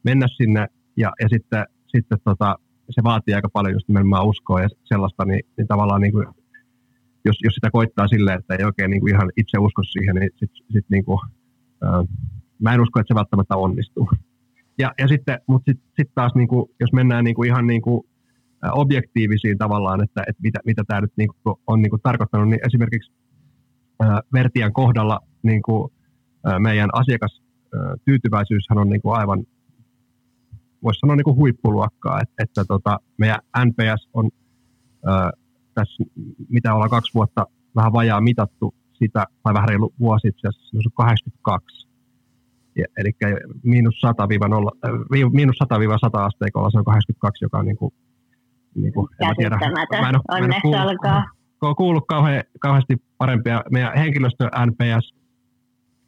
mennä 0.05 0.27
sinne, 0.29 0.67
ja, 0.97 1.13
ja 1.21 1.29
sitten, 1.29 1.65
sitten 1.87 2.19
tota, 2.25 2.59
se 2.91 3.03
vaatii 3.03 3.35
aika 3.35 3.49
paljon 3.53 3.73
just 3.73 3.89
nimenomaan 3.89 4.27
uskoa 4.27 4.63
ja 4.63 4.69
sellaista, 4.85 5.25
niin, 5.25 5.41
niin 5.57 5.67
tavallaan 5.67 6.01
niin 6.01 6.13
kuin, 6.13 6.27
jos, 7.25 7.37
jos 7.45 7.55
sitä 7.55 7.71
koittaa 7.71 8.09
silleen, 8.09 8.39
että 8.39 8.55
ei 8.55 8.65
oikein 8.65 8.91
niin 8.91 9.01
kuin 9.01 9.15
ihan 9.15 9.31
itse 9.37 9.59
usko 9.59 9.83
siihen, 9.83 10.15
niin 10.15 10.31
sit, 10.37 10.51
sit 10.73 10.87
niin 10.91 11.05
ää, 11.83 12.05
mä 12.59 12.75
en 12.75 12.81
usko, 12.81 13.01
että 13.01 13.15
se 13.15 13.19
välttämättä 13.19 13.57
onnistuu. 13.57 14.09
Ja, 14.79 14.93
ja 14.99 15.09
sitten, 15.09 15.41
mutta 15.47 15.71
sitten 15.71 15.91
sit 15.97 16.11
taas, 16.15 16.35
niin 16.35 16.49
kuin, 16.49 16.71
jos 16.81 16.93
mennään 16.93 17.25
niin 17.25 17.35
kuin 17.35 17.49
ihan 17.49 17.67
niin 17.67 17.83
kuin, 17.83 18.03
objektiivisiin 18.73 19.59
tavallaan, 19.59 20.03
että, 20.05 20.23
että 20.29 20.43
mitä, 20.43 20.59
mitä 20.65 20.83
tämä 20.87 21.01
nyt 21.01 21.13
niin 21.17 21.29
kuin, 21.43 21.57
on 21.67 21.83
niin 21.83 21.91
kuin, 21.91 22.03
tarkoittanut, 22.03 22.49
niin 22.49 22.67
esimerkiksi 22.67 23.13
ää, 24.01 24.21
Vertian 24.33 24.73
kohdalla 24.73 25.21
niin 25.43 25.63
kuin, 25.63 25.93
ää, 26.45 26.59
meidän 26.59 26.89
asiakastyytyväisyyshän 27.73 28.79
on 28.79 28.89
niin 28.89 29.03
kuin 29.03 29.17
aivan 29.17 29.45
voisi 30.83 31.01
sanoa 31.01 31.17
niin 31.17 31.25
kuin 31.25 31.37
huippuluokkaa, 31.37 32.21
että, 32.21 32.35
että 32.39 32.65
tota, 32.65 32.99
meidän 33.19 33.39
NPS 33.65 34.09
on 34.15 34.31
ää, 35.07 35.31
tässä, 35.75 36.05
mitä 36.49 36.75
ollaan 36.75 36.91
kaksi 36.91 37.15
vuotta 37.15 37.47
vähän 37.77 37.93
vajaa 37.93 38.21
mitattu 38.21 38.75
sitä, 38.93 39.27
tai 39.43 39.55
vähän 39.55 39.69
reilu 39.69 39.95
vuosi 40.01 40.29
itse 40.29 40.49
asiassa, 40.49 40.71
se 40.71 40.77
on 40.77 41.07
82. 41.07 41.89
Ja, 42.77 42.85
eli 42.97 43.11
miinus 43.63 44.01
100 44.01 44.29
miinus 45.33 45.57
100 45.57 46.25
asteikolla 46.25 46.71
se 46.71 46.79
on 46.79 46.85
82, 46.85 47.45
joka 47.45 47.59
on 47.59 47.67
niin 47.67 47.77
kuin, 47.77 47.95
niin 48.75 48.93
kuin, 48.93 49.09
en 49.21 49.29
mä 49.29 49.35
tiedä, 49.37 49.57
mä 49.57 50.09
en 50.09 50.17
ole, 50.17 50.23
mä 50.31 50.39
en 50.39 50.45
ole 50.45 50.61
kuullut, 50.63 51.77
kuullut 51.77 52.05
kauhean, 52.09 52.43
kauheasti 52.61 52.97
parempia. 53.19 53.63
Meidän 53.71 53.93
henkilöstö 53.97 54.51
NPS 54.67 55.15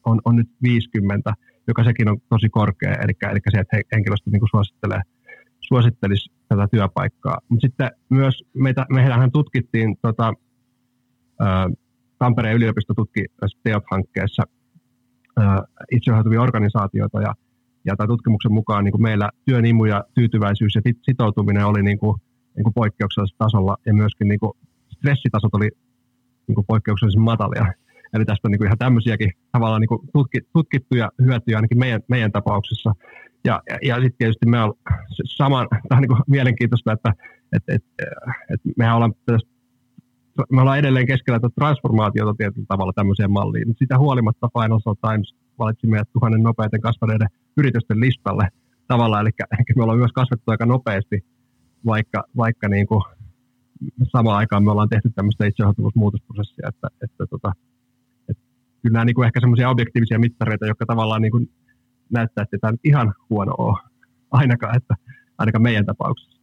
on, 0.05 0.21
on 0.25 0.37
nyt 0.37 0.49
50, 0.63 1.35
joka 1.67 1.85
sekin 1.85 2.09
on 2.09 2.19
tosi 2.29 2.49
korkea, 2.49 2.95
eli, 2.95 3.13
eli 3.31 3.41
se, 3.51 3.59
että 3.59 3.77
henkilöstö 3.93 4.31
niin 4.31 4.49
suosittelee, 4.51 5.01
suosittelisi 5.61 6.33
tätä 6.49 6.69
työpaikkaa. 6.71 7.39
Mutta 7.49 7.67
sitten 7.67 7.91
myös 8.11 8.45
meitä, 8.55 8.87
meillähän 8.91 9.33
tutkittiin, 9.33 9.97
tota, 10.03 10.33
ä, 11.43 11.47
Tampereen 12.19 12.57
yliopisto 12.57 12.95
tutki 12.95 13.25
tässä 13.41 13.59
TEOT-hankkeessa 13.63 14.43
itseohjautuvia 15.93 16.43
organisaatioita, 16.43 17.21
ja, 17.21 17.35
ja 17.85 17.97
tämän 17.97 18.09
tutkimuksen 18.09 18.53
mukaan 18.53 18.85
niin 18.85 18.93
kuin 18.93 19.03
meillä 19.03 19.31
työn 19.45 19.67
imu 19.67 19.85
ja 19.85 20.05
tyytyväisyys 20.15 20.75
ja 20.75 20.83
sitoutuminen 21.03 21.67
oli 21.67 21.83
niin 21.83 21.99
kuin, 21.99 22.21
niin 22.57 22.65
kuin 22.65 22.75
poikkeuksellisella 22.75 23.39
tasolla, 23.39 23.77
ja 23.87 23.95
myöskin 23.95 24.29
niin 24.29 24.41
kuin 24.41 24.53
stressitasot 24.97 25.55
oli 25.55 25.71
niin 26.47 26.55
kuin 26.55 26.67
poikkeuksellisen 26.67 27.23
matalia. 27.23 27.73
Eli 28.15 28.25
tästä 28.25 28.49
on 28.49 28.51
niin 28.51 28.59
kuin 28.59 28.67
ihan 28.67 28.79
tämmöisiäkin 28.79 29.31
tavallaan 29.53 29.81
niin 29.81 29.89
kuin 29.89 30.01
tutki, 30.13 30.39
tutkittuja 30.53 31.11
hyötyjä 31.23 31.59
ainakin 31.59 31.79
meidän, 31.79 32.01
meidän 32.09 32.33
tapauksessa. 32.33 32.93
Ja, 33.45 33.63
ja, 33.71 33.79
ja 33.83 33.95
sitten 33.95 34.19
tietysti 34.19 34.47
me 34.47 34.63
on 34.65 34.75
saman, 35.25 35.69
tämä 35.71 35.97
on 35.99 36.03
niin 36.03 36.09
kuin 36.09 36.21
mielenkiintoista, 36.27 36.93
että 36.93 37.13
et, 37.53 37.63
et, 37.69 37.85
et 38.51 38.61
mehän 38.77 38.97
ollaan, 38.97 39.15
me 40.53 40.61
ollaan 40.61 40.79
edelleen 40.79 41.07
keskellä 41.07 41.41
tätä 41.41 41.55
transformaatiota 41.55 42.35
tietyllä 42.39 42.67
tavalla 42.69 42.93
tämmöiseen 42.93 43.33
malliin. 43.33 43.69
Mutta 43.69 43.85
sitä 43.85 43.99
huolimatta 43.99 44.49
Financial 44.59 44.95
Times 44.95 45.35
valitsi 45.59 45.87
meidät 45.87 46.13
tuhannen 46.13 46.43
nopeiten 46.43 46.81
kasvaneiden 46.81 47.29
yritysten 47.57 48.01
listalle 48.01 48.49
tavallaan, 48.89 49.23
eli, 49.23 49.31
eli 49.41 49.77
me 49.77 49.83
ollaan 49.83 49.99
myös 49.99 50.13
kasvettu 50.13 50.51
aika 50.51 50.67
nopeasti, 50.67 51.25
vaikka, 51.87 52.25
vaikka 52.37 52.69
niin 52.69 52.87
kuin 52.87 53.03
samaan 54.13 54.39
aikaan 54.39 54.65
me 54.65 54.71
ollaan 54.71 54.89
tehty 54.89 55.11
tämmöistä 55.15 55.47
itseohjautuvuusmuutosprosessia, 55.47 56.69
että, 56.69 56.89
että 57.03 57.27
tota, 57.27 57.53
kyllä 58.85 58.93
nämä 58.93 59.05
niin 59.05 59.15
kuin 59.15 59.27
ehkä 59.27 59.41
semmoisia 59.41 59.71
objektiivisia 59.71 60.19
mittareita, 60.19 60.67
jotka 60.67 60.87
tavallaan 60.87 61.23
niin 61.23 61.33
kuin 61.33 61.51
näyttää, 62.13 62.43
että 62.43 62.59
tämä 62.61 62.73
ihan 62.85 63.15
huono 63.31 63.55
ole 63.59 63.79
ainakaan, 64.31 64.77
että 64.77 64.95
ainakaan 65.39 65.63
meidän 65.63 65.87
tapauksessa. 65.87 66.41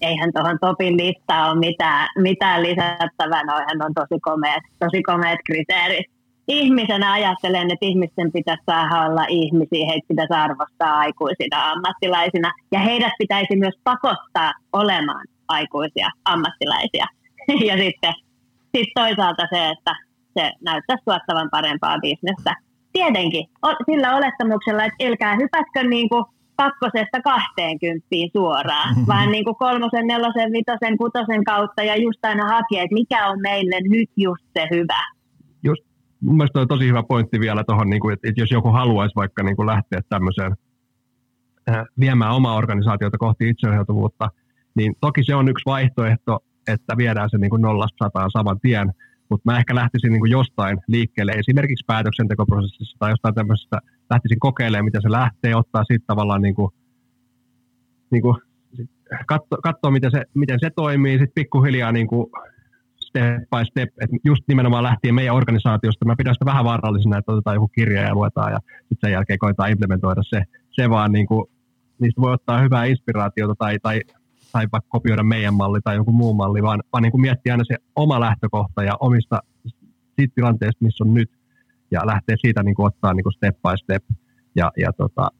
Eihän 0.00 0.32
tuohon 0.34 0.58
Topin 0.60 0.96
listaan 0.96 1.50
ole 1.50 1.58
mitään, 1.58 2.08
mitään 2.18 2.62
lisättävää, 2.62 3.44
noihän 3.44 3.82
on 3.82 3.94
tosi 3.94 4.20
komeat, 4.20 4.62
tosi 4.78 5.02
komeat 5.02 5.38
kriteerit. 5.46 6.06
Ihmisenä 6.48 7.12
ajattelen, 7.12 7.70
että 7.72 7.86
ihmisten 7.86 8.32
pitäisi 8.32 8.62
saada 8.66 9.06
olla 9.06 9.24
ihmisiä, 9.28 9.86
heitä 9.86 10.08
pitäisi 10.08 10.32
arvostaa 10.32 10.98
aikuisina 10.98 11.70
ammattilaisina, 11.72 12.52
ja 12.72 12.80
heidät 12.80 13.12
pitäisi 13.18 13.56
myös 13.56 13.74
pakottaa 13.84 14.52
olemaan 14.72 15.26
aikuisia 15.48 16.08
ammattilaisia. 16.24 17.06
Ja 17.68 17.76
sitten 17.76 18.14
sit 18.76 18.88
toisaalta 18.94 19.46
se, 19.50 19.68
että 19.68 20.07
se 20.38 20.52
näyttäisi 20.60 21.04
tuottavan 21.04 21.50
parempaa 21.50 21.98
bisnestä. 21.98 22.56
Tietenkin 22.92 23.44
sillä 23.90 24.16
olettamuksella, 24.16 24.84
että 24.84 25.06
älkää 25.06 25.36
hypätkö 25.36 25.82
niin 25.82 26.08
kuin 26.08 26.24
kakkosesta 26.56 27.18
kahteenkymppiin 27.24 28.30
suoraan, 28.36 28.94
vaan 29.10 29.30
niin 29.30 29.44
kuin 29.44 29.56
kolmosen, 29.56 30.06
nelosen, 30.06 30.52
vitosen, 30.52 30.98
kutosen 30.98 31.44
kautta 31.44 31.82
ja 31.82 31.96
just 31.96 32.24
aina 32.24 32.44
hakea, 32.48 32.82
että 32.82 32.94
mikä 32.94 33.26
on 33.26 33.40
meille 33.40 33.76
nyt 33.88 34.10
just 34.16 34.44
se 34.56 34.68
hyvä. 34.70 35.02
Just, 35.62 35.82
mun 36.20 36.36
mielestä 36.36 36.60
on 36.60 36.68
tosi 36.68 36.86
hyvä 36.86 37.02
pointti 37.02 37.40
vielä 37.40 37.64
tuohon, 37.64 37.90
niin 37.90 38.12
että, 38.12 38.28
että 38.28 38.40
jos 38.40 38.50
joku 38.50 38.68
haluaisi 38.68 39.16
vaikka 39.16 39.42
niin 39.42 39.56
kuin 39.56 39.66
lähteä 39.66 40.00
tämmöiseen 40.08 40.52
äh, 41.70 41.84
viemään 42.00 42.34
omaa 42.34 42.56
organisaatiota 42.56 43.18
kohti 43.18 43.48
itseohjautuvuutta, 43.48 44.28
niin 44.74 44.94
toki 45.00 45.24
se 45.24 45.34
on 45.34 45.48
yksi 45.48 45.66
vaihtoehto, 45.66 46.38
että 46.68 46.96
viedään 46.96 47.30
se 47.30 47.38
niin 47.38 47.50
kuin 47.50 47.62
nollasta 47.62 48.04
sataan 48.04 48.30
saman 48.30 48.60
tien, 48.60 48.92
mutta 49.30 49.52
mä 49.52 49.58
ehkä 49.58 49.74
lähtisin 49.74 50.12
niin 50.12 50.20
kuin 50.20 50.30
jostain 50.30 50.78
liikkeelle, 50.88 51.32
esimerkiksi 51.32 51.84
päätöksentekoprosessissa 51.86 52.96
tai 52.98 53.12
jostain 53.12 53.34
tämmöisestä, 53.34 53.80
lähtisin 54.10 54.40
kokeilemaan, 54.40 54.84
miten 54.84 55.02
se 55.02 55.10
lähtee, 55.10 55.56
ottaa 55.56 55.84
siitä 55.84 56.04
tavallaan 56.06 56.42
niin 56.42 56.54
kuin, 56.54 56.70
niin 58.10 58.22
kuin, 58.22 58.36
katso, 59.26 59.56
katsoa, 59.62 59.90
miten 59.90 60.10
se, 60.10 60.24
miten 60.34 60.60
se 60.60 60.70
toimii, 60.76 61.12
sitten 61.12 61.34
pikkuhiljaa 61.34 61.92
niin 61.92 62.06
kuin 62.06 62.26
step 62.96 63.36
by 63.50 63.64
step, 63.70 63.88
että 64.02 64.16
just 64.24 64.42
nimenomaan 64.48 64.84
lähtien 64.84 65.14
meidän 65.14 65.34
organisaatiosta, 65.34 66.04
mä 66.04 66.14
pidän 66.18 66.34
sitä 66.34 66.44
vähän 66.44 66.64
vaarallisena, 66.64 67.18
että 67.18 67.32
otetaan 67.32 67.56
joku 67.56 67.68
kirja 67.68 68.02
ja 68.02 68.14
luetaan 68.14 68.52
ja 68.52 68.58
sitten 68.78 68.98
sen 69.00 69.12
jälkeen 69.12 69.38
koetaan 69.38 69.70
implementoida 69.70 70.22
se, 70.22 70.42
se 70.70 70.90
vaan 70.90 71.12
niin 71.12 71.26
kuin, 71.26 71.50
niistä 71.98 72.20
voi 72.20 72.32
ottaa 72.32 72.60
hyvää 72.60 72.84
inspiraatiota 72.84 73.54
tai, 73.58 73.78
tai 73.82 74.00
tai 74.52 74.66
vaikka 74.72 74.88
kopioida 74.88 75.22
meidän 75.22 75.54
malli 75.54 75.80
tai 75.80 75.96
joku 75.96 76.12
muu 76.12 76.34
malli, 76.34 76.62
vaan, 76.62 76.82
vaan 76.92 77.02
niin 77.02 77.10
kuin 77.10 77.20
miettiä 77.20 77.52
aina 77.52 77.64
se 77.64 77.76
oma 77.96 78.20
lähtökohta 78.20 78.82
ja 78.82 78.92
omista 79.00 79.42
siitä 80.16 80.34
tilanteesta, 80.34 80.84
missä 80.84 81.04
on 81.04 81.14
nyt, 81.14 81.30
ja 81.90 82.06
lähteä 82.06 82.36
siitä 82.40 82.62
niin 82.62 82.74
kuin 82.74 82.86
ottaa 82.86 83.14
niin 83.14 83.24
kuin 83.24 83.32
step 83.32 83.56
by 83.56 83.76
step. 83.76 84.04
Ja, 84.54 84.72
ja 84.76 84.92
tota, 84.92 85.30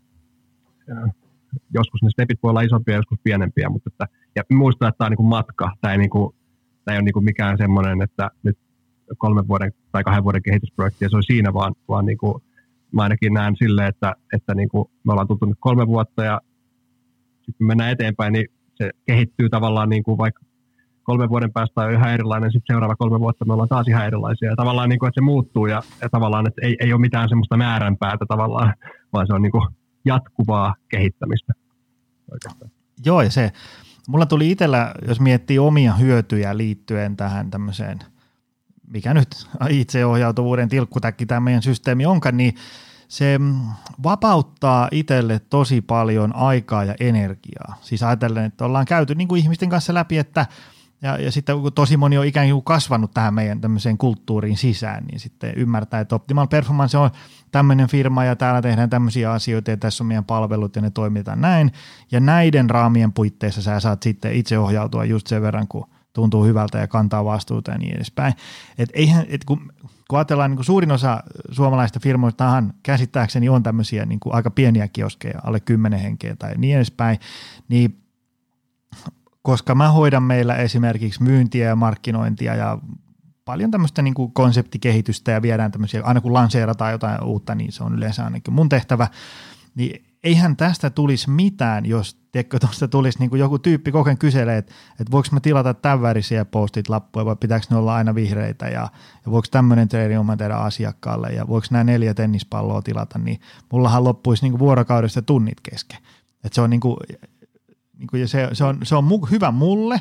joskus 1.74 2.02
ne 2.02 2.10
stepit 2.10 2.38
voi 2.42 2.50
olla 2.50 2.60
isompia, 2.60 2.96
joskus 2.96 3.18
pienempiä, 3.22 3.68
mutta 3.68 3.90
että, 3.92 4.06
ja 4.36 4.42
muistaa, 4.56 4.88
että 4.88 4.98
tämä 4.98 5.06
on 5.06 5.10
niin 5.10 5.16
kuin 5.16 5.28
matka, 5.28 5.72
tämä 5.80 5.92
ei, 5.92 5.98
niin 5.98 6.10
kuin, 6.10 6.34
tämä 6.84 6.94
ei 6.94 6.98
ole 6.98 7.04
niin 7.04 7.12
kuin 7.12 7.24
mikään 7.24 7.58
semmoinen, 7.58 8.02
että 8.02 8.30
nyt 8.42 8.58
kolmen 9.18 9.48
vuoden 9.48 9.72
tai 9.92 10.04
kahden 10.04 10.24
vuoden 10.24 10.42
kehitysprojekti 10.42 11.04
ja 11.04 11.08
se 11.10 11.16
on 11.16 11.22
siinä, 11.22 11.54
vaan, 11.54 11.74
vaan 11.88 12.06
niin 12.06 12.18
kuin, 12.18 12.42
mä 12.92 13.02
ainakin 13.02 13.34
näen 13.34 13.56
silleen, 13.56 13.88
että, 13.88 14.14
että 14.36 14.54
niin 14.54 14.68
kuin 14.68 14.90
me 15.04 15.12
ollaan 15.12 15.28
tultu 15.28 15.46
nyt 15.46 15.58
kolme 15.60 15.86
vuotta 15.86 16.24
ja 16.24 16.40
sitten 17.36 17.66
me 17.66 17.66
mennään 17.66 17.90
eteenpäin, 17.90 18.32
niin 18.32 18.46
se 18.78 18.90
kehittyy 19.06 19.48
tavallaan 19.48 19.88
niin 19.88 20.02
kuin 20.02 20.18
vaikka 20.18 20.42
kolmen 21.02 21.28
vuoden 21.28 21.52
päästä 21.52 21.80
on 21.80 21.92
ihan 21.92 22.12
erilainen, 22.12 22.52
sitten 22.52 22.74
seuraava 22.74 22.96
kolme 22.96 23.20
vuotta 23.20 23.44
me 23.44 23.52
ollaan 23.52 23.68
taas 23.68 23.88
ihan 23.88 24.06
erilaisia. 24.06 24.50
Ja 24.50 24.56
tavallaan, 24.56 24.88
niin 24.88 24.98
kuin, 24.98 25.08
että 25.08 25.20
se 25.20 25.24
muuttuu 25.24 25.66
ja, 25.66 25.82
ja 26.02 26.08
tavallaan, 26.08 26.46
että 26.46 26.66
ei, 26.66 26.76
ei 26.80 26.92
ole 26.92 27.00
mitään 27.00 27.28
semmoista 27.28 27.56
määränpäätä 27.56 28.26
tavallaan, 28.28 28.74
vaan 29.12 29.26
se 29.26 29.32
on 29.34 29.42
niin 29.42 29.52
kuin 29.52 29.68
jatkuvaa 30.04 30.74
kehittämistä. 30.88 31.52
Oikeastaan. 32.32 32.70
Joo, 33.04 33.22
ja 33.22 33.30
se 33.30 33.52
mulla 34.08 34.26
tuli 34.26 34.50
itsellä, 34.50 34.94
jos 35.08 35.20
miettii 35.20 35.58
omia 35.58 35.94
hyötyjä 35.94 36.56
liittyen 36.56 37.16
tähän 37.16 37.50
tämmöiseen, 37.50 37.98
mikä 38.86 39.14
nyt 39.14 39.28
itseohjautuvuuden 39.70 40.68
tilkkutäkki 40.68 41.26
tämä 41.26 41.40
meidän 41.40 41.62
systeemi 41.62 42.06
onkaan, 42.06 42.36
niin 42.36 42.54
se 43.08 43.40
vapauttaa 44.02 44.88
itselle 44.90 45.38
tosi 45.38 45.80
paljon 45.80 46.36
aikaa 46.36 46.84
ja 46.84 46.94
energiaa. 47.00 47.74
Siis 47.80 48.02
ajatellen, 48.02 48.44
että 48.44 48.64
ollaan 48.64 48.86
käyty 48.86 49.14
niin 49.14 49.28
kuin 49.28 49.42
ihmisten 49.42 49.70
kanssa 49.70 49.94
läpi, 49.94 50.18
että– 50.18 50.46
ja, 51.02 51.16
ja 51.16 51.32
sitten 51.32 51.60
kun 51.60 51.72
tosi 51.72 51.96
moni 51.96 52.18
on 52.18 52.26
ikään 52.26 52.50
kuin 52.50 52.64
kasvanut 52.64 53.14
tähän 53.14 53.34
meidän 53.34 53.60
tämmöiseen 53.60 53.98
kulttuuriin 53.98 54.56
sisään, 54.56 55.04
niin 55.04 55.20
sitten 55.20 55.54
ymmärtää, 55.56 56.00
että 56.00 56.14
Optimal 56.14 56.46
Performance 56.46 56.98
on 56.98 57.10
tämmöinen 57.50 57.88
firma 57.88 58.24
ja 58.24 58.36
täällä 58.36 58.62
tehdään 58.62 58.90
tämmöisiä 58.90 59.32
asioita 59.32 59.70
ja 59.70 59.76
tässä 59.76 60.04
on 60.04 60.08
meidän 60.08 60.24
palvelut 60.24 60.76
ja 60.76 60.82
ne 60.82 60.90
toimitaan 60.90 61.40
näin. 61.40 61.72
Ja 62.12 62.20
näiden 62.20 62.70
raamien 62.70 63.12
puitteissa 63.12 63.62
sä 63.62 63.80
saat 63.80 64.02
sitten 64.02 64.32
itse 64.32 64.58
ohjautua 64.58 65.04
just 65.04 65.26
sen 65.26 65.42
verran, 65.42 65.68
kun 65.68 65.88
tuntuu 66.12 66.44
hyvältä 66.44 66.78
ja 66.78 66.88
kantaa 66.88 67.24
vastuuta 67.24 67.70
ja 67.70 67.78
niin 67.78 67.96
edespäin. 67.96 68.34
Et 68.78 68.90
eihän, 68.92 69.26
et 69.28 69.44
kun, 69.44 69.72
kun 70.08 70.18
ajatellaan 70.18 70.50
niin 70.50 70.56
kuin 70.56 70.66
suurin 70.66 70.92
osa 70.92 71.22
suomalaista 71.50 72.00
firmoistahan 72.00 72.74
käsittääkseni 72.82 73.48
on 73.48 73.62
tämmöisiä 73.62 74.06
niin 74.06 74.20
kuin 74.20 74.34
aika 74.34 74.50
pieniä 74.50 74.88
kioskeja, 74.88 75.40
alle 75.44 75.60
10 75.60 76.00
henkeä 76.00 76.36
tai 76.36 76.54
niin 76.56 76.76
edespäin, 76.76 77.18
niin 77.68 78.02
koska 79.42 79.74
mä 79.74 79.92
hoidan 79.92 80.22
meillä 80.22 80.56
esimerkiksi 80.56 81.22
myyntiä 81.22 81.68
ja 81.68 81.76
markkinointia 81.76 82.54
ja 82.54 82.78
paljon 83.44 83.70
tämmöistä 83.70 84.02
niin 84.02 84.14
kuin 84.14 84.32
konseptikehitystä 84.32 85.32
ja 85.32 85.42
viedään 85.42 85.72
tämmöisiä, 85.72 86.02
aina 86.04 86.20
kun 86.20 86.32
lanseerataan 86.32 86.92
jotain 86.92 87.24
uutta, 87.24 87.54
niin 87.54 87.72
se 87.72 87.84
on 87.84 87.94
yleensä 87.94 88.24
ainakin 88.24 88.54
mun 88.54 88.68
tehtävä, 88.68 89.08
niin 89.74 90.04
eihän 90.24 90.56
tästä 90.56 90.90
tulisi 90.90 91.30
mitään, 91.30 91.86
jos 91.86 92.18
tiedätkö, 92.32 92.58
tuosta 92.58 92.88
tulisi 92.88 93.18
niin 93.18 93.30
kuin 93.30 93.40
joku 93.40 93.58
tyyppi 93.58 93.92
koken 93.92 94.18
kyselee, 94.18 94.58
että, 94.58 94.72
että 95.00 95.10
voiko 95.10 95.28
mä 95.32 95.40
tilata 95.40 95.74
tämän 95.74 96.02
värisiä 96.02 96.44
postit 96.44 96.88
lappuja 96.88 97.24
vai 97.24 97.36
pitääkö 97.36 97.66
ne 97.70 97.76
olla 97.76 97.94
aina 97.94 98.14
vihreitä 98.14 98.66
ja, 98.66 98.88
ja 99.24 99.30
voiko 99.30 99.48
tämmöinen 99.50 99.88
treeni 99.88 100.36
tehdä 100.38 100.54
asiakkaalle 100.54 101.28
ja 101.28 101.48
voiko 101.48 101.66
nämä 101.70 101.84
neljä 101.84 102.14
tennispalloa 102.14 102.82
tilata, 102.82 103.18
niin 103.18 103.40
mullahan 103.72 104.04
loppuisi 104.04 104.42
niin 104.42 104.52
kuin 104.52 104.60
vuorokaudesta 104.60 105.22
tunnit 105.22 105.60
kesken. 105.60 105.98
että 106.44 106.54
se 106.54 106.60
on 106.60 106.70
niin 106.70 106.80
kuin, 106.80 106.96
niin 107.98 108.06
kuin, 108.06 108.28
se, 108.28 108.48
se, 108.52 108.64
on, 108.64 108.78
se 108.82 108.96
on 108.96 109.04
mu, 109.04 109.26
hyvä 109.30 109.50
mulle, 109.50 110.00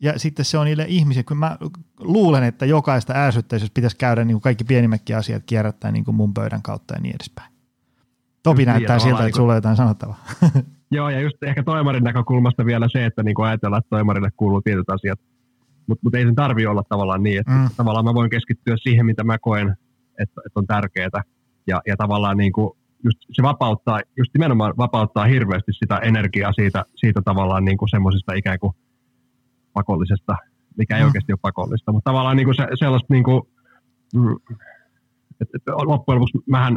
ja 0.00 0.18
sitten 0.18 0.44
se 0.44 0.58
on 0.58 0.64
niille 0.64 0.84
ihmisille, 0.88 1.24
kun 1.24 1.36
mä 1.36 1.56
luulen, 2.00 2.42
että 2.42 2.66
jokaista 2.66 3.12
ärsyttäisi, 3.16 3.64
jos 3.64 3.70
pitäisi 3.70 3.96
käydä 3.96 4.24
niin 4.24 4.34
kuin 4.34 4.42
kaikki 4.42 4.64
pienimmätkin 4.64 5.16
asiat 5.16 5.42
kierrättää 5.46 5.92
niin 5.92 6.04
kuin 6.04 6.14
mun 6.14 6.34
pöydän 6.34 6.62
kautta 6.62 6.94
ja 6.94 7.00
niin 7.00 7.14
edespäin. 7.14 7.57
Topi 8.50 8.62
just 8.62 8.66
näyttää 8.66 8.98
siltä, 8.98 9.14
että 9.14 9.24
niin 9.24 9.34
sulla 9.34 9.52
on 9.52 9.56
jotain 9.56 9.76
sanottavaa. 9.76 10.18
Joo, 10.90 11.10
ja 11.10 11.20
just 11.20 11.42
ehkä 11.42 11.62
toimarin 11.62 12.04
näkökulmasta 12.04 12.66
vielä 12.66 12.88
se, 12.92 13.04
että 13.04 13.22
niin 13.22 13.34
ajatellaan, 13.44 13.80
että 13.80 13.90
toimarille 13.90 14.30
kuuluu 14.36 14.62
tietyt 14.62 14.90
asiat, 14.90 15.20
mutta 15.86 16.00
mut 16.04 16.14
ei 16.14 16.24
sen 16.24 16.34
tarvi 16.34 16.66
olla 16.66 16.82
tavallaan 16.88 17.22
niin, 17.22 17.40
että 17.40 17.52
mm. 17.52 17.68
tavallaan 17.76 18.04
mä 18.04 18.14
voin 18.14 18.30
keskittyä 18.30 18.76
siihen, 18.76 19.06
mitä 19.06 19.24
mä 19.24 19.38
koen, 19.38 19.68
että, 20.22 20.40
että 20.46 20.60
on 20.60 20.66
tärkeää, 20.66 21.22
ja, 21.66 21.80
ja 21.86 21.96
tavallaan 21.96 22.36
niin 22.36 22.52
kuin 22.52 22.78
just 23.04 23.18
se 23.32 23.42
vapauttaa, 23.42 24.00
just 24.16 24.30
nimenomaan 24.34 24.74
vapauttaa 24.78 25.24
hirveästi 25.24 25.72
sitä 25.72 25.98
energiaa 25.98 26.52
siitä, 26.52 26.84
siitä 26.94 27.22
tavallaan 27.24 27.64
niin 27.64 27.78
kuin 27.78 27.88
semmoisesta 27.88 28.32
ikään 28.32 28.58
kuin 28.58 28.72
pakollisesta, 29.72 30.36
mikä 30.76 30.96
ei 30.96 31.02
mm. 31.02 31.06
oikeasti 31.06 31.32
ole 31.32 31.38
pakollista, 31.42 31.92
mutta 31.92 32.10
tavallaan 32.10 32.36
niin 32.36 32.46
kuin 32.46 32.56
se, 32.56 32.66
sellaista 32.74 33.14
niin 33.14 33.24
kuin, 33.24 33.42
mm, 34.14 34.36
että 35.40 35.72
loppujen 35.72 36.16
lopuksi 36.16 36.38
mähän 36.46 36.76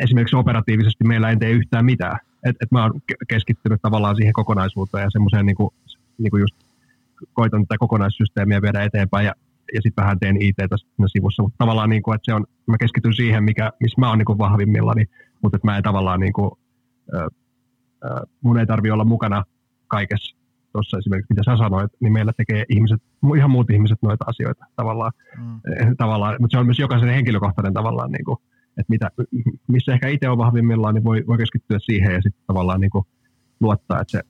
esimerkiksi 0.00 0.36
operatiivisesti 0.36 1.04
meillä 1.04 1.30
ei 1.30 1.36
tee 1.36 1.50
yhtään 1.50 1.84
mitään. 1.84 2.18
Että 2.44 2.64
et 2.64 2.72
mä 2.72 2.82
oon 2.82 3.00
keskittynyt 3.28 3.82
tavallaan 3.82 4.16
siihen 4.16 4.32
kokonaisuuteen 4.32 5.04
ja 5.04 5.10
semmoiseen 5.10 5.46
niin 5.46 5.56
kuin, 5.56 5.70
niin 6.18 6.30
kuin 6.30 6.40
just 6.40 6.54
koitan 7.32 7.62
tätä 7.62 7.78
kokonaissysteemiä 7.78 8.62
viedä 8.62 8.82
eteenpäin 8.82 9.26
ja 9.26 9.34
ja 9.74 9.82
sitten 9.82 10.02
vähän 10.02 10.18
teen 10.18 10.42
IT 10.42 10.56
tässä 10.56 10.86
sivussa, 11.06 11.42
mutta 11.42 11.58
tavallaan 11.58 11.90
niin 11.90 12.02
kuin, 12.02 12.14
että 12.14 12.24
se 12.24 12.34
on, 12.34 12.44
mä 12.66 12.78
keskityn 12.78 13.14
siihen, 13.14 13.44
mikä, 13.44 13.72
missä 13.80 14.00
mä 14.00 14.08
oon 14.08 14.18
niin 14.18 14.38
vahvimmillani, 14.38 15.04
mutta 15.42 15.56
että 15.56 15.66
mä 15.66 15.76
en 15.76 15.82
tavallaan 15.82 16.20
niin 16.20 16.32
kuin, 16.32 16.50
äh, 17.14 17.22
äh, 17.22 18.22
mun 18.40 18.58
ei 18.58 18.66
tarvi 18.66 18.90
olla 18.90 19.04
mukana 19.04 19.44
kaikessa 19.88 20.36
tuossa 20.72 20.98
esimerkiksi, 20.98 21.32
mitä 21.32 21.42
sä 21.44 21.56
sanoit, 21.56 21.92
niin 22.00 22.12
meillä 22.12 22.32
tekee 22.36 22.64
ihmiset, 22.68 23.02
ihan 23.36 23.50
muut 23.50 23.70
ihmiset 23.70 23.98
noita 24.02 24.24
asioita 24.28 24.64
tavallaan, 24.76 25.12
mm. 25.38 25.60
tavallaan 25.96 26.36
mutta 26.40 26.54
se 26.54 26.58
on 26.58 26.66
myös 26.66 26.78
jokaisen 26.78 27.08
henkilökohtainen 27.08 27.74
tavallaan, 27.74 28.12
niin 28.12 28.24
kuin, 28.24 28.38
että 28.76 28.90
mitä, 28.90 29.10
missä 29.68 29.92
ehkä 29.92 30.08
itse 30.08 30.28
on 30.28 30.38
vahvimmillaan, 30.38 30.94
niin 30.94 31.04
voi, 31.04 31.24
voi 31.26 31.38
keskittyä 31.38 31.78
siihen 31.78 32.12
ja 32.12 32.22
sitten 32.22 32.42
tavallaan 32.46 32.80
niin 32.80 32.90
kuin 32.90 33.04
luottaa, 33.60 34.00
että 34.00 34.10
se, 34.10 34.20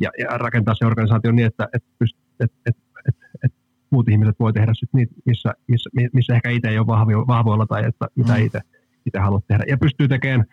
ja, 0.00 0.10
ja 0.18 0.38
rakentaa 0.38 0.74
se 0.74 0.86
organisaatio 0.86 1.32
niin, 1.32 1.46
että, 1.46 1.68
että, 1.74 1.88
pyst, 1.98 2.16
että, 2.40 2.56
että, 2.66 2.82
että, 3.08 3.26
että 3.44 3.58
muut 3.90 4.08
ihmiset 4.08 4.40
voi 4.40 4.52
tehdä 4.52 4.72
sit 4.74 4.88
niitä, 4.92 5.14
missä, 5.24 5.52
missä, 5.66 5.90
missä 6.12 6.34
ehkä 6.34 6.50
itse 6.50 6.68
ei 6.68 6.78
ole 6.78 6.86
vahvi, 6.86 7.12
vahvoilla 7.14 7.66
tai 7.66 7.84
että 7.86 8.06
mitä 8.14 8.32
mm. 8.32 8.44
itse, 8.44 8.60
itse 9.06 9.18
haluat 9.18 9.46
tehdä. 9.46 9.64
Ja 9.68 9.78
pystyy 9.78 10.08
tekemään 10.08 10.44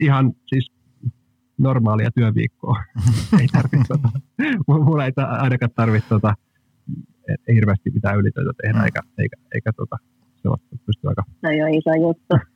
ihan 0.00 0.32
siis 0.46 0.72
normaalia 1.58 2.10
työviikkoa. 2.10 2.82
ei 3.40 3.46
tarvitse, 3.46 3.84
tota, 3.88 4.08
mulla 4.66 5.04
ei 5.04 5.12
ainakaan 5.16 5.70
tarvitse 5.76 6.08
tota, 6.08 6.34
ei 7.48 7.54
hirveästi 7.54 7.90
mitään 7.90 8.18
ylitöitä 8.18 8.50
tehdä, 8.62 8.78
mm. 8.78 8.84
eikä, 8.84 9.00
eikä, 9.18 9.36
eikä 9.54 9.72
tota, 9.72 9.96
sellaista 10.36 10.76
pysty 10.86 11.08
aika... 11.08 11.22
No 11.42 11.50
joo, 11.50 11.68
iso 11.68 12.08
juttu. 12.08 12.51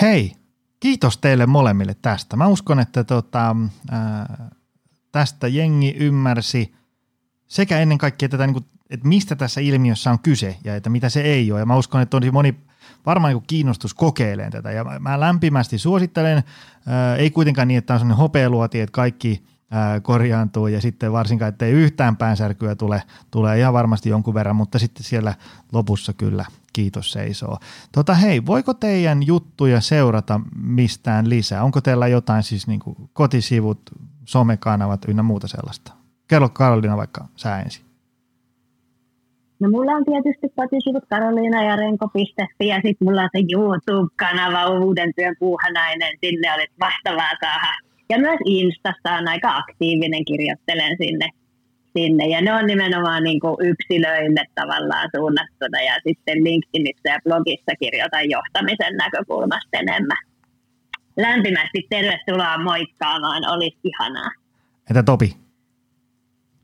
Hei, 0.00 0.32
kiitos 0.80 1.18
teille 1.18 1.46
molemmille 1.46 1.96
tästä. 2.02 2.36
Mä 2.36 2.46
uskon, 2.46 2.80
että 2.80 3.04
tota, 3.04 3.56
ää, 3.90 4.50
tästä 5.12 5.48
jengi 5.48 5.94
ymmärsi– 5.98 6.72
sekä 7.52 7.78
ennen 7.78 7.98
kaikkea 7.98 8.28
tätä, 8.28 8.46
niin 8.46 8.54
kuin, 8.54 8.64
että 8.90 9.08
mistä 9.08 9.36
tässä 9.36 9.60
ilmiössä 9.60 10.10
on 10.10 10.18
kyse 10.18 10.56
ja 10.64 10.76
että 10.76 10.90
mitä 10.90 11.08
se 11.08 11.20
ei 11.20 11.52
ole. 11.52 11.60
Ja 11.60 11.66
mä 11.66 11.76
uskon, 11.76 12.02
että 12.02 12.16
on 12.16 12.22
moni 12.32 12.54
varmaan 13.06 13.34
niin 13.34 13.44
kiinnostus 13.46 13.94
kokeilemaan 13.94 14.52
tätä. 14.52 14.72
Ja 14.72 14.84
mä 15.00 15.20
lämpimästi 15.20 15.78
suosittelen, 15.78 16.44
ää, 16.86 17.16
ei 17.16 17.30
kuitenkaan 17.30 17.68
niin, 17.68 17.78
että 17.78 17.94
on 17.94 18.00
sellainen 18.00 18.18
hopealuoti, 18.18 18.80
että 18.80 18.92
kaikki 18.92 19.44
korjaantuu 20.02 20.66
ja 20.66 20.80
sitten 20.80 21.12
varsinkaan, 21.12 21.48
että 21.48 21.66
ei 21.66 21.72
yhtään 21.72 22.16
päänsärkyä 22.16 22.74
tule, 22.74 23.02
tulee 23.30 23.58
ihan 23.58 23.72
varmasti 23.72 24.08
jonkun 24.08 24.34
verran, 24.34 24.56
mutta 24.56 24.78
sitten 24.78 25.04
siellä 25.04 25.34
lopussa 25.72 26.12
kyllä 26.12 26.44
kiitos 26.72 27.12
seisoo. 27.12 27.58
Tota 27.92 28.14
hei, 28.14 28.46
voiko 28.46 28.74
teidän 28.74 29.26
juttuja 29.26 29.80
seurata 29.80 30.40
mistään 30.62 31.28
lisää? 31.28 31.64
Onko 31.64 31.80
teillä 31.80 32.08
jotain 32.08 32.42
siis 32.42 32.66
niin 32.66 32.80
kuin 32.80 32.96
kotisivut, 33.12 33.80
somekanavat 34.24 35.04
ynnä 35.08 35.22
muuta 35.22 35.48
sellaista? 35.48 35.92
Kerro 36.28 36.48
Karolina 36.48 36.96
vaikka 36.96 37.28
sä 37.36 37.58
ensin. 37.58 37.84
No 39.60 39.70
mulla 39.70 39.92
on 39.92 40.04
tietysti 40.04 40.48
kotisivut 40.56 41.04
Karoliina 41.10 41.64
ja 41.64 41.76
Renko.fi 41.76 42.66
ja 42.68 42.74
sitten 42.74 43.06
mulla 43.06 43.22
on 43.22 43.28
se 43.36 43.42
YouTube-kanava 43.52 44.66
Uuden 44.66 45.12
työn 45.16 45.36
puuhanainen. 45.38 46.12
Sinne 46.20 46.54
oli 46.54 46.66
vastaavaa 46.80 47.34
saada. 47.40 47.72
Ja 48.10 48.18
myös 48.18 48.38
Instassa 48.44 49.10
on 49.18 49.28
aika 49.28 49.56
aktiivinen, 49.56 50.24
kirjoittelen 50.24 50.96
sinne. 50.96 51.28
Sinne. 51.98 52.26
Ja 52.26 52.40
ne 52.40 52.54
on 52.54 52.66
nimenomaan 52.66 53.22
niin 53.22 53.40
kuin 53.40 53.56
yksilöille 53.60 54.44
tavallaan 54.54 55.08
suunnattuna 55.16 55.80
ja 55.80 55.94
sitten 56.06 56.44
LinkedInissä 56.44 57.08
ja 57.08 57.18
blogissa 57.24 57.72
kirjoitan 57.80 58.30
johtamisen 58.30 58.96
näkökulmasta 58.96 59.78
enemmän. 59.78 60.22
Lämpimästi 61.16 61.86
tervetuloa 61.90 62.58
moikkaamaan, 62.58 63.42
olisi 63.50 63.78
ihanaa. 63.84 64.30
Entä 64.90 65.02
Topi? 65.02 65.36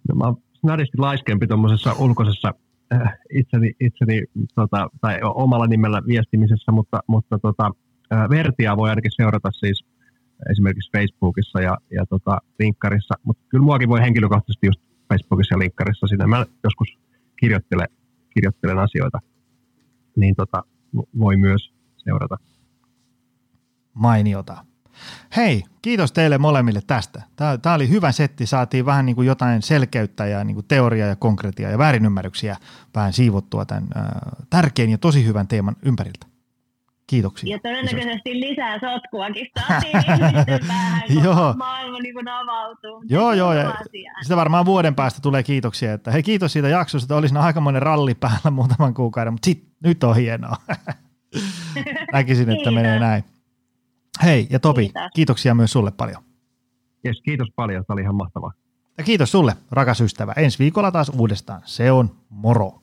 No, 0.09 0.15
mä 0.15 0.25
oon 0.25 0.37
snadisti 0.61 0.99
laiskempi 0.99 1.47
tuommoisessa 1.47 1.95
ulkoisessa 1.99 2.55
äh, 2.93 3.15
itseni, 3.31 3.73
itseni 3.81 4.23
tota, 4.55 4.91
tai 5.01 5.19
omalla 5.23 5.67
nimellä 5.67 6.03
viestimisessä, 6.07 6.73
mutta, 6.73 7.01
mutta 7.07 7.39
tota, 7.39 7.71
äh, 8.13 8.31
Vertia 8.31 8.77
voi 8.77 8.91
ainakin 8.91 9.13
seurata 9.15 9.51
siis 9.53 9.85
esimerkiksi 10.51 10.91
Facebookissa 10.93 11.61
ja, 11.61 11.77
ja 11.91 12.07
tota, 12.07 12.39
linkkarissa, 12.59 13.15
mutta 13.23 13.43
kyllä 13.49 13.65
muakin 13.65 13.89
voi 13.89 14.01
henkilökohtaisesti 14.01 14.67
just 14.67 14.81
Facebookissa 15.09 15.55
ja 15.55 15.59
linkkarissa 15.59 16.07
sinne. 16.07 16.27
Mä 16.27 16.47
joskus 16.65 16.99
kirjoittelen, 17.37 17.89
kirjoittelen 18.31 18.79
asioita, 18.79 19.19
niin 20.17 20.35
tota, 20.37 20.63
voi 21.19 21.37
myös 21.37 21.73
seurata. 21.97 22.37
Mainiota. 23.95 24.65
Hei, 25.37 25.63
kiitos 25.83 26.13
teille 26.13 26.39
molemmille 26.39 26.81
tästä. 26.87 27.23
Tämä, 27.37 27.75
oli 27.75 27.89
hyvä 27.89 28.13
setti, 28.13 28.47
saatiin 28.47 28.87
vähän 28.87 29.07
niin 29.07 29.17
kuin 29.17 29.27
jotain 29.27 29.63
selkeyttä 29.63 30.27
ja 30.27 30.45
niin 30.45 30.55
kuin 30.55 30.67
teoriaa 30.69 31.09
ja 31.09 31.17
konkreettia 31.17 31.71
ja 31.71 31.79
väärinymmärryksiä 31.79 32.57
vähän 32.95 33.13
siivottua 33.13 33.65
tämän 33.65 33.85
äh, 33.97 34.05
tärkeän 34.51 34.91
ja 34.91 34.99
tosi 34.99 35.25
hyvän 35.25 35.49
teeman 35.49 35.77
ympäriltä. 35.83 36.27
Kiitoksia. 37.09 37.51
Ja 37.51 37.59
todennäköisesti 37.59 38.31
isosti. 38.31 38.41
lisää 38.41 38.79
sotkuakin 38.81 39.47
saatiin 39.69 39.93
päähän, 40.69 41.03
kun 41.15 41.25
joo. 41.25 41.55
maailma 41.59 41.99
niin 41.99 42.15
kuin 42.15 42.29
avautuu. 42.29 43.03
Joo, 43.09 43.33
joo. 43.33 43.53
Ja 43.53 43.75
sitä 44.23 44.37
varmaan 44.37 44.65
vuoden 44.67 44.95
päästä 44.95 45.21
tulee 45.21 45.43
kiitoksia, 45.43 45.93
että 45.93 46.11
hei 46.11 46.23
kiitos 46.23 46.53
siitä 46.53 46.69
jaksosta, 46.69 47.05
että 47.05 47.17
olisi 47.17 47.37
aikamoinen 47.37 47.83
ralli 47.83 48.15
päällä 48.15 48.51
muutaman 48.51 48.95
kuukauden, 48.95 49.33
mutta 49.33 49.47
sit, 49.47 49.65
nyt 49.85 50.05
on 50.05 50.17
hienoa. 50.17 50.57
Näkisin, 52.13 52.51
että 52.51 52.71
menee 52.71 52.99
näin. 52.99 53.25
Hei, 54.25 54.47
ja 54.51 54.61
Topi, 54.61 54.83
Kiitos. 54.83 55.03
kiitoksia 55.15 55.55
myös 55.55 55.73
sulle 55.73 55.91
paljon. 55.91 56.23
Yes, 57.07 57.21
kiitos 57.23 57.49
paljon, 57.57 57.85
tämä 57.87 57.95
oli 57.95 58.03
ihan 58.03 58.15
mahtavaa. 58.15 58.53
Ja 58.99 59.05
kiitos 59.05 59.31
sulle, 59.31 59.57
rakas 59.71 60.01
ystävä. 60.01 60.33
Ensi 60.37 60.59
viikolla 60.59 60.91
taas 60.93 61.09
uudestaan. 61.09 61.63
Se 61.65 61.93
on 61.93 62.11
moro. 62.31 62.83